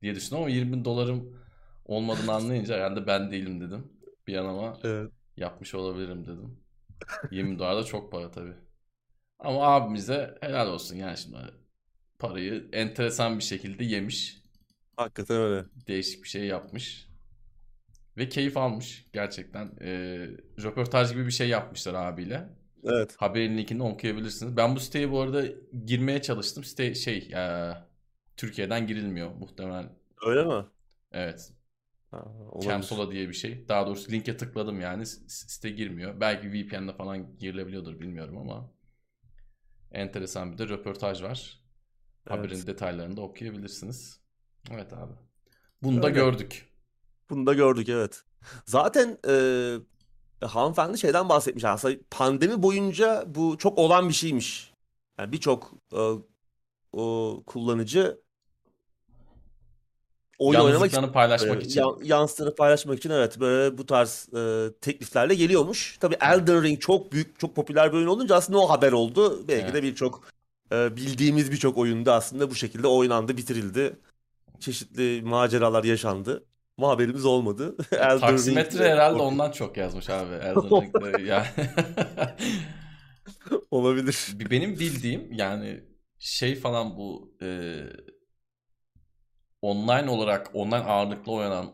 [0.02, 1.40] diye düşündüm ama 20 bin dolarım
[1.86, 3.88] olmadığını anlayınca yani de ben değilim dedim.
[4.28, 5.12] Bir an ama Evet.
[5.38, 6.60] yapmış olabilirim dedim.
[7.32, 8.54] 20 dolar da çok para tabii.
[9.40, 11.38] Ama abimize helal olsun yani şimdi
[12.20, 14.38] parayı enteresan bir şekilde yemiş.
[14.98, 15.66] Hakikaten öyle.
[15.88, 17.08] Değişik bir şey yapmış.
[18.18, 19.72] Ve keyif almış gerçekten.
[19.82, 20.28] Ee,
[20.64, 22.50] röportaj gibi bir şey yapmışlar abiyle.
[22.84, 23.16] Evet.
[23.18, 24.58] Haberin linkini okuyabilirsiniz.
[24.58, 25.44] Ben bu siteye bu arada
[25.86, 26.64] girmeye çalıştım.
[26.64, 27.72] Site şey e,
[28.38, 29.90] Türkiye'den girilmiyor muhtemelen.
[30.26, 30.66] Öyle mi?
[31.12, 31.52] Evet.
[32.12, 32.26] Ha.
[32.64, 33.70] Camsola diye bir şey.
[33.70, 36.20] Daha doğrusu linke tıkladım yani site girmiyor.
[36.20, 38.72] Belki VPN'de falan girilebiliyordur bilmiyorum ama.
[39.92, 41.64] Enteresan bir de röportaj var.
[42.30, 42.68] Haberin Evet.
[42.68, 44.20] detaylarını da okuyabilirsiniz.
[44.72, 45.14] Evet abi.
[45.84, 46.16] Bunu da Öyle.
[46.20, 46.74] gördük.
[47.30, 48.24] Bunu da gördük evet.
[48.66, 49.36] Zaten e,
[50.46, 54.74] hanımefendi şeyden bahsetmiş aslında pandemi boyunca bu çok olan bir şeymiş.
[55.20, 56.02] Yani birçok e,
[56.92, 58.22] o kullanıcı
[60.40, 61.82] oyun oynamak için paylaşmak için.
[61.82, 65.98] yan- yansıtını paylaşmak için evet böyle bu tarz e, tekliflerle geliyormuş.
[66.00, 69.48] Tabii Elden Ring çok büyük, çok popüler bir oyun olunca aslında o haber oldu.
[69.48, 69.84] Belki de Evet.
[69.84, 70.24] birçok
[70.72, 73.96] e, bildiğimiz birçok oyunda aslında bu şekilde oynandı, bitirildi.
[74.60, 76.44] Çeşitli maceralar yaşandı.
[76.78, 77.76] Ama haberimiz olmadı.
[77.92, 80.34] Elden Ring Taksimetre herhalde ondan çok yazmış abi.
[80.36, 81.46] Elden Ring'de yani.
[83.72, 84.28] olabilir.
[84.50, 85.84] Benim bildiğim yani
[86.20, 87.76] şey falan bu e,
[89.66, 91.74] online olarak online ağırlıklı oynanan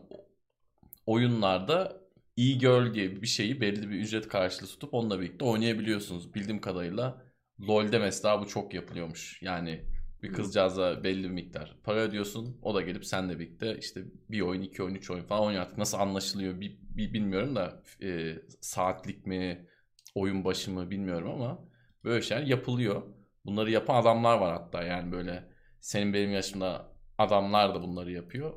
[1.06, 2.00] oyunlarda
[2.36, 6.34] e-girl diye bir şeyi belirli bir ücret karşılığı tutup onunla birlikte oynayabiliyorsunuz.
[6.34, 7.22] Bildiğim kadarıyla
[7.68, 9.42] LoL'de mesela bu çok yapılıyormuş.
[9.42, 9.84] Yani
[10.22, 12.58] bir kızcağıza belli bir miktar para ödüyorsun.
[12.62, 15.62] O da gelip seninle birlikte işte bir oyun, iki oyun, üç oyun falan oynuyor.
[15.62, 19.66] Artık nasıl anlaşılıyor bir, bir bilmiyorum da e, saatlik mi,
[20.14, 21.68] oyun başı mı bilmiyorum ama
[22.04, 23.02] böyle şeyler yapılıyor.
[23.44, 25.44] Bunları yapan adamlar var hatta yani böyle
[25.80, 26.91] senin benim yaşımda
[27.22, 28.52] adamlar da bunları yapıyor.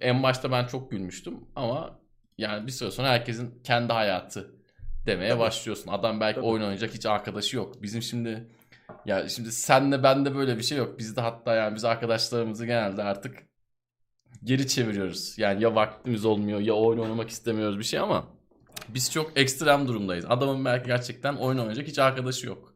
[0.00, 1.98] En başta ben çok gülmüştüm ama
[2.38, 4.54] yani bir süre sonra herkesin kendi hayatı
[5.06, 5.40] demeye Tabii.
[5.40, 5.92] başlıyorsun.
[5.92, 6.46] Adam belki Tabii.
[6.46, 7.82] oyun oynayacak hiç arkadaşı yok.
[7.82, 8.48] Bizim şimdi
[9.06, 10.98] ya şimdi senle bende böyle bir şey yok.
[10.98, 13.46] Bizde hatta yani biz arkadaşlarımızı genelde artık
[14.44, 15.38] geri çeviriyoruz.
[15.38, 18.28] Yani ya vaktimiz olmuyor ya oyun oynamak istemiyoruz bir şey ama
[18.88, 20.24] biz çok ekstrem durumdayız.
[20.28, 22.74] Adamın belki gerçekten oyun oynayacak hiç arkadaşı yok.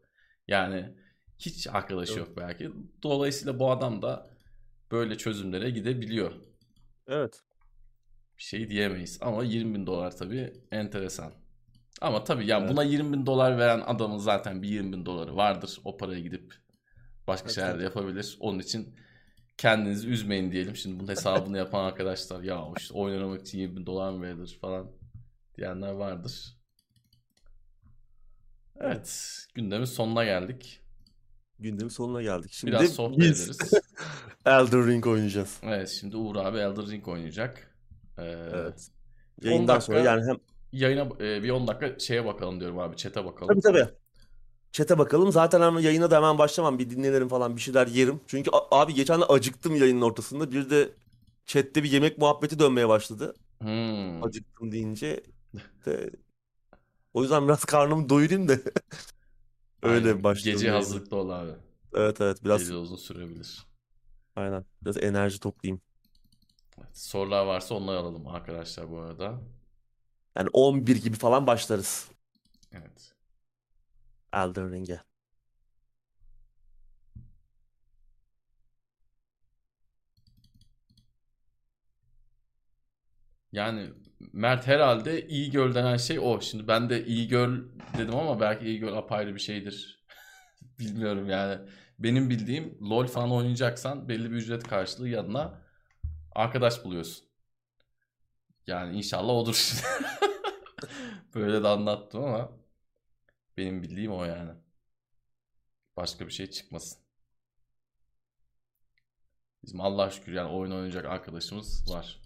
[0.49, 0.95] Yani
[1.39, 2.29] hiç arkadaşı Evet.
[2.29, 2.71] yok belki.
[3.03, 4.31] Dolayısıyla bu adam da
[4.91, 6.33] böyle çözümlere gidebiliyor.
[7.09, 7.43] Evet.
[8.39, 9.19] Bir şey diyemeyiz.
[9.21, 11.33] Ama 20 bin dolar tabii enteresan.
[12.01, 12.73] Ama tabii yani Evet.
[12.73, 15.81] buna 20 bin dolar veren adamın zaten bir 20 bin doları vardır.
[15.85, 16.55] O paraya gidip
[17.27, 18.37] başka Evet, şeyler de yapabilir.
[18.41, 18.97] Onun için
[19.59, 20.77] kendinizi üzmeyin diyelim.
[20.77, 24.91] Şimdi bunun hesabını yapan arkadaşlar ya işte oynamak için 20 bin dolar mı verilir falan
[25.57, 26.57] diyenler vardır.
[28.81, 29.37] Evet.
[29.55, 30.81] Gündemin sonuna geldik.
[31.59, 32.53] Gündemin sonuna geldik.
[32.53, 33.73] Şimdi Biraz sohbet biz ederiz.
[34.47, 35.57] Elden Ring oynayacağız.
[35.63, 37.77] Evet şimdi Uğur abi Elden Ring oynayacak.
[38.19, 38.23] Ee,
[38.55, 38.89] Evet.
[39.43, 40.37] bir 10 Yayından sonra dakika yani hem
[40.73, 42.97] yayına e, bir 10 dakika şeye bakalım diyorum abi.
[42.97, 43.61] Tabii bakalım.
[43.61, 43.89] tabii.
[44.73, 45.33] Chat'e bakalım.
[45.33, 46.79] Zaten ama yayına da hemen başlamam.
[46.79, 48.21] Bir dinlenirim falan bir şeyler yerim.
[48.27, 50.53] Çünkü abi geçen de acıktım yayının ortasında.
[50.53, 50.89] Bir de
[51.47, 53.35] chat'te bir yemek muhabbeti dönmeye başladı.
[53.61, 54.25] Hmm.
[54.25, 55.23] Acıktım deyince.
[55.87, 56.11] De,
[57.15, 58.57] o yüzden biraz karnımı doyurayım da
[59.83, 60.25] öyle Aynen.
[60.25, 61.53] başlayalım Gece hazırlıklı ol abi.
[61.95, 63.67] Evet evet biraz Gece uzun sürebilir.
[64.37, 64.65] aynen.
[64.83, 65.81] Biraz enerji toplayayım.
[66.79, 69.41] Evet, sorular varsa onları alalım arkadaşlar bu arada.
[70.37, 72.11] Yani 11 gibi falan başlarız
[72.73, 73.15] Evet.
[74.33, 75.01] Elden Ring'e.
[83.53, 86.41] Yani Mert herhalde iyi göl denen şey o.
[86.41, 87.59] Şimdi ben de iyi göl
[87.99, 90.05] dedim ama belki iyi göl apayrı bir şeydir.
[90.79, 91.69] Bilmiyorum yani.
[91.99, 95.63] Benim bildiğim LoL falan oynayacaksan belli bir ücret karşılığı yanına
[96.35, 97.27] arkadaş buluyorsun.
[98.67, 99.83] Yani inşallah odur.
[101.35, 102.53] Böyle de anlattım ama
[103.57, 104.51] benim bildiğim o yani.
[105.97, 106.99] Başka bir şey çıkmasın.
[109.65, 112.26] Bizim Allah şükür yani oyun oynayacak arkadaşımız var.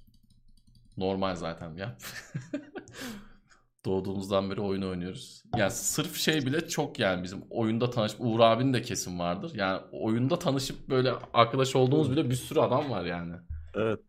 [1.01, 1.97] Normal zaten ya.
[3.85, 5.43] Doğduğumuzdan beri oyun oynuyoruz.
[5.57, 9.53] Yani sırf şey bile çok yani bizim oyunda tanışıp Uğur abinin de kesin vardır.
[9.55, 13.35] Yani oyunda tanışıp böyle arkadaş olduğumuz bile bir sürü adam var yani.
[13.75, 14.01] Evet.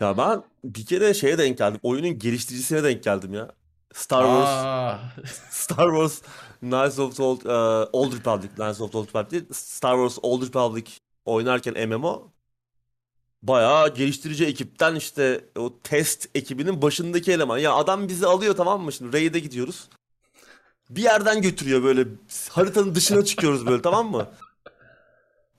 [0.00, 1.80] Ya ben bir kere şeye denk geldim.
[1.82, 3.50] Oyunun geliştiricisine denk geldim ya.
[3.92, 4.98] Star Wars Aa,
[5.50, 6.22] Star Wars
[6.60, 10.18] Knights of the Old, e, Old Republic Knights of the Old Republic değil, Star Wars
[10.22, 10.90] Old Republic
[11.24, 12.32] oynarken MMO
[13.42, 17.58] bayağı geliştirici ekipten işte o test ekibinin başındaki eleman.
[17.58, 19.88] Ya adam bizi alıyor tamam mı şimdi raid'e gidiyoruz.
[20.90, 22.04] bir yerden götürüyor böyle
[22.50, 24.26] haritanın dışına çıkıyoruz böyle tamam mı?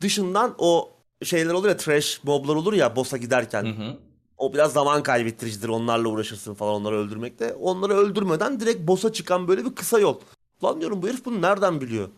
[0.02, 0.92] Dışından o
[1.24, 3.64] şeyler olur ya trash moblar olur ya boss'a giderken.
[3.66, 3.98] Hı hı.
[4.38, 5.70] O biraz zaman kaybettiricidir.
[5.70, 7.54] Onlarla uğraşırsın falan onları öldürmekte.
[7.54, 10.20] Onları öldürmeden direkt boss'a çıkan böyle bir kısa yol.
[10.64, 12.10] Lan diyorum bu herif bunu nereden biliyor?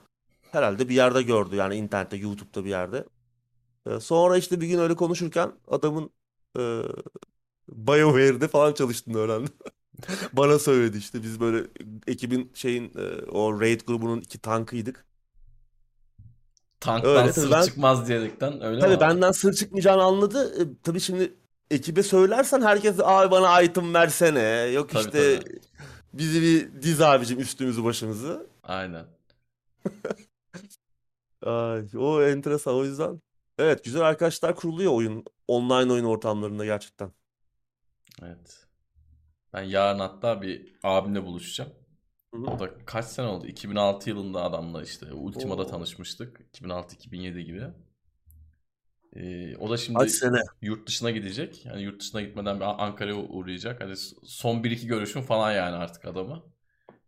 [0.52, 3.06] Herhalde bir yerde gördü yani internette, YouTube'da bir yerde.
[3.88, 6.10] Ee, sonra işte bir gün öyle konuşurken adamın
[6.58, 6.82] e,
[7.70, 9.54] BioWare'de falan çalıştığını öğrendim.
[10.34, 11.68] Bana söyledi işte biz böyle
[12.08, 15.06] ekibin şeyin e, o raid grubunun iki tankıydık.
[16.80, 19.00] Tanktan Öyle, sır tabii ben- çıkmaz diyerekten öyle Tabii mi?
[19.00, 20.62] benden sır çıkmayacağını anladı.
[20.62, 21.34] E, tabii şimdi
[21.72, 24.42] ekibe söylersen herkes abi bana item versene.
[24.74, 25.60] Yok Tabii, işte tabii.
[26.14, 28.48] bizi bir diz abicim üstümüzü başımızı.
[28.64, 29.06] Aynen.
[31.46, 33.22] Ay, o enteresan o yüzden.
[33.62, 37.12] Evet güzel arkadaşlar kuruluyor oyun online oyun ortamlarında gerçekten.
[38.24, 38.68] Evet.
[39.54, 41.72] Ben yarın hatta bir abimle buluşacağım.
[42.34, 43.48] O da kaç sene oldu?
[43.48, 45.68] 2006 yılında adamla işte Ultima'da Oo.
[45.68, 46.42] tanışmıştık.
[46.54, 47.64] 2006-2007 gibi.
[49.16, 50.42] Ee, o da şimdi Kaç sene?
[50.62, 51.66] yurt dışına gidecek.
[51.66, 53.82] Yani yurt dışına gitmeden bir An- Ankara'ya uğrayacak.
[53.82, 56.44] Hani son bir iki görüşüm falan yani artık adama.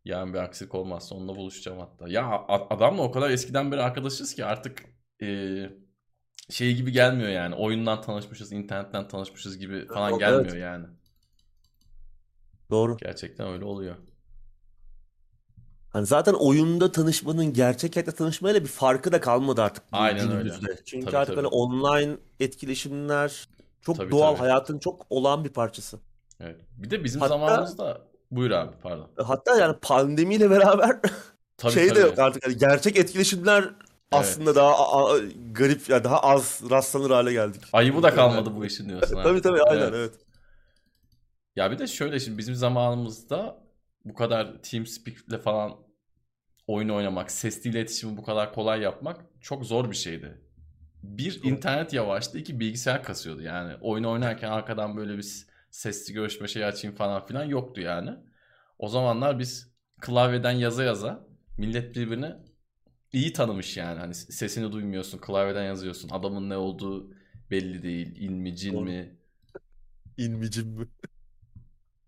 [0.05, 2.07] Yani bir aksilik olmazsa onunla buluşacağım hatta.
[2.09, 4.83] Ya adamla o kadar eskiden beri arkadaşız ki artık
[5.21, 5.69] e,
[6.53, 7.55] şey gibi gelmiyor yani.
[7.55, 10.19] Oyundan tanışmışız, internetten tanışmışız gibi falan Evet.
[10.19, 10.85] gelmiyor yani.
[12.69, 12.97] Doğru.
[12.97, 13.95] Gerçekten öyle oluyor.
[15.89, 20.53] Hani zaten oyunda tanışmanın gerçek hayatta tanışmayla bir farkı da kalmadı artık Aynen öyle.
[20.85, 21.45] Çünkü Tabii, artık tabii.
[21.45, 23.47] hani online etkileşimler
[23.81, 24.39] çok Tabii, doğal tabii.
[24.39, 25.99] hayatın çok olağan bir parçası.
[26.39, 26.59] Evet.
[26.77, 28.01] Bir de bizim Hatta- zamanımızda
[28.31, 29.09] buyur abi pardon.
[29.17, 30.99] Hatta yani pandemiyle beraber
[31.57, 31.99] Tabii şey de tabii.
[32.01, 33.69] yok artık hani gerçek etkileşimler
[34.19, 35.19] aslında daha a- a-
[35.51, 37.61] garip ya daha az rastlanır hale geldik.
[37.73, 39.15] Ayıbı da kalmadı bu işin diyorsun.
[39.23, 39.93] Tabii tabii aynen Evet.
[39.93, 40.13] evet.
[41.55, 43.63] Ya bir de şöyle şimdi bizim zamanımızda
[44.05, 45.73] bu kadar TeamSpeak'le falan
[46.67, 50.41] oyun oynamak, sesli iletişimi bu kadar kolay yapmak çok zor bir şeydi.
[51.03, 53.75] Bir internet yavaştı, iki bilgisayar kasıyordu yani.
[53.81, 58.11] Oyun oynarken arkadan böyle bir sesli görüşme şeyi açayım falan filan yoktu yani.
[58.79, 61.27] O zamanlar biz klavyeden yaza yaza
[61.57, 62.33] millet birbirini
[63.13, 63.99] iyi tanımış yani.
[63.99, 66.09] Hani sesini duymuyorsun, klavyeden yazıyorsun.
[66.09, 67.13] Adamın ne olduğu
[67.51, 68.15] belli değil.
[68.21, 68.85] İn mi, cin Doğru.
[68.85, 69.17] mi?
[70.17, 70.87] İnmicim mi?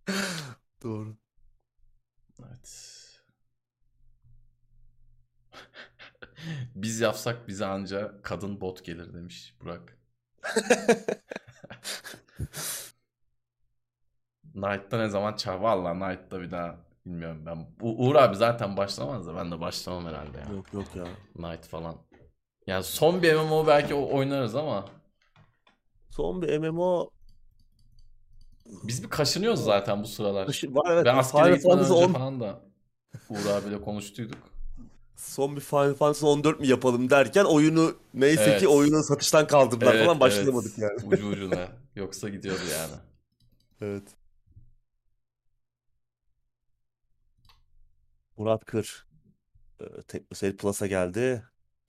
[0.83, 1.17] Doğru.
[2.39, 2.91] Evet.
[6.75, 9.97] Biz yapsak bize anca kadın bot gelir demiş Burak.
[14.53, 15.59] Knight'ta ne zaman çağır?
[15.59, 17.57] Valla Knight'ta bir daha bilmiyorum ben.
[17.81, 20.55] U- Uğur abi zaten başlamaz da ben de başlamam herhalde ya.
[20.55, 21.05] Yok yok ya.
[21.35, 21.95] Knight falan.
[22.67, 24.85] Yani son bir MMO belki o- oynarız ama
[26.09, 27.09] Son bir MMO
[28.65, 30.47] biz bir kaşınıyoruz zaten bu sıralar.
[30.47, 31.05] Başı- var evet.
[31.05, 32.61] Ben askere Final gitmeden Fantasy önce 10 falan da
[33.29, 34.37] Uğur abiyle konuştuyduk.
[35.15, 38.59] son bir Final Fantasy 14 mi yapalım derken oyunu neyse Evet.
[38.61, 41.01] ki oyunu satıştan kaldırdılar Evet, falan başlayamadık evet.
[41.03, 41.13] yani.
[41.13, 41.67] Ucu ucuna.
[41.95, 42.93] Yoksa gidiyordu yani.
[43.81, 44.03] Evet.
[48.37, 49.07] Murat Kır.
[50.07, 51.43] Teknoseyir Plus'a geldi.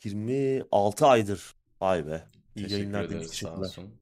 [0.05, 1.57] 26 aydır.
[1.81, 2.29] Vay be.
[2.55, 3.27] İyi Teşekkür yayınlar demiş.
[3.27, 3.59] ederiz sağ Teşekkürler.
[3.59, 4.01] olsun.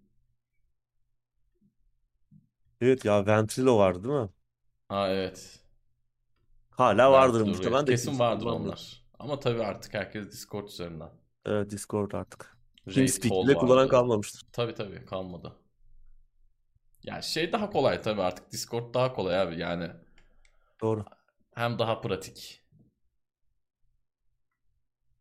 [2.80, 4.28] Evet ya Ventrilo vardı değil mi?
[4.88, 5.60] Ha evet.
[6.70, 8.64] Hala vardır de muhtemelen de Kesin vardır kullanmıyor.
[8.66, 9.04] onlar.
[9.18, 11.10] Ama tabii artık herkes Discord üzerinden.
[11.46, 12.56] Evet Discord artık.
[12.88, 13.88] Raid TeamSpeak Hall bile kullanan vardı.
[13.88, 14.42] kalmamıştır.
[14.52, 15.56] Tabii tabii kalmadı.
[17.02, 19.90] Ya şey daha kolay tabii artık Discord daha kolay abi yani.
[20.80, 21.04] Doğru.
[21.54, 22.62] Hem daha pratik.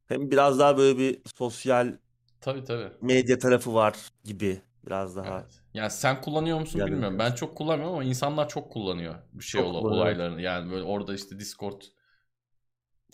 [0.06, 1.98] Hem biraz daha böyle bir sosyal
[2.42, 2.92] Tabii tabii.
[3.02, 4.62] medya tarafı var gibi.
[4.86, 5.36] Biraz daha.
[5.36, 5.62] Evet.
[5.74, 7.20] Yani sen kullanıyor musun Yani bilmiyorum.
[7.20, 10.42] Ben çok kullanmıyorum ama insanlar çok kullanıyor bu şey ola- olaylarını.
[10.42, 11.82] Yani böyle orada işte Discord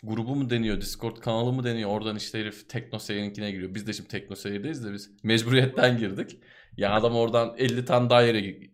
[0.03, 1.89] grubu mu deniyor, Discord kanalı mı deniyor.
[1.89, 3.75] Oradan işte herif TeknoSeyir'inkine giriyor.
[3.75, 6.39] Biz de şimdi TeknoSeyir'deyiz de biz mecburiyetten girdik.
[6.77, 8.69] Yani adam oradan 50 tane daha yere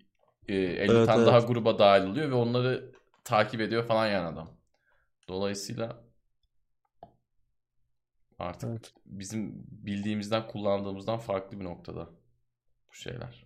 [0.48, 1.26] e, 50 Evet, tane evet.
[1.26, 2.95] daha gruba dahil oluyor ve onları
[3.26, 4.58] takip ediyor falan yani adam.
[5.30, 6.06] Dolayısıyla
[8.40, 8.94] artık Evet.
[9.06, 12.10] bizim bildiğimizden kullandığımızdan farklı bir noktada
[12.90, 13.46] bu şeyler.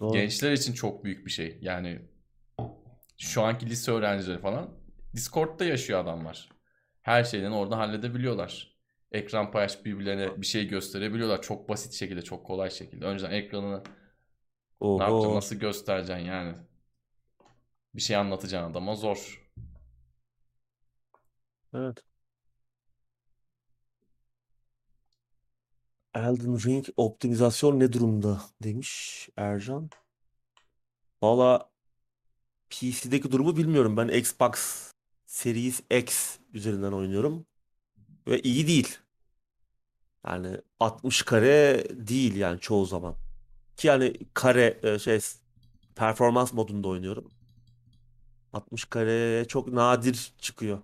[0.00, 0.12] Doğru.
[0.12, 1.58] Gençler için çok büyük bir şey.
[1.62, 2.02] Yani
[3.18, 4.70] şu anki lise öğrencileri falan
[5.14, 6.48] Discord'da yaşıyor adamlar.
[7.02, 8.74] Her şeyden orada halledebiliyorlar.
[9.12, 11.42] Ekran paylaşıp birbirlerine bir şey gösterebiliyorlar.
[11.42, 13.04] Çok basit şekilde, çok kolay şekilde.
[13.04, 13.82] Önceden ekranını
[14.98, 15.36] ne yapacaksın, Oho.
[15.36, 16.56] nasıl göstereceksin yani.
[17.94, 19.50] Bir şey anlatacaksın adama zor.
[21.74, 22.04] Evet.
[26.14, 29.90] Elden Ring optimizasyon ne durumda demiş Ercan.
[31.22, 31.70] Valla
[32.70, 33.96] PC'deki durumu bilmiyorum.
[33.96, 34.90] Ben Xbox
[35.26, 37.46] Series X üzerinden oynuyorum.
[38.26, 38.98] Ve iyi değil.
[40.26, 43.14] Yani 60 kare değil yani çoğu zaman.
[43.76, 45.20] Ki yani kare e, şey
[45.96, 47.30] performans modunda oynuyorum.
[48.54, 50.78] 60 kare çok nadir çıkıyor.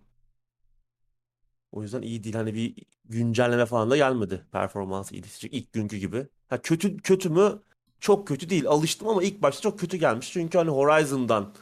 [1.73, 2.35] O yüzden iyi değil.
[2.35, 2.75] Hani bir
[3.05, 6.29] güncelleme falan da gelmedi performans iyileşecek ilk günkü gibi.
[6.49, 7.63] Ha kötü kötü mü?
[8.01, 8.67] Çok kötü değil.
[8.69, 10.33] Alıştım ama ilk başta çok kötü gelmiş.
[10.33, 11.55] Çünkü hani Horizon'dan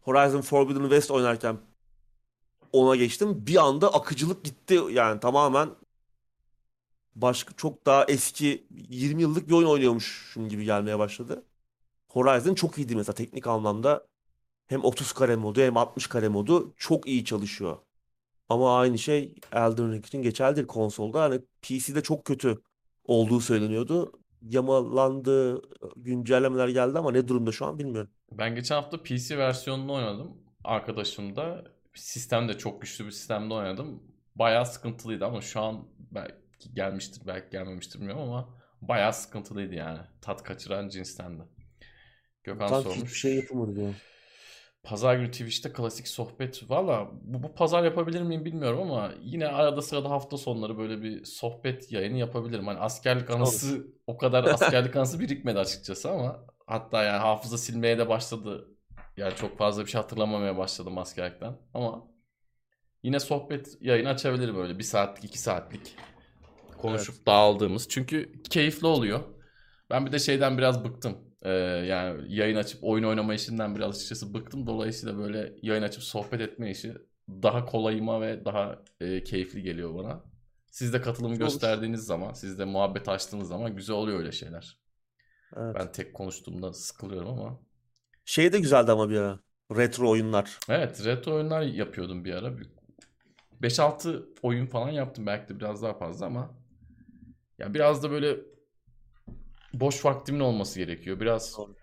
[0.00, 1.58] Horizon Forbidden West oynarken
[2.72, 3.46] ona geçtim.
[3.46, 4.80] Bir anda akıcılık gitti.
[4.90, 5.70] Yani tamamen
[7.14, 11.44] başka çok daha eski 20 yıllık bir oyun oynuyormuşum gibi gelmeye başladı.
[12.08, 14.06] Horizon çok iyiydi mesela teknik anlamda.
[14.66, 17.76] Hem 30 kare modu hem 60 kare modu çok iyi çalışıyor.
[18.48, 21.22] Ama aynı şey Elden Ring için geçerlidir konsolda.
[21.22, 22.62] Hani PC'de çok kötü
[23.04, 24.12] olduğu söyleniyordu.
[24.42, 25.62] Yamalandı,
[25.96, 28.10] güncellemeler geldi ama ne durumda şu an bilmiyorum.
[28.32, 30.36] Ben geçen hafta PC versiyonunu oynadım.
[30.64, 31.64] Arkadaşım da
[31.94, 34.02] sistem de çok güçlü bir sistemde oynadım.
[34.34, 38.48] Bayağı sıkıntılıydı ama şu an belki gelmiştir belki gelmemiştir bilmiyorum ama
[38.82, 40.00] bayağı sıkıntılıydı yani.
[40.20, 41.42] Tat kaçıran cinstendi.
[42.44, 42.98] Gökhan Sanki sormuş.
[43.04, 43.94] hiçbir şey yapamadı diyor.
[44.84, 46.70] Pazar günü Twitch'te klasik sohbet.
[46.70, 51.24] Valla bu, bu pazar yapabilir miyim bilmiyorum ama yine arada sırada hafta sonları böyle bir
[51.24, 52.66] sohbet yayını yapabilirim.
[52.66, 58.08] Hani askerlik anısı o kadar askerlik anısı birikmedi açıkçası ama hatta yani hafıza silmeye de
[58.08, 58.68] başladı.
[59.16, 62.04] Yani çok fazla bir şey hatırlamamaya başladım askerlikten ama
[63.02, 65.96] yine sohbet yayını açabilirim böyle bir saatlik iki saatlik
[66.78, 67.88] konuşup dağıldığımız.
[67.88, 69.20] Çünkü keyifli oluyor.
[69.90, 71.18] Ben bir de şeyden biraz bıktım.
[71.44, 71.50] Ee,
[71.86, 74.66] yani yayın açıp oyun oynama işinden biraz açıkçası bıktım.
[74.66, 76.94] Dolayısıyla böyle yayın açıp sohbet etme işi
[77.28, 80.24] daha kolayıma ve daha e, keyifli geliyor bana.
[80.70, 81.38] Siz de katılım Olur.
[81.38, 84.78] gösterdiğiniz zaman, siz de muhabbet açtığınız zaman güzel oluyor öyle şeyler.
[85.56, 85.76] Evet.
[85.78, 87.60] Ben tek konuştuğumda sıkılıyorum ama.
[88.24, 89.40] Şey de güzeldi ama bir ara.
[89.76, 90.58] Retro oyunlar.
[90.68, 92.58] Evet, retro oyunlar yapıyordum bir ara.
[92.58, 92.70] Bir-
[93.62, 96.54] 5-6 oyun falan yaptım belki de biraz daha fazla ama
[97.58, 98.36] ya biraz da böyle
[99.80, 101.20] boş vaktimin olması gerekiyor.
[101.20, 101.74] Biraz Doğru.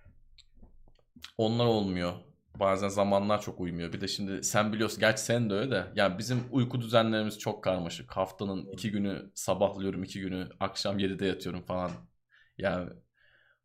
[1.37, 2.13] onlar olmuyor.
[2.59, 3.93] Bazen zamanlar çok uymuyor.
[3.93, 5.85] Bir de şimdi sen biliyorsun, gerçi sen de öyle de.
[5.95, 8.11] Yani bizim uyku düzenlerimiz çok karmaşık.
[8.11, 11.91] Haftanın iki günü sabahlıyorum, iki günü akşam 7'de yatıyorum falan.
[12.57, 12.89] Yani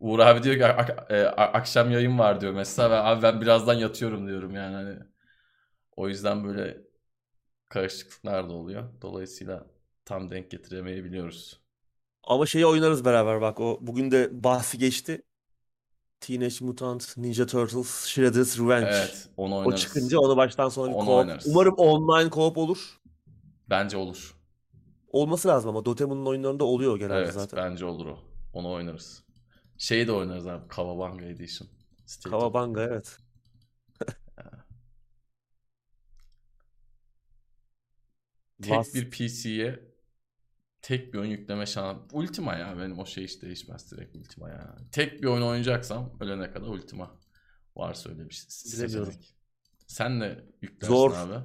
[0.01, 2.91] Uğur abi diyor ki "Ak- e, akşam yayın var diyor mesela.
[2.91, 4.75] ve abi ben birazdan yatıyorum diyorum yani.
[4.77, 4.99] Hani
[5.97, 6.79] o yüzden böyle
[7.69, 8.85] karışıklıklar da oluyor.
[9.03, 9.67] Dolayısıyla
[10.05, 11.61] tam denk getiremeyebiliyoruz.
[12.27, 13.61] Ama şeyi oynarız beraber bak.
[13.61, 15.23] O bugün de bahsi geçti.
[16.21, 18.87] Teenage Mutant Ninja Turtles Shredder's Revenge.
[18.91, 19.81] Evet, onu O oynarız.
[19.81, 21.19] çıkınca onu baştan sona bir Onu co-op.
[21.19, 21.47] oynarız.
[21.47, 23.01] Umarım online co-op olur.
[23.71, 24.37] Bence olur.
[25.09, 27.57] Olması lazım ama Dotemu'nun oyunlarında oluyor genelde Evet, zaten.
[27.71, 28.19] bence olur o.
[28.53, 29.23] Onu oynarız.
[29.79, 30.69] Şeyi de oynarız abi.
[30.69, 31.69] Kawabanga Edition.
[32.07, 33.19] State of- Kawabanga evet.
[38.63, 39.96] Tek Last- bir PC'ye
[40.83, 42.01] tek bir oyun yükleme şansı.
[42.13, 44.77] Ultima ya benim o şey hiç değişmez direkt Ultima ya.
[44.93, 47.19] Tek bir oyun oynayacaksam ölene kadar Ultima.
[47.77, 49.15] Bir şey- Bilemiyorum.
[49.87, 51.13] Sen ne yüklersin Zor.
[51.17, 51.45] abi?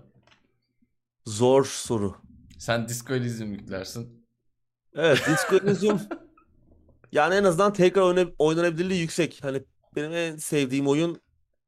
[1.25, 2.15] Zor soru.
[2.59, 4.25] Sen Disco Elysium yüklersin.
[4.95, 6.01] Evet Disco Elysium
[7.11, 9.39] yani en azından tekrar oyna- oynanabilirliği yüksek.
[9.43, 9.63] Hani
[9.95, 11.21] benim en sevdiğim oyun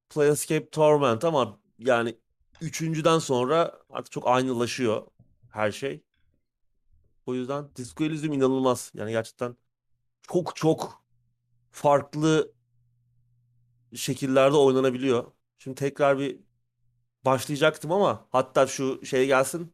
[0.10, 2.16] Planescape Torment ama yani
[2.62, 5.08] üçüncüden sonra artık çok aynılaşıyor
[5.52, 6.04] her şey.
[7.26, 8.92] O yüzden Disco Elysium inanılmaz.
[8.96, 9.56] Yani gerçekten
[10.24, 11.04] çok çok
[11.72, 12.54] farklı
[13.96, 15.32] şekillerde oynanabiliyor.
[15.58, 16.40] Şimdi tekrar bir
[17.26, 19.74] başlayacaktım ama hatta şu şey gelsin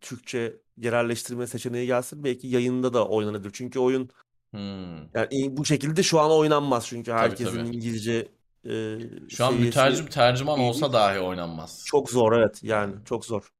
[0.00, 3.52] Türkçe yerelleştirme seçeneği gelsin belki yayında da oynanabilir.
[3.54, 4.10] Çünkü oyun
[4.52, 5.08] Hmm.
[5.14, 7.68] yani bu şekilde şu an oynanmaz çünkü herkesin tabii.
[7.68, 8.28] İngilizce
[8.66, 11.86] e, Şu an mütercim tercüman olsa dahi oynanmaz.
[11.86, 13.52] Çok zor evet yani çok zor.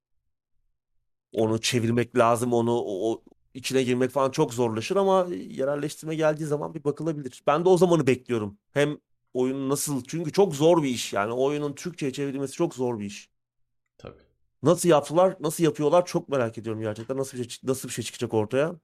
[1.33, 3.23] Onu çevirmek lazım onu o, o
[3.55, 7.43] içine girmek falan çok zorlaşır ama yerelleştirme geldiği zaman bir bakılabilir.
[7.47, 8.59] Ben de o zamanı bekliyorum.
[8.73, 8.99] Hem
[9.35, 13.31] oyun nasıl çünkü çok zor bir iş yani oyunun Türkçe'ye çevrilmesi çok zor bir iş.
[13.99, 14.23] Tabii.
[14.63, 17.17] Nasıl yaptılar, nasıl yapıyorlar çok merak ediyorum gerçekten.
[17.17, 18.77] Nasıl bir şey, nasıl bir şey çıkacak ortaya?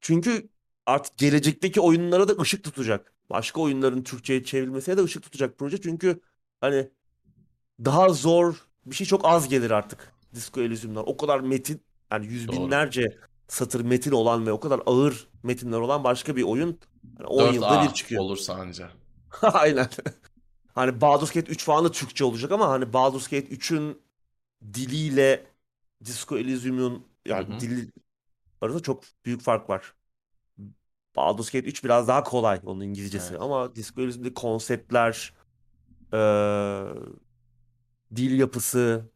[0.00, 0.48] Çünkü
[0.86, 3.14] artık gelecekteki oyunlara da ışık tutacak.
[3.30, 5.80] Başka oyunların Türkçe'ye çevrilmesine de ışık tutacak proje.
[5.80, 6.20] Çünkü
[6.60, 6.90] hani
[7.84, 11.08] daha zor bir şey çok az gelir artık Disco Elysium'dan.
[11.08, 11.82] O kadar metin
[12.12, 12.52] yani yüz Doğru.
[12.52, 16.80] binlerce satır metin olan ve o kadar ağır metinler olan başka bir oyun
[17.18, 18.22] hani 10 yılda 4A bir çıkıyor.
[18.22, 18.90] olursa anca.
[19.42, 19.88] Aynen.
[20.74, 24.02] Hani Baldur's Gate 3 falan da Türkçe olacak ama hani Baldur's Gate 3'ün
[24.74, 25.46] diliyle
[26.04, 27.60] Disco Elysium'un yani Hı hı.
[27.60, 27.92] dili
[28.62, 29.94] arasında çok büyük fark var.
[31.16, 33.38] Baldur's Gate 3 biraz daha kolay onun İngilizcesi Evet.
[33.38, 35.34] ama Disco Elysium'daki konseptler
[36.12, 36.86] eee,
[38.16, 39.10] dil yapısı,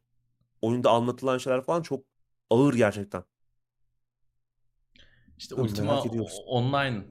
[0.62, 2.04] oyunda anlatılan şeyler falan çok
[2.50, 3.24] ağır gerçekten.
[5.38, 6.24] İşte Bilmiyorum, Ultima.
[6.46, 7.04] Online,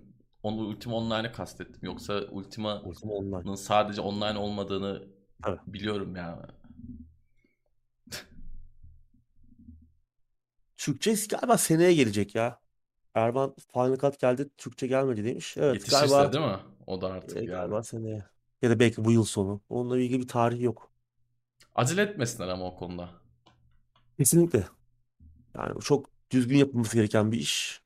[0.44, 1.80] onu Ultima Online'ı kastettim.
[1.82, 3.57] Yoksa Ultima'nın Ultima Online.
[3.57, 5.07] sadece online olmadığını
[5.48, 5.60] Evet.
[5.68, 6.41] biliyorum yani.
[10.78, 12.60] Türkçe galiba seneye gelecek ya.
[13.14, 15.57] Erman Final Cut geldi, Türkçe gelmedi demiş.
[15.57, 16.60] Evet Yetişirse galiba değil mi?
[16.88, 17.48] O da artık e, yani.
[17.48, 18.26] galiba seneye.
[18.61, 19.61] Ya da belki bu yıl sonu.
[19.69, 20.91] Onunla ilgili bir tarih yok.
[21.76, 23.10] Acele etmesinler ama o konuda.
[24.18, 24.68] Kesinlikle.
[25.56, 27.81] Yani bu çok düzgün yapılması gereken bir iş.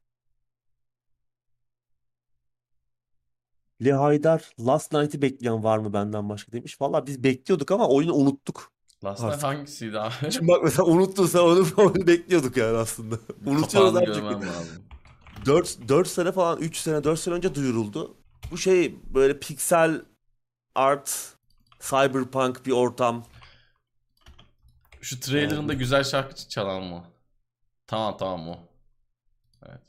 [3.86, 6.82] Le Haydar Last Night'i bekleyen var mı benden başka demiş.
[6.82, 8.72] Valla biz bekliyorduk ama oyunu unuttuk.
[9.04, 9.44] Last Night Artık.
[9.44, 10.14] hangisiydi abi?
[10.32, 13.16] Şimdi bak mesela unuttun sen onu, onu bekliyorduk yani aslında.
[13.46, 14.16] Unutuyoruz Kapağını artık.
[14.16, 14.84] görmem lazım.
[15.46, 18.18] 4, 4 sene falan 3 sene 4 sene önce duyuruldu.
[18.52, 20.02] Bu şey böyle piksel
[20.76, 21.36] art
[21.80, 23.26] cyberpunk bir ortam.
[25.02, 27.04] Şu trailerında güzel şarkı çalan mı?
[27.88, 28.60] Tamam tamam o.
[29.66, 29.82] Evet.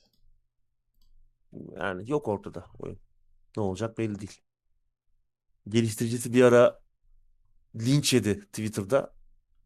[1.76, 2.98] Yani yok ortada oyun.
[3.56, 4.40] Ne olacak belli değil.
[5.68, 6.80] Geliştiricisi bir ara
[7.76, 9.14] linç yedi Twitter'da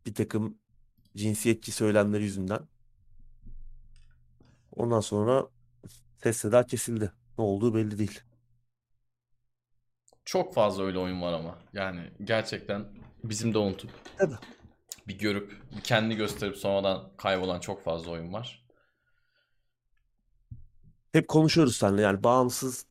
[0.06, 0.59] bir takım
[1.16, 2.68] cinsiyetçi söylemleri yüzünden.
[4.73, 5.48] Ondan sonra
[6.23, 7.12] ses seda kesildi.
[7.39, 8.20] Ne olduğu belli değil.
[10.24, 11.59] Çok fazla öyle oyun var ama.
[11.73, 12.85] Yani gerçekten
[13.24, 14.36] bizim de unutup Tabii.
[15.09, 18.66] Bir görüp bir kendini gösterip sonradan kaybolan çok fazla oyun var.
[21.12, 22.87] Hep konuşuyoruz seninle yani bağımsız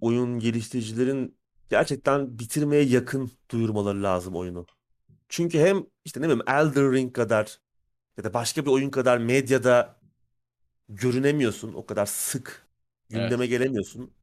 [0.00, 1.38] oyun geliştiricilerin
[1.70, 4.66] gerçekten bitirmeye yakın duyurmaları lazım oyunu.
[5.28, 7.60] Çünkü hem işte ne bileyim Elden Ring kadar
[8.16, 10.00] ya da başka bir oyun kadar medyada
[10.88, 11.72] görünemiyorsun.
[11.74, 12.66] O kadar sık
[13.08, 14.14] gündeme gelemiyorsun.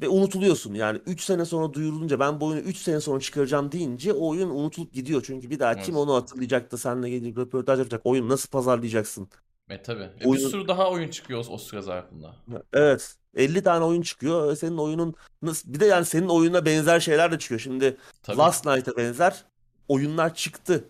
[0.00, 0.74] Ve unutuluyorsun.
[0.74, 4.50] Yani 3 sene sonra duyurulunca ben bu oyunu 3 sene sonra çıkaracağım deyince o oyun
[4.50, 5.22] unutulup gidiyor.
[5.26, 5.96] Çünkü bir daha kim Evet.
[5.96, 8.00] onu hatırlayacak da seninle gelecek röportaj yapacak.
[8.04, 9.28] Oyunu nasıl pazarlayacaksın?
[9.70, 10.02] E tabi.
[10.02, 12.36] E, bir Oyunun- sürü daha oyun çıkıyor o süre zarfında.
[12.72, 13.16] Evet.
[13.34, 14.48] 50 tane oyun çıkıyor.
[14.48, 17.60] ve Senin oyunun nasıl bir de yani senin oyununa benzer şeyler de çıkıyor.
[17.60, 18.36] Şimdi Tabii.
[18.38, 19.44] Last Night'a benzer
[19.88, 20.84] oyunlar çıktı.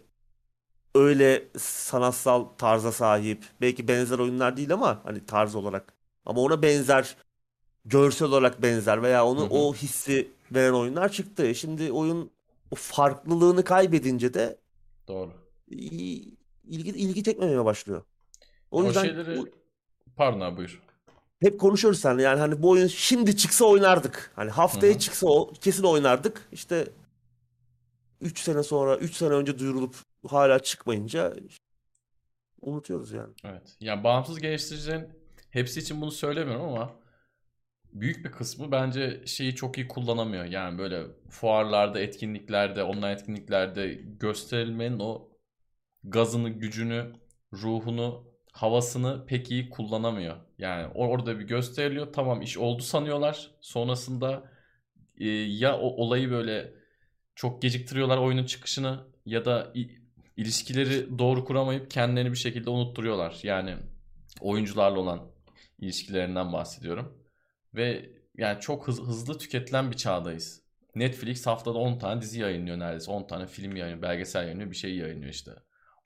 [0.95, 3.45] Öyle sanatsal tarza sahip.
[3.61, 5.93] Belki benzer oyunlar değil ama hani tarz olarak.
[6.27, 7.17] Ama ona benzer
[7.85, 9.49] görsel olarak benzer veya onu Hı hı.
[9.51, 11.55] o hissi veren oyunlar çıktı.
[11.55, 12.31] Şimdi oyun
[12.71, 14.59] o farklılığını kaybedince de
[15.09, 15.33] Doğru.
[15.69, 18.03] ilgi ilgi çekmemeye başlıyor.
[18.71, 19.45] O O yüzden şeyleri...
[20.17, 20.83] Pardon abi buyur.
[21.41, 24.33] hep konuşuyoruz seninle yani hani bu oyun şimdi çıksa oynardık.
[24.37, 25.01] Hani haftaya Hı hı.
[25.01, 26.49] çıksa o kesin oynardık.
[26.53, 26.87] İşte
[28.21, 29.95] 3 sene sonra 3 sene önce duyurulup
[30.29, 31.35] hala çıkmayınca
[32.61, 33.33] unutuyoruz yani.
[33.45, 33.77] Evet.
[33.81, 35.09] Yani bağımsız geliştiricilerin
[35.51, 36.93] hepsi için bunu söylemiyorum ama
[37.93, 40.45] büyük bir kısmı bence şeyi çok iyi kullanamıyor.
[40.45, 45.29] Yani böyle fuarlarda, etkinliklerde, online etkinliklerde gösterilmenin o
[46.05, 47.13] gazını, gücünü,
[47.53, 50.37] ruhunu, havasını pek iyi kullanamıyor.
[50.59, 52.13] Yani orada bir gösteriliyor.
[52.13, 53.51] Tamam iş oldu sanıyorlar.
[53.61, 54.53] Sonrasında
[55.19, 56.75] e, ya o olayı böyle
[57.35, 59.73] çok geciktiriyorlar oyunun çıkışını ya da
[60.37, 63.41] ilişkileri doğru kuramayıp kendilerini bir şekilde unutturuyorlar.
[63.43, 63.77] Yani
[64.41, 65.21] oyuncularla olan
[65.79, 67.22] ilişkilerinden bahsediyorum.
[67.75, 70.63] Ve yani çok hız- hızlı tüketilen bir çağdayız.
[70.95, 73.11] Netflix haftada 10 tane dizi yayınlıyor neredeyse.
[73.11, 75.53] 10 tane film yayınlıyor, belgesel yayınlıyor, bir şey yayınlıyor işte.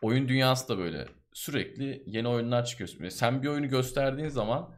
[0.02, 1.06] Oyun dünyası da böyle.
[1.32, 3.10] Sürekli yeni oyunlar çıkıyor.
[3.10, 4.74] Sen bir oyunu gösterdiğin zaman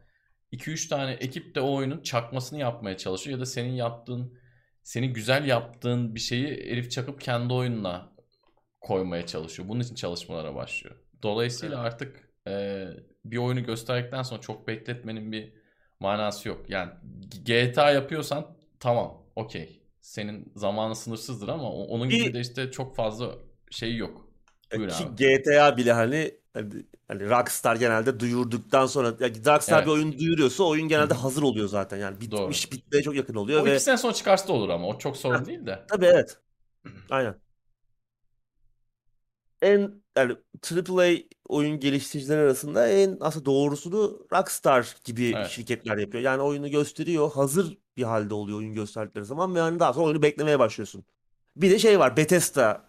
[0.51, 4.39] 2-3 tane ekip de o oyunun çakmasını yapmaya çalışıyor ya da senin yaptığın
[4.83, 8.13] senin güzel yaptığın bir şeyi herif çakıp kendi oyununa
[8.81, 9.69] koymaya çalışıyor.
[9.69, 10.95] Bunun için çalışmalara başlıyor.
[11.23, 12.85] Dolayısıyla artık e,
[13.25, 15.53] bir oyunu gösterdikten sonra çok bekletmenin bir
[15.99, 16.69] manası yok.
[16.69, 16.91] Yani
[17.45, 18.47] GTA yapıyorsan
[18.79, 19.79] tamam okey.
[20.01, 23.35] Senin zamanı sınırsızdır ama onun gibi Bir- de işte çok fazla
[23.71, 24.29] şey yok.
[24.75, 25.15] Buyur Ki abi.
[25.15, 26.31] GTA bile hani
[27.07, 29.87] hani, Rockstar genelde duyurduktan sonra ya Rockstar Evet.
[29.87, 31.21] bir oyun duyuruyorsa oyun genelde Hı hı.
[31.21, 31.97] hazır oluyor zaten.
[31.97, 34.87] Yani bitmiş bitmeye çok yakın oluyor O ve iki sene sonra çıkarsa da olur ama
[34.87, 35.79] o çok sorun değil de.
[35.87, 36.37] tabii evet.
[37.09, 37.35] Aynen.
[39.61, 40.35] En yani
[40.71, 41.15] AAA
[41.47, 45.49] oyun geliştiricileri arasında en aslında doğrusunu Rockstar gibi Evet.
[45.49, 46.23] şirketler yapıyor.
[46.23, 50.21] Yani oyunu gösteriyor, hazır bir halde oluyor oyun gösterdikleri zaman ve hani daha sonra oyunu
[50.21, 51.03] beklemeye başlıyorsun.
[51.55, 52.85] Bir de şey var, Bethesda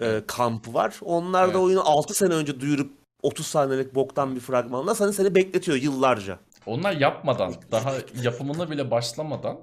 [0.00, 0.26] e, Evet.
[0.26, 0.98] kampı var.
[1.02, 1.60] Onlar da Evet.
[1.60, 2.92] oyunu 6 sene önce duyurup
[3.22, 6.38] 30 saniyelik boktan bir fragmanla seni seni bekletiyor yıllarca.
[6.66, 9.60] Onlar yapmadan, daha yapımına bile başlamadan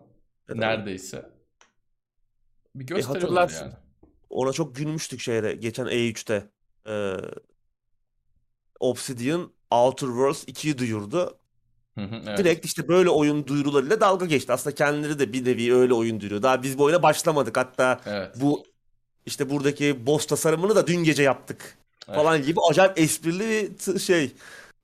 [0.49, 0.57] Evet.
[0.59, 1.29] neredeyse
[2.75, 3.65] bir gösteriyorlar hatırlarsın.
[3.65, 3.73] yani.
[4.29, 6.49] Ona çok gülmüştük şeyde geçen E3'te.
[6.87, 7.17] Ee,
[8.79, 11.37] Obsidian Outer Worlds 2'yi duyurdu.
[11.95, 12.37] Hı hı, evet.
[12.37, 14.53] Direkt işte böyle oyun duyurularıyla dalga geçti.
[14.53, 16.43] Aslında kendileri de bir nevi öyle oyun duyuruyor.
[16.43, 17.57] Daha biz bu oyuna başlamadık.
[17.57, 18.35] Hatta Evet.
[18.41, 18.63] bu
[19.25, 24.23] işte buradaki boss tasarımını da dün gece yaptık falan gibi acayip esprili bir şey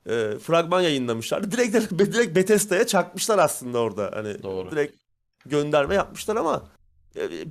[0.05, 1.51] e, fragman yayınlamışlar.
[1.51, 4.11] Direkt direkt Bethesda'ya çakmışlar aslında orada.
[4.13, 4.71] Hani Doğru.
[4.71, 4.95] direkt
[5.45, 6.74] gönderme yapmışlar ama e,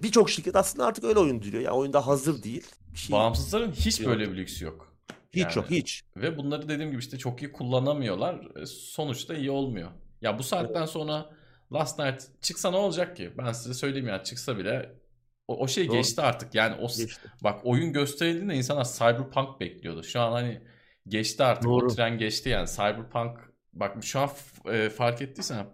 [0.03, 1.63] birçok şirket aslında artık öyle oyun diyor.
[1.63, 2.67] Yani oyunda hazır değil.
[2.93, 4.11] Bir şey Bağımsızların hiç Yok.
[4.13, 4.95] böyle bir lüksü yok.
[5.33, 6.03] hiç Yani- yok hiç.
[6.17, 8.57] Ve bunları dediğim gibi işte çok iyi kullanamıyorlar.
[8.63, 9.91] E, Sonuçta iyi olmuyor.
[10.21, 11.31] Ya bu saatten sonra
[11.73, 13.33] Last Night çıksa ne olacak ki?
[13.39, 14.95] Ben size söyleyeyim ya çıksa bile
[15.49, 15.97] o, o şey Doğru.
[15.97, 16.55] geçti artık.
[16.55, 17.21] Yani o Geçti.
[17.45, 20.03] bak oyun gösterildiğinde insanlar Cyberpunk bekliyordu.
[20.03, 20.63] Şu an hani
[21.09, 21.71] geçti artık.
[21.71, 21.95] O Doğru.
[21.95, 22.69] tren geçti yani.
[22.69, 23.39] Cyberpunk
[23.73, 24.31] bak şu an
[24.73, 25.67] e, fark ettiysen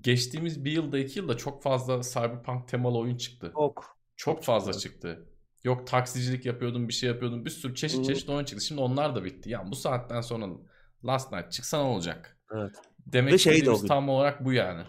[0.00, 3.52] geçtiğimiz bir yılda iki yılda çok fazla Cyberpunk temalı oyun çıktı.
[3.54, 3.96] Çok.
[4.16, 4.80] Çok fazla fazla.
[4.80, 5.28] çıktı.
[5.64, 7.44] Yok taksicilik yapıyordum, bir şey yapıyordum.
[7.44, 8.64] Bir sürü çeşit Hı çeşit oyun çıktı.
[8.64, 9.50] Şimdi onlar da bitti.
[9.50, 10.46] Yani bu saatten sonra
[11.04, 12.38] Last Night çıksa ne olacak?
[12.54, 12.72] Evet.
[13.06, 14.82] Demek Ve şey de tam olarak bu yani.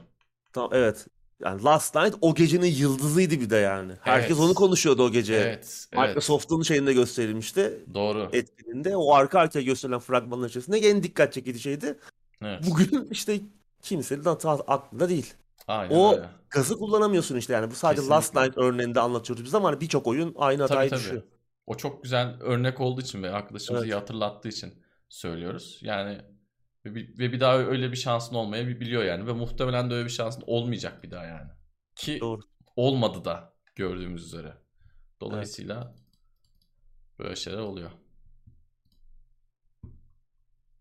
[0.53, 1.07] Tamam evet.
[1.39, 3.93] Yani Last Night o gecenin yıldızıydı bir de yani.
[4.01, 4.39] Herkes Evet.
[4.39, 5.35] onu konuşuyordu o gece.
[5.35, 6.07] Evet, evet.
[6.07, 7.85] Microsoft'un şeyinde gösterilmişti.
[7.93, 8.29] Doğru.
[8.33, 11.99] Etkinliğinde o arka arkaya gösterilen fragmanlar içerisinde en dikkat çekici şeydi.
[12.41, 12.63] Evet.
[12.69, 13.39] Bugün işte
[13.81, 14.25] kimsenin
[14.67, 15.33] aklında değil.
[15.67, 16.29] Aynen O öyle.
[16.49, 17.71] gazı kullanamıyorsun işte yani.
[17.71, 18.47] Bu sadece Last Kesinlikle.
[18.49, 20.99] Night örneğinde anlatıyoruz biz ama hani birçok oyun aynı Tabii hatayı tabii.
[20.99, 21.23] düşüyor.
[21.67, 23.91] O çok güzel örnek olduğu için ve arkadaşımız Evet.
[23.91, 24.73] iyi hatırlattığı için
[25.09, 25.79] söylüyoruz.
[25.81, 26.21] Yani
[26.85, 30.11] ve bir, ve bir daha öyle bir şansın olmayabiliyor yani ve muhtemelen de öyle bir
[30.11, 31.49] şansın olmayacak bir daha yani.
[31.95, 32.41] Ki Doğru.
[32.75, 34.57] olmadı da gördüğümüz üzere.
[35.21, 35.95] Dolayısıyla
[37.19, 37.91] böyle şeyler oluyor.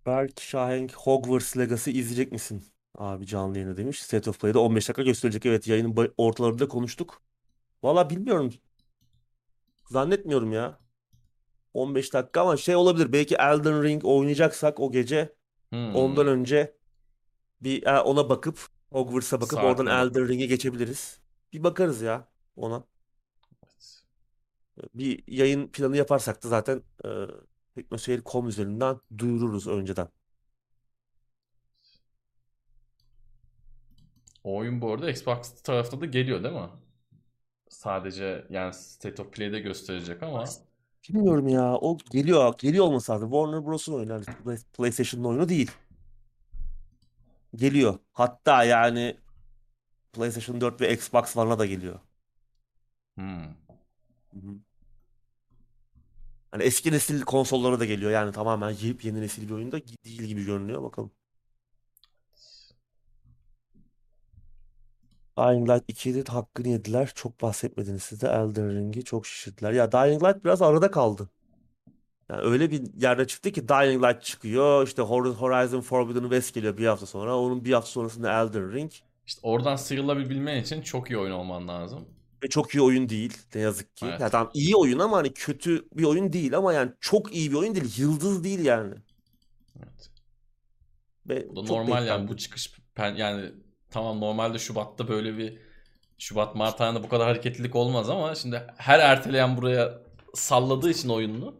[0.06, 2.64] Berk Şahenk Hogwarts Legacy izleyecek misin?
[2.96, 4.02] Abi canlı yayını demiş.
[4.02, 5.46] State of Play'de 15 dakika gösterilecek.
[5.46, 7.22] Evet yayının ortalarında konuştuk.
[7.82, 8.52] Valla bilmiyorum.
[9.90, 10.78] Zannetmiyorum ya.
[11.74, 13.12] 15 dakika ama şey olabilir.
[13.12, 15.36] Belki Elden Ring oynayacaksak o gece
[15.70, 15.94] Hmm.
[15.94, 16.76] ondan önce
[17.60, 20.16] bir e, ona bakıp Hogwarts'a bakıp oradan bakıp.
[20.16, 21.20] Elden Ring'e geçebiliriz.
[21.52, 22.84] Bir bakarız ya ona.
[24.94, 27.08] Bir yayın planı yaparsak da zaten e,
[27.74, 30.08] teknoseyir.com üzerinden duyururuz önceden.
[34.46, 36.68] O oyun bu arada Xbox tarafta da geliyor değil mi?
[37.68, 40.44] Sadece yani State of Play'de gösterecek ama
[41.08, 41.74] Bilmiyorum ya.
[41.74, 42.54] O geliyor.
[42.58, 43.30] Geliyor olması lazım.
[43.30, 44.12] Warner Bros'un oyunu.
[44.12, 45.70] Yani Play- PlayStation'ın oyunu değil.
[47.56, 47.98] Geliyor.
[48.12, 49.16] Hatta yani
[50.12, 52.00] PlayStation 4 ve Xbox One'a da geliyor.
[53.14, 53.54] hmm.
[56.50, 58.10] Hani eski nesil konsollara da geliyor.
[58.10, 60.82] Yani tamamen yeni nesil bir oyunda değil gibi görünüyor.
[60.82, 61.10] Bakalım.
[65.38, 67.12] Dying Light 2'de hakkını yediler.
[67.14, 68.28] Çok bahsetmediniz siz de.
[68.28, 69.72] Elden Ring'i çok şişirdiler.
[69.72, 71.28] Ya Dying Light biraz arada kaldı.
[72.30, 74.86] Yani öyle bir yerde çıktı ki Dying Light çıkıyor.
[74.86, 77.38] İşte Hor- Horizon Forbidden West geliyor bir hafta sonra.
[77.38, 78.92] Onun bir hafta sonrasında Elden Ring.
[79.26, 82.08] İşte oradan sıyrılabilmen için çok iyi oyun olman lazım.
[82.42, 84.06] Ve çok iyi oyun değil ne yazık ki.
[84.08, 84.20] Evet.
[84.20, 87.56] Ya tamam iyi oyun ama hani kötü bir oyun değil ama yani çok iyi bir
[87.56, 87.94] oyun değil.
[87.98, 88.94] Yıldız değil yani.
[89.76, 90.10] Evet.
[91.28, 92.72] Ve Bu da normal yani bu çıkış
[93.16, 93.52] yani
[93.90, 95.58] tamam normalde Şubat'ta böyle bir
[96.18, 99.98] Şubat Mart ayında bu kadar hareketlilik olmaz ama şimdi her erteleyen buraya
[100.34, 101.54] salladığı için oyununu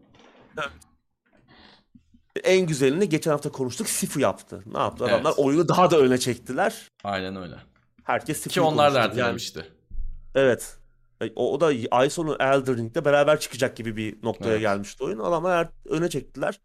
[2.43, 3.89] En güzelini geçen hafta konuştuk.
[3.89, 4.63] Sifu yaptı.
[4.65, 5.05] Ne yaptı?
[5.05, 5.39] Adamlar Evet.
[5.39, 6.87] oyunu daha da öne çektiler.
[7.03, 7.55] aynen öyle.
[8.03, 9.19] Herkes Ki Sifu'yu onlar da konuştu.
[9.19, 9.65] Yani ertelemişti.
[10.35, 10.77] evet.
[11.21, 14.61] E, O, o da ay sonu Elden Ring'de beraber çıkacak gibi bir noktaya Evet.
[14.61, 15.19] gelmişti oyun.
[15.19, 16.61] Adamlar er- öne çektiler.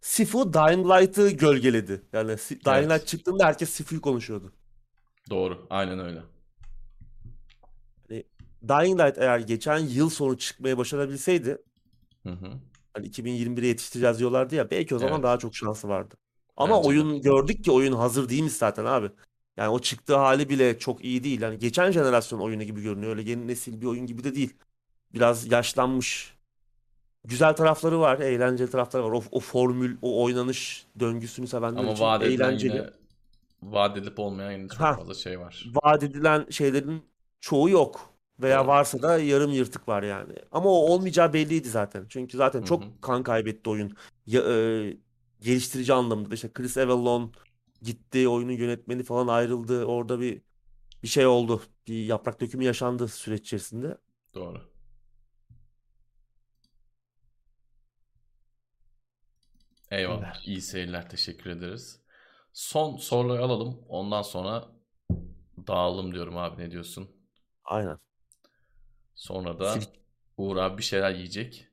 [0.00, 2.02] Sifu Dying Light'ı gölgeledi.
[2.12, 2.90] Yani Dying Evet.
[2.90, 4.52] Light çıktığında herkes Sifu'yu konuşuyordu.
[5.30, 5.66] Doğru.
[5.70, 6.22] Aynen öyle.
[8.68, 11.58] Dying Light eğer geçen yıl sonu çıkmaya başarabilseydi
[12.22, 12.50] Hı hı.
[12.94, 15.22] hani 2021'e yetiştireceğiz diyorlardı ya belki o zaman Evet.
[15.24, 16.14] daha çok şansı vardı.
[16.56, 16.88] Ama Bence de.
[16.88, 19.10] oyun gördük ki oyun hazır değilmiş zaten abi.
[19.56, 21.40] Yani o çıktığı hali bile çok iyi değil.
[21.40, 23.16] Yani geçen jenerasyon oyunu gibi görünüyor.
[23.16, 24.54] Öyle yeni nesil bir oyun gibi de değil.
[25.14, 26.34] Biraz yaşlanmış.
[27.24, 29.10] Güzel tarafları var, eğlenceli tarafları var.
[29.10, 32.76] O, o formül, o oynanış döngüsünü sevenler Ama için vaat edilen eğlenceli.
[32.76, 32.90] yine
[33.72, 34.94] vaat edilip olmayan yine çok Ha.
[34.94, 35.76] fazla şey var.
[35.82, 37.04] Vaat edilen şeylerin
[37.40, 38.14] çoğu yok.
[38.40, 38.66] Veya Doğru.
[38.66, 40.34] varsa da yarım yırtık var yani.
[40.52, 42.06] Ama o olmayacağı belliydi zaten.
[42.08, 42.88] Çünkü zaten çok hı.
[43.00, 43.96] kan kaybetti oyun.
[44.26, 44.96] Ya, e,
[45.40, 46.34] geliştirici anlamında.
[46.34, 47.30] İşte Chris Avellone
[47.82, 49.84] gitti, oyunun yönetmeni falan ayrıldı.
[49.84, 50.42] Orada bir
[51.02, 51.62] bir şey oldu.
[51.88, 53.98] Bir yaprak dökümü yaşandı süreç içerisinde.
[54.34, 54.70] Doğru.
[59.90, 60.34] Eyvallah.
[60.34, 60.40] Öyle.
[60.44, 61.10] İyi seyirler.
[61.10, 62.00] Teşekkür ederiz.
[62.56, 63.78] Son soruları alalım.
[63.88, 64.68] Ondan sonra
[65.66, 66.62] dağılalım diyorum abi.
[66.62, 67.10] Ne diyorsun?
[67.64, 67.98] Aynen.
[69.14, 69.78] Sonra da
[70.36, 71.68] Uğur abi bir şeyler yiyecek.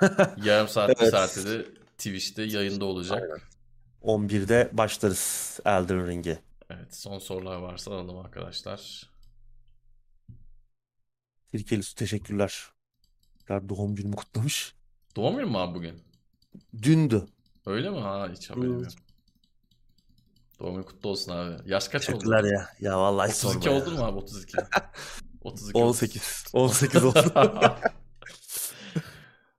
[0.44, 1.10] Yarım saat, bir Evet.
[1.10, 3.22] saate de Twitch'te yayında olacak.
[3.22, 3.40] Aynen.
[4.02, 6.42] 11'de başlarız Elden Ring'e.
[6.70, 9.10] Evet, son sorular varsa alalım arkadaşlar.
[11.50, 12.66] Sirkeli su teşekkürler.
[13.38, 14.74] tekrar doğum günümü kutlamış.
[15.16, 16.02] Doğum günü mü abi bugün?
[16.82, 17.26] Dündü.
[17.66, 17.98] Öyle mi?
[17.98, 18.92] Ha hiç haberim yok.
[20.62, 21.70] Doğum günü kutlu olsun abi.
[21.70, 22.18] Yaş kaç oldu?
[22.18, 22.68] Teşekkürler ya.
[22.80, 23.82] Ya vallahi 32 sorma ya.
[23.82, 24.56] oldun mu abi 32?
[25.40, 26.44] 32 18.
[26.52, 27.34] 18 oldu.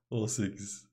[0.09, 0.87] 18.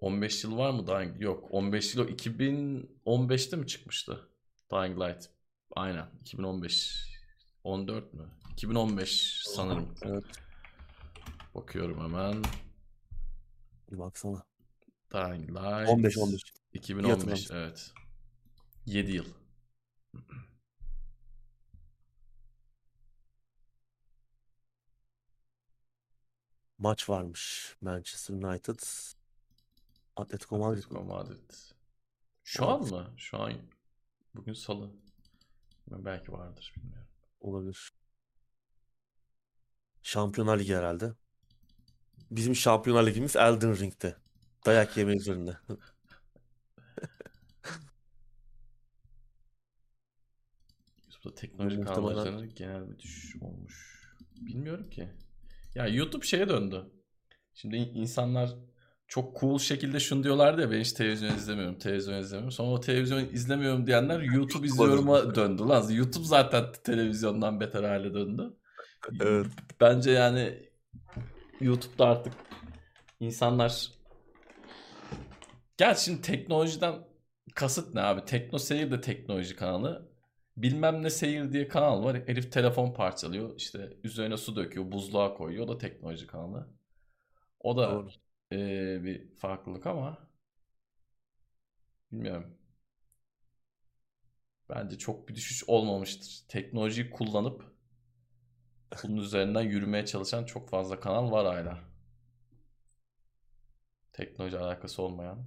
[0.00, 1.20] ...15 yıl var mı Dying?
[1.22, 1.48] Yok.
[1.50, 4.28] 15 yıl o 2015'te mi çıkmıştı?
[4.72, 5.30] Dying Light.
[5.76, 6.06] Aynen.
[6.20, 7.04] 2015.
[7.64, 8.28] 14 mü?
[8.52, 9.94] 2015 sanırım.
[10.02, 10.24] Evet.
[11.54, 12.42] Bakıyorum hemen.
[13.92, 14.42] Bir baksana.
[15.12, 15.88] Dying Light.
[15.88, 16.42] 15 15.
[16.72, 17.54] 2015 hatırlamışsın.
[17.54, 17.92] evet.
[18.86, 19.26] 7 yıl.
[26.78, 27.76] Maç varmış.
[27.80, 28.80] Manchester United.
[30.16, 30.84] Atletico Madrid.
[30.84, 31.50] Atletico Madrid.
[32.44, 33.14] Şu an mı?
[33.16, 33.52] Şu an
[34.34, 34.90] bugün salı.
[35.86, 37.08] Belki vardır bilmiyorum.
[37.40, 37.92] Olabilir.
[40.02, 41.14] Şampiyonlar Ligi herhalde.
[42.36, 44.16] Bizim Şampiyonlar Ligimiz Elden Ring'de.
[44.66, 45.56] Dayak yeme üzerine.
[51.04, 54.02] YouTube'da teknoloji Muhtemelen- genel bir düşüş olmuş.
[54.40, 55.08] Bilmiyorum ki.
[55.74, 56.84] Ya YouTube şeye döndü.
[57.54, 58.50] Şimdi in- insanlar
[59.08, 62.52] çok cool şekilde şunu diyorlardı ya ben hiç televizyon izlemiyorum, televizyon izlemiyorum.
[62.52, 65.62] Sonra o televizyon izlemiyorum diyenler YouTube izliyorum'a döndü.
[65.62, 68.56] Lan YouTube zaten televizyondan beter hale döndü.
[69.20, 69.46] Evet.
[69.80, 70.71] Bence yani
[71.62, 72.32] YouTube'da artık
[73.20, 73.92] insanlar
[75.76, 76.94] Gel şimdi teknolojiden
[77.54, 78.24] kasıt ne abi?
[78.24, 80.12] Tekno Seyir de teknoloji kanalı.
[80.56, 82.16] Bilmem ne Seyir diye kanal var.
[82.26, 83.56] Herif telefon parçalıyor.
[83.56, 84.92] İşte üzerine su döküyor.
[84.92, 85.64] Buzluğa koyuyor.
[85.64, 86.68] O da teknoloji kanalı.
[87.60, 88.08] O da Doğru.
[88.52, 90.18] eee, bir farklılık ama
[92.12, 92.58] bilmiyorum.
[94.70, 96.44] Bence çok bir düşüş olmamıştır.
[96.48, 97.71] Teknolojiyi kullanıp
[99.02, 101.78] bunun üzerinden yürümeye çalışan çok fazla kanal var hala.
[104.12, 105.46] Teknoloji alakası olmayan.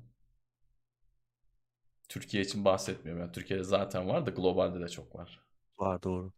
[2.09, 3.21] Türkiye için bahsetmiyorum.
[3.21, 5.41] Yani Türkiye'de zaten var da globalde de çok var.
[5.79, 6.33] Var doğru.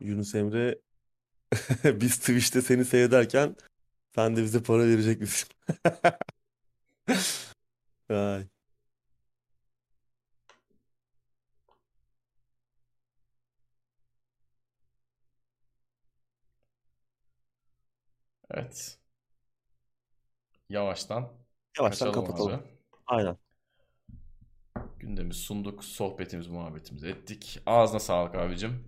[0.00, 0.78] Yunus Emre
[1.84, 3.56] biz Twitch'te seni seyrederken
[4.14, 5.48] sen de bize para verecek misin?
[8.08, 8.48] Ay.
[18.68, 18.98] Evet.
[20.68, 21.28] Yavaştan
[21.78, 22.54] Yavaştan kapatalım.
[22.54, 22.62] abi.
[23.06, 23.36] Aynen.
[24.98, 25.84] Gündemi sunduk.
[25.84, 27.60] Sohbetimiz, muhabbetimizi ettik.
[27.66, 28.84] Ağzına sağlık abicim.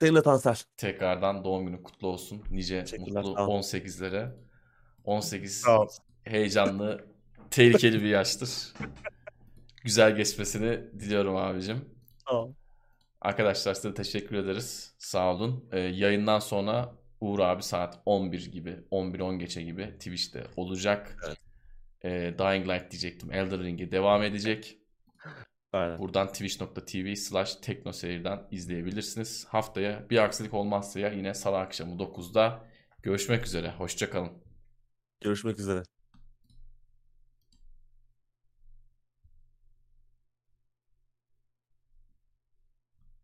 [0.00, 0.56] Seninle Tansel.
[0.76, 2.42] Tekrardan doğum günü kutlu olsun.
[2.50, 3.62] Nice mutlu sağ ol.
[3.62, 4.32] 18'lere.
[5.04, 5.88] 18 Sağ ol.
[6.24, 7.06] heyecanlı,
[7.50, 8.72] tehlikeli bir yaştır.
[9.84, 11.84] Güzel geçmesini diliyorum abicim.
[12.28, 12.52] Sağ ol.
[13.20, 14.94] Arkadaşlar size teşekkür ederiz.
[14.98, 15.68] Sağ olun.
[15.72, 21.16] Ee, yayından sonra Uğur abi saat 11 gibi, 11-10 geçe gibi Twitch'te olacak.
[21.26, 21.38] Evet.
[22.04, 23.32] Ee, Dying Light diyecektim.
[23.32, 24.78] Elden Ring'i devam edecek.
[25.72, 25.98] Aynen.
[25.98, 29.46] Buradan twitch.tv slash teknoseyirden izleyebilirsiniz.
[29.48, 32.64] Haftaya bir aksilik olmazsa ya yine salı akşamı 9'da
[33.02, 33.70] görüşmek üzere.
[33.70, 34.32] Hoşçakalın.
[35.20, 35.82] Görüşmek üzere.